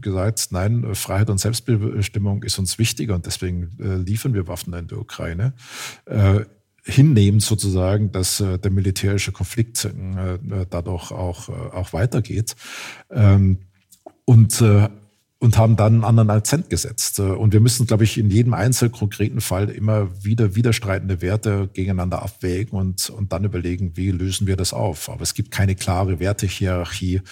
gesagt, 0.00 0.48
nein, 0.50 0.94
Freiheit 0.94 1.30
und 1.30 1.38
Selbstbestimmung 1.38 2.44
ist 2.44 2.60
uns 2.60 2.78
wichtiger 2.78 3.16
und 3.16 3.26
deswegen 3.26 3.70
liefern 4.06 4.34
wir 4.34 4.46
Waffen 4.46 4.72
in 4.74 4.86
der 4.86 4.98
Ukraine. 4.98 5.52
Hinnehmen 6.84 7.40
sozusagen, 7.40 8.12
dass 8.12 8.40
äh, 8.40 8.58
der 8.58 8.70
militärische 8.70 9.32
Konflikt 9.32 9.84
äh, 9.84 10.38
dadurch 10.70 11.10
auch, 11.10 11.48
auch 11.48 11.92
weitergeht. 11.92 12.56
Ähm, 13.10 13.58
und 14.24 14.60
äh, 14.60 14.88
und 15.40 15.56
haben 15.56 15.76
dann 15.76 15.94
einen 15.94 16.04
anderen 16.04 16.30
Akzent 16.30 16.68
gesetzt. 16.68 17.20
Und 17.20 17.52
wir 17.52 17.60
müssen, 17.60 17.86
glaube 17.86 18.02
ich, 18.02 18.18
in 18.18 18.28
jedem 18.28 18.54
einzelnen 18.54 18.90
konkreten 18.90 19.40
Fall 19.40 19.68
immer 19.68 20.24
wieder 20.24 20.56
widerstreitende 20.56 21.22
Werte 21.22 21.68
gegeneinander 21.72 22.22
abwägen 22.22 22.76
und, 22.76 23.08
und 23.10 23.32
dann 23.32 23.44
überlegen, 23.44 23.96
wie 23.96 24.10
lösen 24.10 24.48
wir 24.48 24.56
das 24.56 24.72
auf. 24.72 25.08
Aber 25.08 25.22
es 25.22 25.34
gibt 25.34 25.52
keine 25.52 25.76
klare 25.76 26.18
Wertehierarchie, 26.18 27.22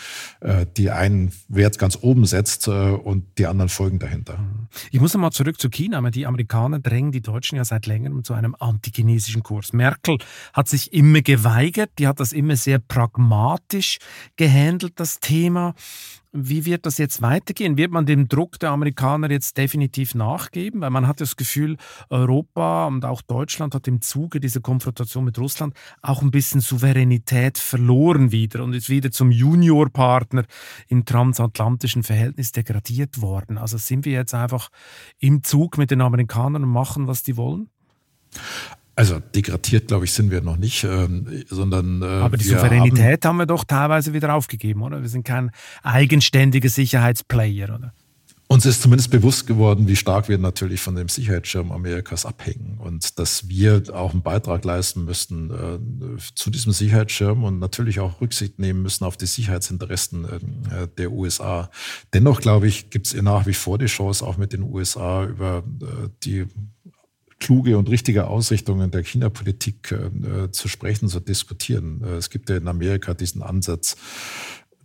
äh, 0.41 0.67
die 0.77 0.91
einen 0.91 1.33
Wert 1.49 1.81
ganz 1.81 1.99
oben 2.01 2.27
setzt 2.27 2.69
äh, 2.69 2.71
und 2.71 3.25
die 3.39 3.47
anderen 3.47 3.69
folgen 3.69 3.99
dahinter. 3.99 4.39
Ich 4.93 5.01
muss 5.01 5.13
nochmal 5.13 5.33
zurück 5.33 5.61
zu 5.61 5.69
China. 5.69 6.01
Die 6.11 6.27
Amerikaner 6.27 6.79
drängen 6.79 7.11
die 7.11 7.23
Deutschen 7.23 7.57
ja 7.57 7.65
seit 7.65 7.87
längerem 7.87 8.23
zu 8.23 8.35
einem 8.35 8.55
antichinesischen 8.57 9.43
Kurs. 9.43 9.73
Merkel 9.73 10.19
hat 10.53 10.69
sich 10.69 10.93
immer 10.93 11.23
geweigert, 11.23 11.91
die 11.99 12.07
hat 12.07 12.21
das 12.21 12.33
immer 12.33 12.55
sehr 12.55 12.79
pragmatisch 12.79 13.99
gehandelt, 14.37 14.93
das 14.97 15.19
Thema. 15.19 15.75
Wie 16.39 16.66
wird 16.66 16.84
das 16.84 16.99
jetzt 16.99 17.22
weitergehen? 17.22 17.78
Wird 17.78 17.91
man 17.91 18.05
dem 18.05 18.28
Druck 18.28 18.59
der 18.59 18.70
Amerikaner 18.70 19.30
jetzt 19.30 19.57
definitiv 19.57 20.14
nachgeben? 20.14 20.82
Weil 20.82 20.91
man 20.91 21.07
hat 21.07 21.20
das 21.20 21.37
Gefühl, 21.37 21.78
Europa 22.11 22.87
und 22.87 23.05
auch 23.07 23.22
Deutschland 23.22 23.74
hat 23.74 23.89
im 23.89 24.03
Zuge 24.03 24.39
dieser 24.39 24.61
Konfrontation 24.61 25.24
mit 25.24 25.39
Russland 25.39 25.74
auch 26.03 26.20
ein 26.20 26.30
bisschen 26.30 26.61
Souveränität 26.61 27.57
verloren 27.57 28.32
wieder 28.32 28.62
und 28.62 28.74
ist 28.74 28.91
wieder 28.91 29.11
zum 29.11 29.30
Juniorpartner 29.30 30.45
im 30.89 31.07
transatlantischen 31.07 32.03
Verhältnis 32.03 32.53
degradiert 32.53 33.22
worden. 33.22 33.57
Also 33.57 33.78
sind 33.78 34.05
wir 34.05 34.12
jetzt 34.12 34.34
einfach 34.34 34.68
im 35.18 35.43
Zug 35.43 35.78
mit 35.78 35.91
den 35.91 36.03
Amerikanern 36.03 36.64
und 36.64 36.70
machen, 36.70 37.07
was 37.07 37.22
die 37.22 37.39
wollen? 37.39 37.70
Also 38.99 39.21
degradiert, 39.21 39.89
glaube 39.89 40.07
ich, 40.07 40.13
sind 40.13 40.31
wir 40.31 40.41
noch 40.41 40.57
nicht, 40.57 40.83
ähm, 40.85 41.45
sondern. 41.49 42.01
Äh, 42.01 42.07
Aber 42.07 42.39
die 42.39 42.45
Souveränität 42.45 43.25
haben, 43.25 43.33
haben, 43.33 43.37
wir 43.37 43.47
doch 43.47 43.65
teilweise 43.65 44.15
wieder 44.15 44.35
aufgegeben, 44.35 44.83
oder? 44.83 45.03
Wir 45.03 45.11
sind 45.11 45.25
kein 45.25 45.51
eigenständiger 45.83 46.71
Sicherheitsplayer, 46.71 47.75
oder? 47.75 47.93
Uns 48.49 48.65
ist 48.65 48.81
zumindest 48.81 49.11
bewusst 49.11 49.47
geworden, 49.49 49.89
wie 49.89 49.97
stark 49.97 50.29
wir 50.29 50.39
natürlich 50.39 50.81
von 50.81 50.95
dem 50.95 51.09
Sicherheitsschirm 51.09 51.73
Amerikas 51.73 52.25
abhängen 52.25 52.79
und 52.79 53.19
dass 53.19 53.49
wir 53.49 53.83
auch 53.93 54.13
einen 54.13 54.23
Beitrag 54.23 54.65
leisten 54.65 55.05
müssten 55.05 55.51
äh, 55.51 56.19
zu 56.37 56.51
diesem 56.51 56.71
Sicherheitsschirm 56.71 57.43
und 57.43 57.59
natürlich 57.59 57.99
auch 57.99 58.21
Rücksicht 58.21 58.61
nehmen 58.61 58.83
müssen 58.83 59.05
auf 59.05 59.17
die 59.17 59.27
Sicherheitsinteressen 59.27 60.25
äh, 60.25 60.87
der 60.97 61.11
USA. 61.11 61.71
Dennoch, 62.15 62.41
glaube 62.41 62.69
ich, 62.69 62.89
gibt 62.89 63.09
es 63.09 63.21
nach 63.21 63.47
wie 63.47 63.55
vor 63.55 63.79
die 63.79 63.87
Chance, 63.87 64.25
auch 64.25 64.37
mit 64.37 64.53
den 64.53 64.63
USA 64.63 65.25
über 65.25 65.65
äh, 65.83 66.09
die 66.23 66.47
kluge 67.39 67.76
und 67.76 67.91
richtige 67.91 68.28
Ausrichtungen 68.28 68.91
der 68.91 69.05
China-Politik 69.05 69.93
äh, 69.93 70.51
zu 70.51 70.68
sprechen, 70.68 71.09
zu 71.09 71.20
diskutieren. 71.20 72.03
Äh, 72.03 72.16
es 72.16 72.30
gibt 72.30 72.49
ja 72.49 72.57
in 72.57 72.68
Amerika 72.68 73.14
diesen 73.14 73.43
Ansatz, 73.43 73.97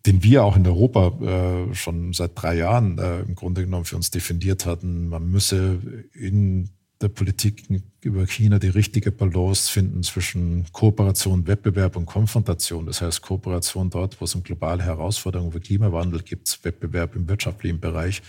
den 0.05 0.23
wir 0.23 0.43
auch 0.43 0.55
in 0.55 0.65
Europa 0.65 1.69
äh, 1.69 1.75
schon 1.75 2.13
seit 2.13 2.31
drei 2.35 2.55
Jahren 2.55 2.97
äh, 2.97 3.21
im 3.21 3.35
Grunde 3.35 3.63
genommen 3.63 3.85
für 3.85 3.95
uns 3.95 4.11
definiert 4.11 4.65
hatten. 4.65 5.09
Man 5.09 5.29
müsse 5.29 5.79
in 6.13 6.69
der 7.01 7.09
Politik 7.09 7.63
über 8.01 8.27
China 8.27 8.59
die 8.59 8.69
richtige 8.69 9.11
Balance 9.11 9.71
finden 9.71 10.03
zwischen 10.03 10.65
Kooperation, 10.71 11.47
Wettbewerb 11.47 11.95
und 11.95 12.05
Konfrontation. 12.05 12.85
Das 12.85 13.01
heißt 13.01 13.21
Kooperation 13.21 13.89
dort, 13.89 14.19
wo 14.21 14.25
es 14.25 14.35
um 14.35 14.43
globale 14.43 14.83
Herausforderungen 14.83 15.53
wie 15.53 15.59
Klimawandel 15.59 16.21
gibt, 16.21 16.63
Wettbewerb 16.63 17.15
im 17.15 17.27
wirtschaftlichen 17.27 17.79
Bereich 17.79 18.21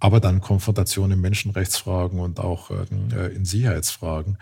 aber 0.00 0.18
dann 0.18 0.40
Konfrontation 0.40 1.12
in 1.12 1.20
Menschenrechtsfragen 1.20 2.18
und 2.18 2.40
auch 2.40 2.70
äh, 2.70 3.34
in 3.34 3.44
Sicherheitsfragen. 3.44 4.38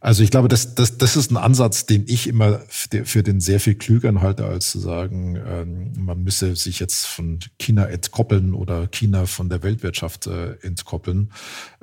Also 0.00 0.22
ich 0.22 0.30
glaube, 0.30 0.48
das, 0.48 0.74
das, 0.74 0.96
das 0.96 1.16
ist 1.16 1.30
ein 1.30 1.36
Ansatz, 1.36 1.84
den 1.86 2.04
ich 2.08 2.26
immer 2.26 2.60
für 2.68 3.22
den 3.22 3.40
sehr 3.40 3.60
viel 3.60 3.74
klügeren 3.74 4.22
halte, 4.22 4.46
als 4.46 4.70
zu 4.70 4.78
sagen, 4.78 5.36
ähm, 5.36 5.92
man 5.98 6.24
müsse 6.24 6.56
sich 6.56 6.80
jetzt 6.80 7.06
von 7.06 7.40
China 7.58 7.84
entkoppeln 7.84 8.54
oder 8.54 8.88
China 8.88 9.26
von 9.26 9.50
der 9.50 9.62
Weltwirtschaft 9.62 10.26
äh, 10.26 10.54
entkoppeln. 10.62 11.30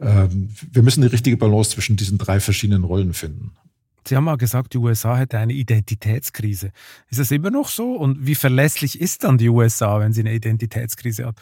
Ähm, 0.01 0.49
wir 0.71 0.81
müssen 0.81 1.01
die 1.01 1.07
richtige 1.07 1.37
Balance 1.37 1.71
zwischen 1.71 1.95
diesen 1.95 2.17
drei 2.17 2.39
verschiedenen 2.39 2.83
Rollen 2.83 3.13
finden. 3.13 3.51
Sie 4.07 4.15
haben 4.15 4.23
mal 4.23 4.37
gesagt, 4.37 4.73
die 4.73 4.79
USA 4.79 5.17
hätte 5.17 5.37
eine 5.37 5.53
Identitätskrise. 5.53 6.71
Ist 7.09 7.19
das 7.19 7.29
immer 7.29 7.51
noch 7.51 7.69
so? 7.69 7.93
Und 7.93 8.25
wie 8.25 8.33
verlässlich 8.33 8.99
ist 8.99 9.23
dann 9.23 9.37
die 9.37 9.49
USA, 9.49 9.99
wenn 9.99 10.13
sie 10.13 10.21
eine 10.21 10.33
Identitätskrise 10.33 11.27
hat? 11.27 11.35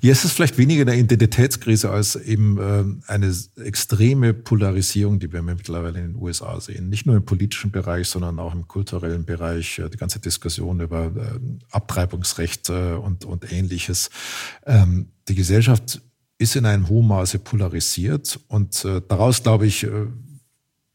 Ja, 0.00 0.12
es 0.12 0.24
ist 0.24 0.32
vielleicht 0.32 0.58
weniger 0.58 0.82
eine 0.82 0.96
Identitätskrise 0.96 1.90
als 1.90 2.16
eben 2.16 2.58
äh, 2.58 3.10
eine 3.10 3.34
extreme 3.64 4.34
Polarisierung, 4.34 5.18
die 5.18 5.32
wir 5.32 5.42
mittlerweile 5.42 6.00
in 6.00 6.12
den 6.12 6.22
USA 6.22 6.60
sehen. 6.60 6.88
Nicht 6.88 7.06
nur 7.06 7.16
im 7.16 7.24
politischen 7.24 7.70
Bereich, 7.70 8.08
sondern 8.08 8.38
auch 8.38 8.54
im 8.54 8.66
kulturellen 8.66 9.24
Bereich. 9.24 9.78
Äh, 9.78 9.90
die 9.90 9.96
ganze 9.96 10.20
Diskussion 10.20 10.80
über 10.80 11.06
äh, 11.06 11.38
Abtreibungsrecht 11.70 12.70
äh, 12.70 12.92
und, 12.94 13.24
und 13.24 13.50
ähnliches. 13.52 14.10
Ähm, 14.66 15.12
die 15.28 15.34
Gesellschaft 15.34 16.02
ist 16.38 16.56
in 16.56 16.66
einem 16.66 16.88
hohen 16.88 17.06
Maße 17.06 17.38
polarisiert 17.38 18.40
und 18.48 18.84
daraus, 18.84 19.44
glaube 19.44 19.64
ich, 19.66 19.86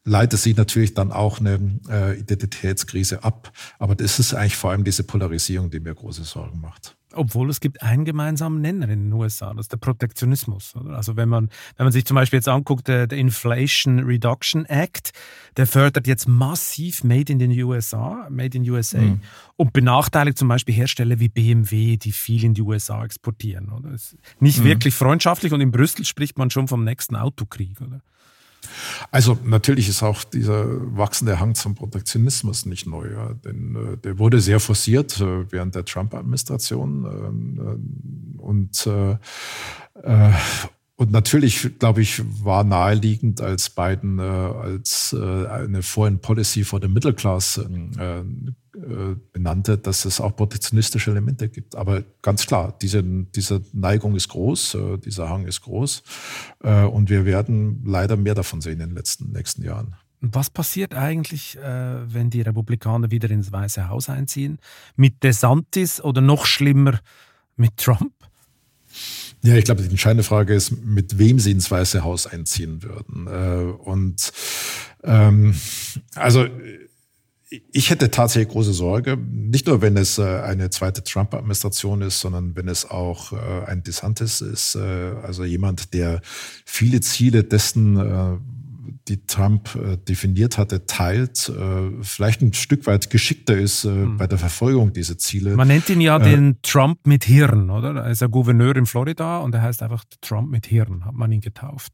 leitet 0.03 0.41
sich 0.41 0.57
natürlich 0.57 0.93
dann 0.93 1.13
auch 1.13 1.39
eine 1.39 2.17
Identitätskrise 2.19 3.23
ab. 3.23 3.53
Aber 3.79 3.95
das 3.95 4.19
ist 4.19 4.33
eigentlich 4.33 4.57
vor 4.57 4.71
allem 4.71 4.83
diese 4.83 5.05
Polarisierung, 5.05 5.71
die 5.71 5.79
mir 5.79 5.95
große 5.95 6.25
Sorgen 6.25 6.59
macht. 6.59 6.96
Obwohl 7.13 7.49
es 7.49 7.61
gibt 7.61 7.81
einen 7.81 8.03
gemeinsamen 8.03 8.59
Nenner 8.59 8.89
in 8.89 9.05
den 9.05 9.13
USA, 9.13 9.53
das 9.53 9.65
ist 9.65 9.71
der 9.71 9.77
Protektionismus. 9.77 10.75
Oder? 10.75 10.97
Also 10.97 11.15
wenn 11.15 11.29
man, 11.29 11.49
wenn 11.77 11.85
man 11.85 11.93
sich 11.93 12.05
zum 12.05 12.15
Beispiel 12.15 12.37
jetzt 12.37 12.49
anguckt, 12.49 12.87
der, 12.87 13.07
der, 13.07 13.17
Inflation 13.17 13.99
Reduction 13.99 14.65
Act, 14.65 15.11
der 15.55 15.67
fördert 15.67 16.05
jetzt 16.05 16.27
massiv 16.27 17.05
Made 17.05 17.31
in 17.31 17.39
den 17.39 17.51
USA, 17.63 18.27
Made 18.29 18.57
in 18.57 18.69
USA 18.69 18.99
mhm. 18.99 19.21
und 19.55 19.71
benachteiligt 19.71 20.37
zum 20.37 20.49
Beispiel 20.49 20.75
Hersteller 20.75 21.19
wie 21.19 21.29
BMW, 21.29 21.95
die 21.95 22.11
viel 22.11 22.43
in 22.43 22.53
die 22.53 22.61
USA 22.61 23.03
exportieren. 23.05 23.69
Oder? 23.71 23.91
ist 23.91 24.17
nicht 24.39 24.59
mhm. 24.59 24.65
wirklich 24.65 24.93
freundschaftlich 24.93 25.53
und 25.53 25.61
in 25.61 25.71
Brüssel 25.71 26.03
spricht 26.03 26.37
man 26.37 26.49
schon 26.49 26.67
vom 26.67 26.83
nächsten 26.83 27.15
Autokrieg. 27.15 27.79
Oder? 27.79 28.01
Also 29.11 29.37
natürlich 29.43 29.89
ist 29.89 30.03
auch 30.03 30.23
dieser 30.23 30.65
wachsende 30.97 31.39
Hang 31.39 31.55
zum 31.55 31.75
Protektionismus 31.75 32.65
nicht 32.65 32.87
neu, 32.87 33.11
ja, 33.11 33.33
denn 33.45 33.75
äh, 33.75 33.97
der 33.97 34.19
wurde 34.19 34.39
sehr 34.39 34.59
forciert 34.59 35.19
äh, 35.19 35.51
während 35.51 35.75
der 35.75 35.85
Trump-Administration 35.85 37.05
äh, 37.05 38.41
und 38.41 38.87
äh, 38.87 39.17
äh, 40.03 40.31
und 40.97 41.11
natürlich, 41.11 41.77
glaube 41.77 42.01
ich, 42.01 42.23
war 42.43 42.63
naheliegend, 42.63 43.39
als 43.39 43.69
Biden 43.69 44.17
äh, 44.17 44.23
als 44.23 45.15
äh, 45.17 45.45
eine 45.45 45.83
Foreign 45.83 46.19
Policy 46.19 46.63
for 46.63 46.81
the 46.81 46.87
Middle 46.87 47.13
Class 47.13 47.59
äh, 47.99 48.19
äh, 48.77 49.15
benannte, 49.31 49.77
dass 49.77 50.05
es 50.05 50.19
auch 50.19 50.35
protektionistische 50.35 51.11
Elemente 51.11 51.49
gibt. 51.49 51.75
Aber 51.75 52.03
ganz 52.23 52.47
klar, 52.47 52.75
diese, 52.81 53.03
diese 53.03 53.61
Neigung 53.73 54.15
ist 54.15 54.29
groß, 54.29 54.73
äh, 54.73 54.97
dieser 54.97 55.29
Hang 55.29 55.45
ist 55.45 55.61
groß. 55.61 56.01
Äh, 56.63 56.83
und 56.85 57.11
wir 57.11 57.25
werden 57.25 57.83
leider 57.85 58.17
mehr 58.17 58.33
davon 58.33 58.61
sehen 58.61 58.79
in 58.79 58.89
den 58.89 58.95
letzten, 58.95 59.31
nächsten 59.31 59.63
Jahren. 59.63 59.95
Was 60.21 60.49
passiert 60.49 60.95
eigentlich, 60.95 61.59
wenn 61.61 62.31
die 62.31 62.41
Republikaner 62.41 63.11
wieder 63.11 63.29
ins 63.29 63.51
Weiße 63.51 63.87
Haus 63.87 64.09
einziehen? 64.09 64.57
Mit 64.95 65.23
DeSantis 65.23 66.01
oder 66.01 66.21
noch 66.21 66.47
schlimmer 66.47 66.99
mit 67.55 67.77
Trump? 67.77 68.16
Ja, 69.47 69.55
ich 69.55 69.63
glaube, 69.63 69.81
die 69.81 69.89
entscheidende 69.89 70.23
Frage 70.23 70.53
ist, 70.53 70.71
mit 70.83 71.19
wem 71.19 71.39
sie 71.39 71.51
ins 71.51 71.71
Weiße 71.71 72.03
Haus 72.03 72.27
einziehen 72.27 72.83
würden. 72.83 73.27
Und 73.77 74.33
ähm, 75.05 75.55
also 76.15 76.47
ich 77.49 77.89
hätte 77.89 78.11
tatsächlich 78.11 78.51
große 78.51 78.73
Sorge, 78.73 79.17
nicht 79.17 79.67
nur 79.67 79.81
wenn 79.81 79.95
es 79.95 80.17
äh, 80.17 80.23
eine 80.23 80.69
zweite 80.69 81.01
Trump-Administration 81.01 82.01
ist, 82.01 82.19
sondern 82.19 82.57
wenn 82.57 82.67
es 82.67 82.89
auch 82.89 83.31
äh, 83.31 83.65
ein 83.67 83.83
DeSantis 83.83 84.41
ist, 84.41 84.75
äh, 84.75 85.13
also 85.23 85.45
jemand, 85.45 85.93
der 85.93 86.19
viele 86.65 86.99
Ziele 86.99 87.45
dessen, 87.45 88.41
die 89.07 89.25
Trump 89.25 89.69
definiert 90.07 90.57
hatte, 90.57 90.85
teilt, 90.85 91.51
vielleicht 92.01 92.41
ein 92.41 92.53
Stück 92.53 92.85
weit 92.87 93.09
geschickter 93.09 93.57
ist 93.57 93.83
hm. 93.83 94.17
bei 94.17 94.27
der 94.27 94.37
Verfolgung 94.37 94.93
dieser 94.93 95.17
Ziele. 95.17 95.55
Man 95.55 95.67
nennt 95.67 95.89
ihn 95.89 96.01
ja 96.01 96.19
den 96.19 96.57
Trump 96.61 96.99
mit 97.05 97.23
Hirn, 97.23 97.69
oder? 97.69 97.95
Er 97.95 98.11
ist 98.11 98.21
ja 98.21 98.27
Gouverneur 98.27 98.75
in 98.75 98.85
Florida 98.85 99.39
und 99.39 99.55
er 99.55 99.61
heißt 99.61 99.81
einfach 99.83 100.03
Trump 100.21 100.49
mit 100.49 100.65
Hirn, 100.65 101.05
hat 101.05 101.13
man 101.13 101.31
ihn 101.31 101.41
getauft. 101.41 101.93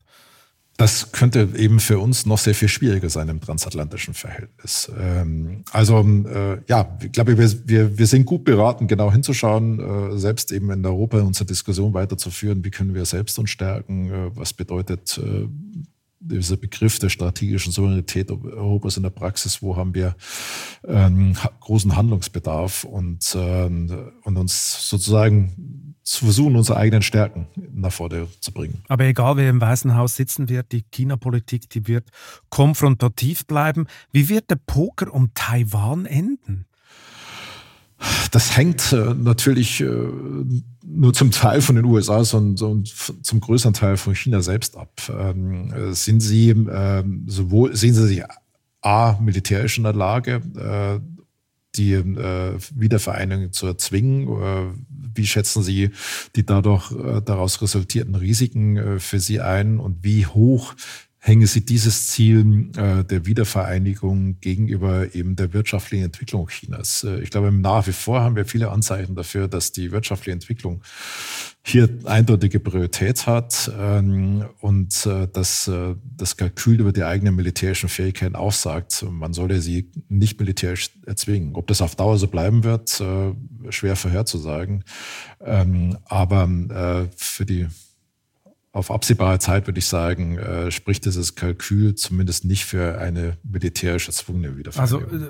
Das 0.78 1.11
könnte 1.11 1.49
eben 1.55 1.80
für 1.80 1.99
uns 1.99 2.26
noch 2.26 2.39
sehr 2.39 2.55
viel 2.55 2.68
schwieriger 2.68 3.07
sein 3.07 3.30
im 3.30 3.39
transatlantischen 3.39 4.16
Verhältnis. 4.16 4.91
Ähm, 4.99 5.64
also 5.72 5.99
äh, 5.99 6.61
ja, 6.68 6.97
ich 6.99 7.11
glaube, 7.11 7.38
wir, 7.38 7.68
wir, 7.68 7.97
wir 7.97 8.07
sind 8.07 8.26
gut 8.26 8.43
beraten, 8.43 8.88
genau 8.88 9.11
hinzuschauen, 9.11 9.80
äh, 10.14 10.18
selbst 10.18 10.51
eben 10.51 10.72
in 10.72 10.84
Europa 10.84 11.20
unsere 11.20 11.45
Diskussion 11.45 11.93
weiterzuführen, 11.93 12.66
wie 12.66 12.72
können 12.72 12.95
wir 12.95 13.05
selbst 13.05 13.38
uns 13.38 13.51
stärken, 13.51 14.09
äh, 14.09 14.36
was 14.36 14.53
bedeutet 14.53 15.22
dieser 16.24 16.57
Begriff 16.57 16.99
der 16.99 17.09
strategischen 17.09 17.71
Souveränität 17.71 18.32
Europas 18.32 18.97
in 18.97 19.03
der 19.03 19.09
Praxis, 19.09 19.61
wo 19.61 19.76
haben 19.76 19.93
wir 19.93 20.15
ähm, 20.88 21.36
großen 21.59 21.95
Handlungsbedarf 21.95 22.84
und, 22.86 23.36
ähm, 23.38 24.11
und 24.24 24.38
uns 24.38 24.89
sozusagen 24.89 25.95
zu 26.03 26.26
versuchen, 26.26 26.55
unsere 26.55 26.78
eigenen 26.78 27.01
Stärken 27.01 27.47
nach 27.74 27.91
vorne 27.91 28.28
zu 28.39 28.51
bringen. 28.51 28.84
Aber 28.88 29.05
egal, 29.05 29.38
wer 29.38 29.49
im 29.49 29.61
Weißen 29.61 29.95
Haus 29.95 30.15
sitzen 30.15 30.49
wird, 30.49 30.71
die 30.71 30.84
China-Politik, 30.84 31.69
die 31.69 31.88
wird 31.88 32.09
konfrontativ 32.49 33.45
bleiben. 33.45 33.88
Wie 34.11 34.30
wird 34.30 34.49
der 34.49 34.59
Poker 34.65 35.13
um 35.13 35.34
Taiwan 35.34 36.05
enden? 36.05 36.65
Das 38.31 38.57
hängt 38.57 38.91
äh, 38.93 39.13
natürlich 39.13 39.81
äh, 39.81 39.87
nur 40.85 41.13
zum 41.13 41.31
Teil 41.31 41.61
von 41.61 41.75
den 41.75 41.85
USA, 41.85 42.23
sondern 42.23 42.83
zum 42.85 43.39
größeren 43.39 43.73
Teil 43.73 43.97
von 43.97 44.15
China 44.15 44.41
selbst 44.41 44.75
ab. 44.75 44.91
Ähm, 45.09 45.71
äh, 45.71 45.93
sind 45.93 46.19
sie 46.19 46.49
ähm, 46.49 47.25
sowohl, 47.27 47.75
sehen 47.75 47.93
sie 47.93 48.07
sich 48.07 48.23
A, 48.81 49.17
militärisch 49.21 49.77
in 49.77 49.85
der 49.85 49.93
Lage, 49.93 50.41
die 51.77 51.95
Wiedervereinigung 51.95 53.53
zu 53.53 53.65
erzwingen? 53.65 54.75
Wie 55.15 55.25
schätzen 55.25 55.63
Sie 55.63 55.91
die 56.35 56.45
dadurch 56.45 56.91
daraus 57.23 57.61
resultierten 57.61 58.15
Risiken 58.15 58.99
für 58.99 59.21
Sie 59.21 59.39
ein 59.39 59.79
und 59.79 60.03
wie 60.03 60.25
hoch 60.25 60.75
hängen 61.26 61.47
Sie 61.47 61.63
dieses 61.63 62.07
Ziel 62.07 62.69
äh, 62.76 63.05
der 63.05 63.26
Wiedervereinigung 63.26 64.41
gegenüber 64.41 65.15
eben 65.15 65.38
der 65.38 65.53
wirtschaftlichen 65.53 66.03
Entwicklung 66.03 66.49
Chinas. 66.49 67.05
Äh, 67.05 67.21
ich 67.21 67.30
glaube, 67.30 67.49
nach 67.49 67.88
wie 67.88 67.93
vor 67.93 68.19
haben 68.19 68.36
wir 68.36 68.43
viele 68.43 68.69
Anzeichen 68.69 69.15
dafür, 69.15 69.47
dass 69.47 69.71
die 69.71 69.93
wirtschaftliche 69.93 70.34
Entwicklung 70.34 70.82
hier 71.65 71.88
eindeutige 72.03 72.59
Priorität 72.59 73.26
hat 73.26 73.71
ähm, 73.80 74.43
und 74.59 75.05
äh, 75.05 75.30
dass 75.32 75.71
das 76.17 76.36
Kalkül 76.36 76.82
über 76.82 76.91
die 76.91 77.05
eigenen 77.05 77.38
militärischen 77.38 77.88
Fähigkeiten 77.88 78.36
auch 78.36 78.51
sagt, 78.51 79.05
man 79.09 79.32
solle 79.32 79.61
sie 79.61 79.89
nicht 80.09 80.41
militärisch 80.41 80.89
erzwingen. 81.05 81.55
Ob 81.55 81.67
das 81.67 81.82
auf 81.82 81.95
Dauer 81.95 82.17
so 82.17 82.28
bleiben 82.28 82.65
wird, 82.65 83.01
schwer 83.69 83.95
vorherzusagen. 83.95 84.84
Ähm, 85.39 85.97
aber 86.05 87.07
für 87.15 87.45
die 87.45 87.67
auf 88.74 88.89
absehbare 88.89 89.38
Zeit 89.38 89.67
würde 89.67 89.78
ich 89.78 89.86
sagen, 89.86 90.39
äh, 90.39 90.71
spricht 90.71 91.05
dieses 91.05 91.36
Kalkül 91.36 91.93
zumindest 91.93 92.43
nicht 92.43 92.65
für 92.65 92.97
eine 92.97 93.38
militärisch 93.43 94.07
erzwungene 94.07 94.57
Wiedervereinigung. 94.57 95.11
Also 95.11 95.26
äh, 95.26 95.30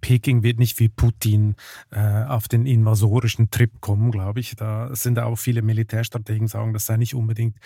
Peking 0.00 0.42
wird 0.42 0.58
nicht 0.58 0.78
wie 0.78 0.88
Putin 0.88 1.56
äh, 1.90 2.24
auf 2.24 2.48
den 2.48 2.66
invasorischen 2.66 3.50
Trip 3.50 3.80
kommen, 3.80 4.10
glaube 4.10 4.40
ich. 4.40 4.56
Da 4.56 4.94
sind 4.94 5.18
auch 5.18 5.36
viele 5.36 5.62
Militärstrategen 5.62 6.48
sagen, 6.48 6.72
das 6.72 6.86
sei 6.86 6.96
nicht 6.96 7.14
unbedingt 7.14 7.56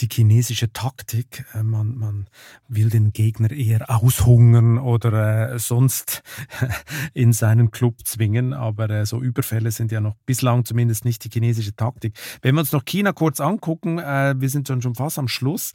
die 0.00 0.08
chinesische 0.10 0.72
Taktik. 0.72 1.44
Äh, 1.54 1.62
man, 1.62 1.96
man 1.96 2.26
will 2.68 2.90
den 2.90 3.12
Gegner 3.12 3.50
eher 3.50 3.90
aushungern 3.90 4.78
oder 4.78 5.52
äh, 5.52 5.58
sonst 5.58 6.22
in 7.14 7.32
seinen 7.32 7.70
Club 7.70 8.04
zwingen. 8.04 8.52
Aber 8.52 8.90
äh, 8.90 9.06
so 9.06 9.20
Überfälle 9.20 9.70
sind 9.70 9.92
ja 9.92 10.00
noch 10.00 10.16
bislang 10.26 10.64
zumindest 10.64 11.04
nicht 11.04 11.24
die 11.24 11.30
chinesische 11.30 11.74
Taktik. 11.74 12.14
Wenn 12.42 12.54
wir 12.54 12.60
uns 12.60 12.72
noch 12.72 12.84
China 12.84 13.12
kurz 13.12 13.40
angucken, 13.40 13.98
äh, 13.98 14.34
wir 14.38 14.48
sind 14.48 14.68
schon 14.68 14.94
fast 14.94 15.18
am 15.18 15.28
Schluss. 15.28 15.72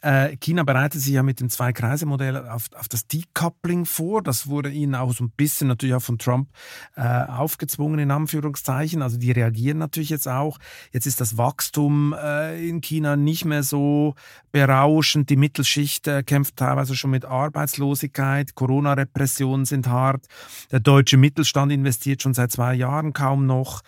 Äh, 0.00 0.36
China 0.36 0.62
bereitet 0.62 1.00
sich 1.00 1.12
ja 1.12 1.22
mit 1.22 1.40
dem 1.40 1.50
Zwei-Kreise-Modell 1.50 2.36
auf, 2.48 2.66
auf, 2.78 2.88
das 2.88 3.06
Decoupling 3.08 3.84
vor. 3.84 4.22
Das 4.22 4.46
wurde 4.46 4.70
ihnen 4.70 4.94
auch 4.94 5.12
so 5.12 5.24
ein 5.24 5.30
bisschen 5.30 5.68
natürlich 5.68 5.94
auch 5.94 6.02
von 6.02 6.18
Trump 6.18 6.48
äh, 6.96 7.02
aufgezwungen, 7.02 7.98
in 7.98 8.10
Anführungszeichen. 8.10 9.02
Also 9.02 9.18
die 9.18 9.32
reagieren 9.32 9.78
natürlich 9.78 10.10
jetzt 10.10 10.28
auch. 10.28 10.58
Jetzt 10.92 11.06
ist 11.06 11.20
das 11.20 11.36
Wachstum 11.36 12.14
äh, 12.16 12.68
in 12.68 12.80
China 12.80 13.16
nicht 13.16 13.44
mehr 13.44 13.64
so 13.64 14.14
berauschend. 14.52 15.30
Die 15.30 15.36
Mittelschicht 15.36 16.06
äh, 16.06 16.22
kämpft 16.22 16.56
teilweise 16.56 16.94
schon 16.94 17.10
mit 17.10 17.24
Arbeitslosigkeit. 17.24 18.54
Corona-Repressionen 18.54 19.64
sind 19.64 19.88
hart. 19.88 20.26
Der 20.70 20.80
deutsche 20.80 21.16
Mittelstand 21.16 21.72
investiert 21.72 22.22
schon 22.22 22.34
seit 22.34 22.52
zwei 22.52 22.74
Jahren 22.74 23.12
kaum 23.12 23.46
noch. 23.46 23.82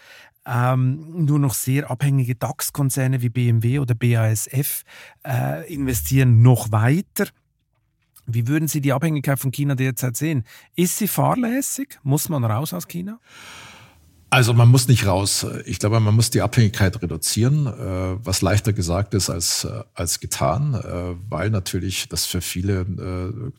Ähm, 0.46 1.26
nur 1.26 1.38
noch 1.38 1.54
sehr 1.54 1.90
abhängige 1.90 2.34
DAX-Konzerne 2.34 3.20
wie 3.20 3.28
BMW 3.28 3.78
oder 3.78 3.94
BASF 3.94 4.84
äh, 5.26 5.72
investieren 5.72 6.42
noch 6.42 6.72
weiter. 6.72 7.26
Wie 8.26 8.46
würden 8.46 8.68
Sie 8.68 8.80
die 8.80 8.92
Abhängigkeit 8.92 9.38
von 9.38 9.50
China 9.50 9.74
derzeit 9.74 10.16
sehen? 10.16 10.44
Ist 10.76 10.98
sie 10.98 11.08
fahrlässig? 11.08 11.98
Muss 12.02 12.28
man 12.28 12.44
raus 12.44 12.72
aus 12.72 12.86
China? 12.86 13.18
Also 14.32 14.54
man 14.54 14.68
muss 14.68 14.86
nicht 14.86 15.06
raus. 15.06 15.44
Ich 15.64 15.80
glaube, 15.80 15.98
man 15.98 16.14
muss 16.14 16.30
die 16.30 16.40
Abhängigkeit 16.40 17.02
reduzieren, 17.02 17.66
äh, 17.66 18.24
was 18.24 18.42
leichter 18.42 18.72
gesagt 18.72 19.12
ist 19.14 19.28
als, 19.28 19.64
äh, 19.64 19.82
als 19.92 20.20
getan, 20.20 20.74
äh, 20.74 21.16
weil 21.28 21.50
natürlich 21.50 22.08
das 22.08 22.26
für 22.26 22.40
viele 22.40 22.86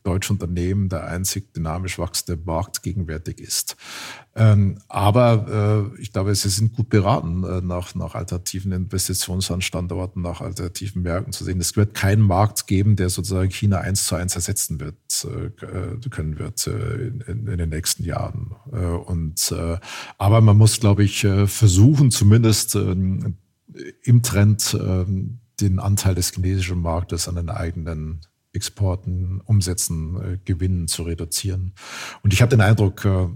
deutsche 0.04 0.32
Unternehmen 0.32 0.88
der 0.88 1.08
einzig 1.08 1.54
dynamisch 1.54 2.00
wachsende 2.00 2.42
Markt 2.42 2.84
gegenwärtig 2.84 3.40
ist. 3.40 3.76
Ähm, 4.34 4.78
aber 4.88 5.92
ich 6.00 6.14
glaube, 6.14 6.34
sie 6.36 6.50
sind 6.50 6.74
gut 6.74 6.90
beraten, 6.90 7.42
nach, 7.68 7.96
nach 7.96 8.16
alternativen 8.16 8.72
Investitionsstandorten, 8.72 10.22
nach 10.22 10.42
alternativen 10.42 11.02
Märkten 11.02 11.34
zu 11.34 11.44
sehen. 11.44 11.60
Es 11.60 11.76
wird 11.76 11.94
keinen 11.94 12.22
Markt 12.22 12.66
geben, 12.68 12.96
der 12.96 13.10
sozusagen 13.10 13.52
China 13.52 13.80
eins 13.80 14.06
zu 14.06 14.16
eins 14.16 14.36
ersetzen 14.36 14.80
wird, 14.80 14.96
können 16.10 16.40
wird 16.40 16.66
in, 16.68 17.22
in, 17.28 17.48
in 17.48 17.58
den 17.58 17.70
nächsten 17.70 18.04
Jahren. 18.04 18.56
Und, 19.06 19.54
aber 20.18 20.42
man 20.42 20.58
muss, 20.58 20.80
glaube 20.80 21.04
ich, 21.04 21.24
äh, 21.24 21.48
versuchen, 21.48 22.12
zumindest 22.12 22.76
ähm, 22.76 23.38
im 24.04 24.24
Trend 24.24 24.78
ähm, 24.80 25.40
den 25.60 25.80
Anteil 25.80 26.16
des 26.16 26.32
chinesischen 26.32 26.82
Marktes 26.82 27.28
an 27.28 27.36
den 27.36 27.50
eigenen 27.50 28.22
Exporten, 28.54 29.42
Umsätzen, 29.46 30.16
äh, 30.22 30.38
Gewinnen 30.44 30.88
zu 30.88 31.04
reduzieren. 31.04 31.74
Und 32.24 32.34
ich 32.34 32.42
habe 32.42 32.50
den 32.50 32.62
Eindruck, 32.62 33.06
äh, 33.06 33.28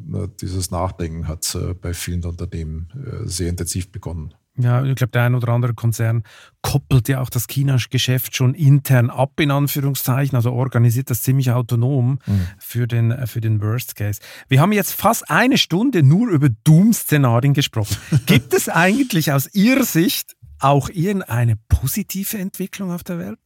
dieses 0.42 0.72
Nachdenken 0.72 1.28
hat 1.28 1.58
bei 1.82 1.94
vielen 1.94 2.24
Unternehmen 2.24 2.90
sehr 3.26 3.50
intensiv 3.50 3.92
begonnen. 3.92 4.34
Ja, 4.58 4.84
ich 4.86 4.96
glaube, 4.96 5.12
der 5.12 5.24
ein 5.24 5.36
oder 5.36 5.50
andere 5.50 5.74
Konzern 5.74 6.24
koppelt 6.62 7.10
ja 7.10 7.20
auch 7.20 7.30
das 7.30 7.48
China-Geschäft 7.48 8.36
schon 8.36 8.54
intern 8.54 9.10
ab, 9.10 9.40
in 9.40 9.52
Anführungszeichen, 9.52 10.36
also 10.36 10.54
organisiert 10.54 11.10
das 11.10 11.24
ziemlich 11.24 11.52
autonom 11.52 12.20
mhm. 12.26 12.48
für, 12.58 12.88
den, 12.88 13.28
für 13.28 13.42
den 13.42 13.62
Worst 13.62 13.96
Case. 13.96 14.22
Wir 14.48 14.62
haben 14.62 14.72
jetzt 14.72 14.94
fast 14.94 15.30
eine 15.30 15.58
Stunde 15.58 16.04
nur 16.04 16.30
über 16.30 16.48
Doom-Szenarien 16.50 17.54
gesprochen. 17.54 17.98
Gibt 18.28 18.54
es 18.54 18.70
eigentlich 18.70 19.34
aus 19.34 19.54
Ihrer 19.54 19.84
Sicht 19.84 20.36
auch 20.60 20.90
irgendeine 20.90 21.58
positive 21.68 22.38
Entwicklung 22.38 22.92
auf 22.92 23.04
der 23.04 23.20
Welt? 23.20 23.40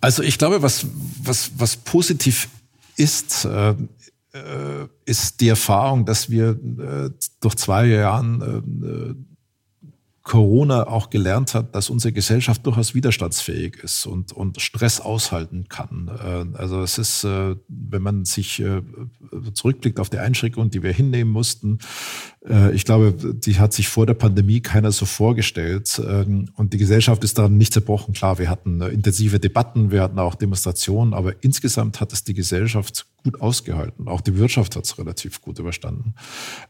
Also 0.00 0.22
ich 0.22 0.38
glaube, 0.38 0.62
was, 0.62 0.86
was, 1.22 1.52
was 1.56 1.76
positiv 1.76 2.48
ist, 2.96 3.44
äh, 3.44 3.70
äh 3.70 4.86
ist 5.04 5.40
die 5.40 5.48
Erfahrung, 5.48 6.04
dass 6.04 6.30
wir 6.30 6.50
äh, 6.50 7.10
durch 7.40 7.54
zwei 7.56 7.86
Jahren 7.86 8.42
äh, 8.42 9.27
Corona 10.28 10.86
auch 10.86 11.08
gelernt 11.08 11.54
hat, 11.54 11.74
dass 11.74 11.88
unsere 11.88 12.12
Gesellschaft 12.12 12.64
durchaus 12.66 12.94
widerstandsfähig 12.94 13.78
ist 13.82 14.06
und, 14.06 14.30
und 14.32 14.60
Stress 14.60 15.00
aushalten 15.00 15.68
kann. 15.68 16.10
Äh, 16.22 16.58
also 16.58 16.82
es 16.82 16.98
ist, 16.98 17.24
äh, 17.24 17.56
wenn 17.66 18.02
man 18.02 18.26
sich 18.26 18.60
äh, 18.60 18.82
zurückblickt 19.54 19.98
auf 19.98 20.10
die 20.10 20.18
Einschränkungen, 20.18 20.70
die 20.70 20.82
wir 20.82 20.92
hinnehmen 20.92 21.32
mussten, 21.32 21.78
ich 22.72 22.84
glaube, 22.84 23.12
die 23.12 23.58
hat 23.58 23.74
sich 23.74 23.88
vor 23.88 24.06
der 24.06 24.14
Pandemie 24.14 24.60
keiner 24.60 24.90
so 24.92 25.04
vorgestellt. 25.04 26.00
Ähm, 26.02 26.48
und 26.54 26.72
die 26.72 26.78
Gesellschaft 26.78 27.22
ist 27.24 27.36
daran 27.36 27.58
nicht 27.58 27.74
zerbrochen. 27.74 28.14
Klar, 28.14 28.38
wir 28.38 28.48
hatten 28.48 28.80
intensive 28.80 29.38
Debatten, 29.40 29.90
wir 29.90 30.02
hatten 30.02 30.18
auch 30.18 30.34
Demonstrationen, 30.34 31.14
aber 31.14 31.34
insgesamt 31.42 32.00
hat 32.00 32.12
es 32.12 32.24
die 32.24 32.34
Gesellschaft 32.34 33.06
gut 33.30 33.42
ausgehalten. 33.42 34.08
Auch 34.08 34.20
die 34.20 34.36
Wirtschaft 34.36 34.74
hat 34.76 34.84
es 34.84 34.98
relativ 34.98 35.42
gut 35.42 35.58
überstanden. 35.58 36.14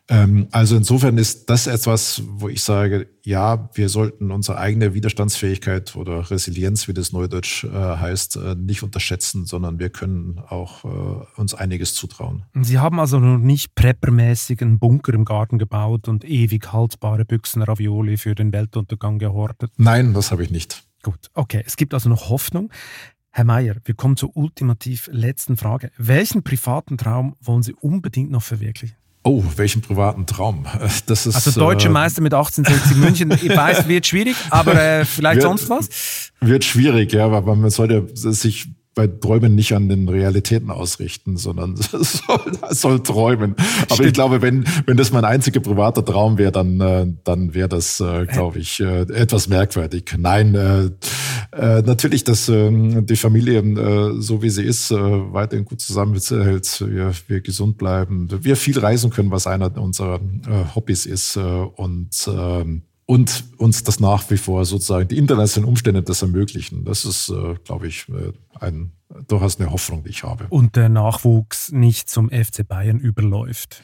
Ähm, 0.09 0.49
also 0.51 0.77
insofern 0.77 1.19
ist 1.19 1.49
das 1.49 1.67
etwas, 1.67 2.23
wo 2.27 2.49
ich 2.49 2.63
sage, 2.63 3.09
ja, 3.25 3.69
wir 3.75 3.89
sollten 3.89 4.31
unsere 4.31 4.59
eigene 4.59 4.95
Widerstandsfähigkeit 4.95 5.95
oder 5.95 6.31
Resilienz, 6.31 6.89
wie 6.89 6.95
das 6.95 7.13
Neudeutsch 7.13 7.65
äh, 7.65 7.69
heißt, 7.71 8.37
äh, 8.37 8.55
nicht 8.57 8.83
unterschätzen, 8.83 9.47
sondern 9.47 9.79
wir 9.79 9.91
können 9.91 10.41
auch 10.49 10.85
äh, 10.85 10.89
uns 11.41 11.55
einiges 11.55 11.95
zutrauen. 11.95 12.45
Sie 12.61 12.79
haben 12.79 12.99
also 12.99 13.21
noch 13.21 13.39
nicht 13.39 13.75
preppermäßig 13.77 14.61
einen 14.63 14.79
Bunker 14.81 15.15
im 15.15 15.25
Garten 15.25 15.59
gebaut 15.59 16.09
und 16.09 16.25
ewig 16.25 16.73
haltbare 16.73 17.25
Büchsen 17.25 17.63
Ravioli 17.63 18.17
für 18.17 18.35
den 18.35 18.53
Weltuntergang 18.53 19.19
gehortet? 19.19 19.71
Nein, 19.77 20.13
das 20.15 20.33
habe 20.33 20.43
ich 20.43 20.51
nicht. 20.51 20.83
Gut, 21.03 21.31
okay. 21.35 21.63
Es 21.65 21.77
gibt 21.77 21.95
also 21.95 22.09
noch 22.09 22.29
Hoffnung. 22.29 22.71
Herr 23.39 23.45
Mayer, 23.45 23.77
wir 23.85 23.95
kommen 23.95 24.17
zur 24.17 24.37
ultimativ 24.37 25.09
letzten 25.13 25.57
Frage. 25.57 25.93
Welchen 25.97 26.43
privaten 26.43 26.99
Traum 26.99 27.37
wollen 27.41 27.63
Sie 27.63 27.73
unbedingt 27.73 28.33
noch 28.33 28.43
verwirklichen? 28.43 28.97
Oh, 29.23 29.45
welchen 29.55 29.81
privaten 29.81 30.27
Traum? 30.27 30.67
Das 31.07 31.25
ist, 31.25 31.37
also 31.37 31.53
deutsche 31.53 31.87
äh, 31.87 31.93
Meister 31.93 32.21
mit 32.21 32.35
1860 32.35 32.97
München. 33.01 33.31
Ich 33.31 33.57
weiß, 33.57 33.87
wird 33.87 34.09
schwierig, 34.09 34.35
aber 34.51 34.75
äh, 34.75 35.05
vielleicht 35.05 35.37
wird, 35.37 35.45
sonst 35.45 35.71
was? 35.71 36.33
Wird 36.41 36.65
schwierig, 36.65 37.13
ja, 37.13 37.27
aber 37.27 37.55
man 37.55 37.71
sollte 37.71 38.09
sich 38.13 38.71
bei 38.99 39.07
Träumen 39.07 39.55
nicht 39.55 39.75
an 39.75 39.89
den 39.89 40.09
Realitäten 40.09 40.73
ausrichten, 40.73 41.37
sondern 41.37 41.77
soll, 41.77 42.41
soll 42.71 43.01
träumen. 43.01 43.55
Aber 43.83 43.95
Stimmt. 43.95 44.09
ich 44.09 44.13
glaube, 44.13 44.43
wenn, 44.43 44.65
wenn 44.87 44.97
das 44.97 45.13
mein 45.13 45.25
einziger 45.25 45.61
privater 45.61 46.05
Traum 46.05 46.37
wäre, 46.37 46.51
dann, 46.51 46.81
äh, 46.81 47.07
dann 47.23 47.55
wäre 47.55 47.69
das, 47.69 48.01
äh, 48.01 48.27
glaube 48.27 48.59
ich, 48.59 48.81
äh, 48.81 49.03
etwas 49.03 49.49
merkwürdig. 49.49 50.17
Nein, 50.19 50.57
äh, 50.57 50.91
äh, 51.53 51.83
natürlich, 51.83 52.25
dass 52.25 52.49
äh, 52.49 53.03
die 53.03 53.15
Familie 53.15 53.61
äh, 53.61 54.21
so 54.21 54.43
wie 54.43 54.51
sie 54.51 54.65
ist, 54.65 54.91
äh, 54.91 54.97
weiterhin 54.97 55.65
gut 55.65 55.81
zusammenhält, 55.81 56.85
wir, 56.85 57.13
wir 57.29 57.41
gesund 57.41 57.79
bleiben, 57.79 58.29
wir 58.43 58.57
viel 58.57 58.81
reisen 58.81 59.11
können, 59.11 59.31
was 59.31 59.47
einer 59.47 59.81
unserer 59.81 60.17
äh, 60.17 60.75
Hobbys 60.75 61.07
ist 61.07 61.37
äh, 61.37 61.41
und 61.41 62.11
äh, 62.27 62.81
und 63.11 63.45
uns 63.57 63.85
das 63.85 64.01
nach 64.01 64.31
wie 64.31 64.37
vor 64.37 64.67
sozusagen 64.67 65.09
die 65.09 65.17
internationalen 65.17 65.67
Umstände 65.67 66.03
das 66.03 66.21
ermöglichen. 66.21 66.85
Das 66.85 67.07
ist, 67.07 67.31
äh, 67.31 67.55
glaube 67.65 67.89
ich, 67.89 68.07
äh, 68.11 68.33
ein, 68.61 68.93
durchaus 69.27 69.59
eine 69.59 69.71
Hoffnung, 69.71 70.05
die 70.05 70.11
ich 70.11 70.25
habe. 70.25 70.45
Und 70.51 70.77
der 70.77 70.91
Nachwuchs 70.91 71.73
nicht 71.73 72.11
zum 72.11 72.29
FC 72.29 72.69
Bayern 72.69 72.99
überläuft. 72.99 73.83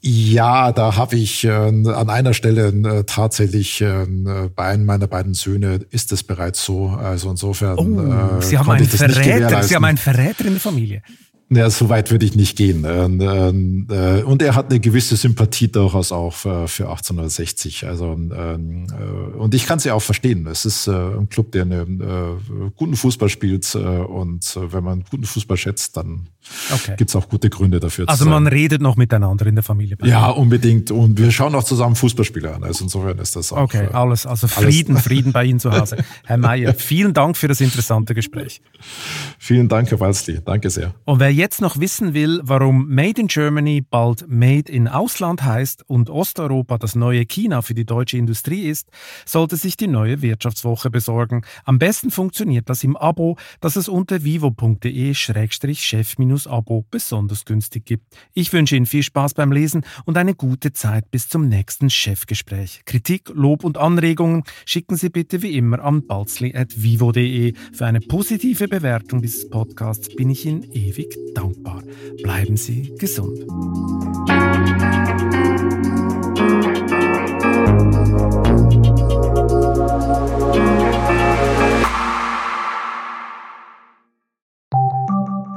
Ja, 0.00 0.70
da 0.70 0.94
habe 0.94 1.16
ich 1.16 1.42
äh, 1.42 1.50
an 1.50 2.10
einer 2.10 2.32
Stelle 2.32 2.68
äh, 2.68 3.04
tatsächlich 3.04 3.80
äh, 3.80 4.06
bei 4.54 4.66
einem 4.66 4.86
meiner 4.86 5.08
beiden 5.08 5.34
Söhne 5.34 5.80
ist 5.90 6.12
es 6.12 6.22
bereits 6.22 6.64
so. 6.64 6.90
Also 6.90 7.28
insofern. 7.28 7.76
Oh, 7.76 8.40
Sie 8.40 8.56
haben 8.56 8.70
einen 8.70 8.86
Verräter. 8.86 9.64
Sie 9.64 9.74
haben 9.74 9.84
einen 9.84 9.98
Verräter 9.98 10.44
in 10.44 10.52
der 10.52 10.60
Familie. 10.60 11.02
Ja, 11.52 11.68
so 11.68 11.88
weit 11.88 12.12
würde 12.12 12.24
ich 12.24 12.36
nicht 12.36 12.56
gehen. 12.56 12.84
Äh, 12.84 14.22
und 14.22 14.40
er 14.40 14.54
hat 14.54 14.70
eine 14.70 14.78
gewisse 14.78 15.16
Sympathie 15.16 15.66
durchaus 15.66 16.12
auch 16.12 16.32
für 16.32 16.88
1860. 16.88 17.88
Also, 17.88 18.12
ähm, 18.12 18.86
äh, 18.88 19.36
und 19.36 19.52
ich 19.54 19.66
kann 19.66 19.80
sie 19.80 19.90
auch 19.90 20.02
verstehen. 20.02 20.46
Es 20.46 20.64
ist 20.64 20.86
äh, 20.86 20.92
ein 20.92 21.28
Club, 21.28 21.50
der 21.50 21.62
einen 21.62 22.72
guten 22.76 22.94
Fußball 22.94 23.28
spielt. 23.28 23.74
Und 23.74 24.56
wenn 24.56 24.84
man 24.84 25.04
guten 25.10 25.24
Fußball 25.24 25.56
schätzt, 25.56 25.96
dann 25.96 26.28
okay. 26.72 26.94
gibt 26.96 27.10
es 27.10 27.16
auch 27.16 27.28
gute 27.28 27.50
Gründe 27.50 27.80
dafür. 27.80 28.08
Also 28.08 28.26
man 28.26 28.46
redet 28.46 28.80
noch 28.80 28.96
miteinander 28.96 29.46
in 29.46 29.54
der 29.54 29.64
Familie. 29.64 29.96
Ja, 30.02 30.30
unbedingt. 30.30 30.90
Und 30.90 31.18
wir 31.18 31.30
schauen 31.30 31.54
auch 31.54 31.64
zusammen 31.64 31.96
Fußballspiele 31.96 32.54
an. 32.54 32.64
Also 32.64 32.84
insofern 32.84 33.18
ist 33.18 33.36
das 33.36 33.52
auch. 33.52 33.62
Okay, 33.62 33.88
alles. 33.92 34.26
Also 34.26 34.48
Frieden, 34.48 34.92
alles. 34.94 35.04
Frieden 35.10 35.32
bei 35.32 35.44
Ihnen 35.44 35.60
zu 35.60 35.72
Hause. 35.72 35.98
Herr 36.24 36.38
Mayer, 36.38 36.74
vielen 36.74 37.14
Dank 37.14 37.36
für 37.36 37.48
das 37.48 37.60
interessante 37.60 38.14
Gespräch. 38.14 38.60
Vielen 39.38 39.68
Dank, 39.68 39.90
Herr 39.90 40.00
Walzli. 40.00 40.40
Danke 40.44 40.70
sehr. 40.70 40.94
Und 41.04 41.20
wer 41.20 41.32
jetzt 41.32 41.60
noch 41.60 41.78
wissen 41.78 42.14
will, 42.14 42.40
warum 42.42 42.88
Made 42.88 43.20
in 43.20 43.26
Germany 43.26 43.82
bald 43.88 44.26
Made 44.28 44.70
in 44.70 44.88
Ausland 44.88 45.42
heißt 45.42 45.88
und 45.88 46.10
Osteuropa 46.10 46.78
das 46.78 46.94
neue 46.94 47.26
China 47.26 47.62
für 47.62 47.74
die 47.74 47.84
deutsche 47.84 48.16
Industrie 48.16 48.68
ist, 48.68 48.88
sollte 49.24 49.56
sich 49.56 49.76
die 49.76 49.86
neue 49.86 50.22
Wirtschaftswoche 50.22 50.90
besorgen. 50.90 51.42
Am 51.64 51.78
besten 51.78 52.10
funktioniert 52.10 52.68
das 52.68 52.84
im 52.84 52.96
Abo, 52.96 53.36
das 53.60 53.76
es 53.76 53.88
unter 53.88 54.24
vivo.de-chef-abo 56.30 56.84
besonders 56.90 57.44
günstig 57.44 57.84
gibt. 57.84 58.04
Ich 58.34 58.52
wünsche 58.52 58.76
Ihnen 58.76 58.86
viel 58.86 59.02
Spaß 59.02 59.34
beim 59.34 59.52
Lesen 59.52 59.82
und 60.04 60.16
eine 60.16 60.34
gute 60.34 60.72
Zeit 60.72 61.10
bis 61.10 61.28
zum 61.28 61.48
nächsten 61.48 61.90
Chefgespräch. 61.90 62.82
Kritik, 62.84 63.30
Lob 63.34 63.64
und 63.64 63.78
Anregungen 63.78 64.44
schicken 64.64 64.96
Sie 64.96 65.10
bitte 65.10 65.42
wie 65.42 65.56
immer 65.56 65.82
an 65.82 66.06
balzli.vivo.de. 66.06 67.54
Für 67.72 67.86
eine 67.86 68.00
positive 68.00 68.68
Bewertung 68.68 69.22
dieses 69.22 69.48
Podcasts 69.48 70.14
bin 70.14 70.30
ich 70.30 70.46
Ihnen 70.46 70.64
ewig 70.72 71.16
dankbar. 71.34 71.82
Bleiben 72.22 72.56
Sie 72.56 72.94
gesund. 72.98 73.46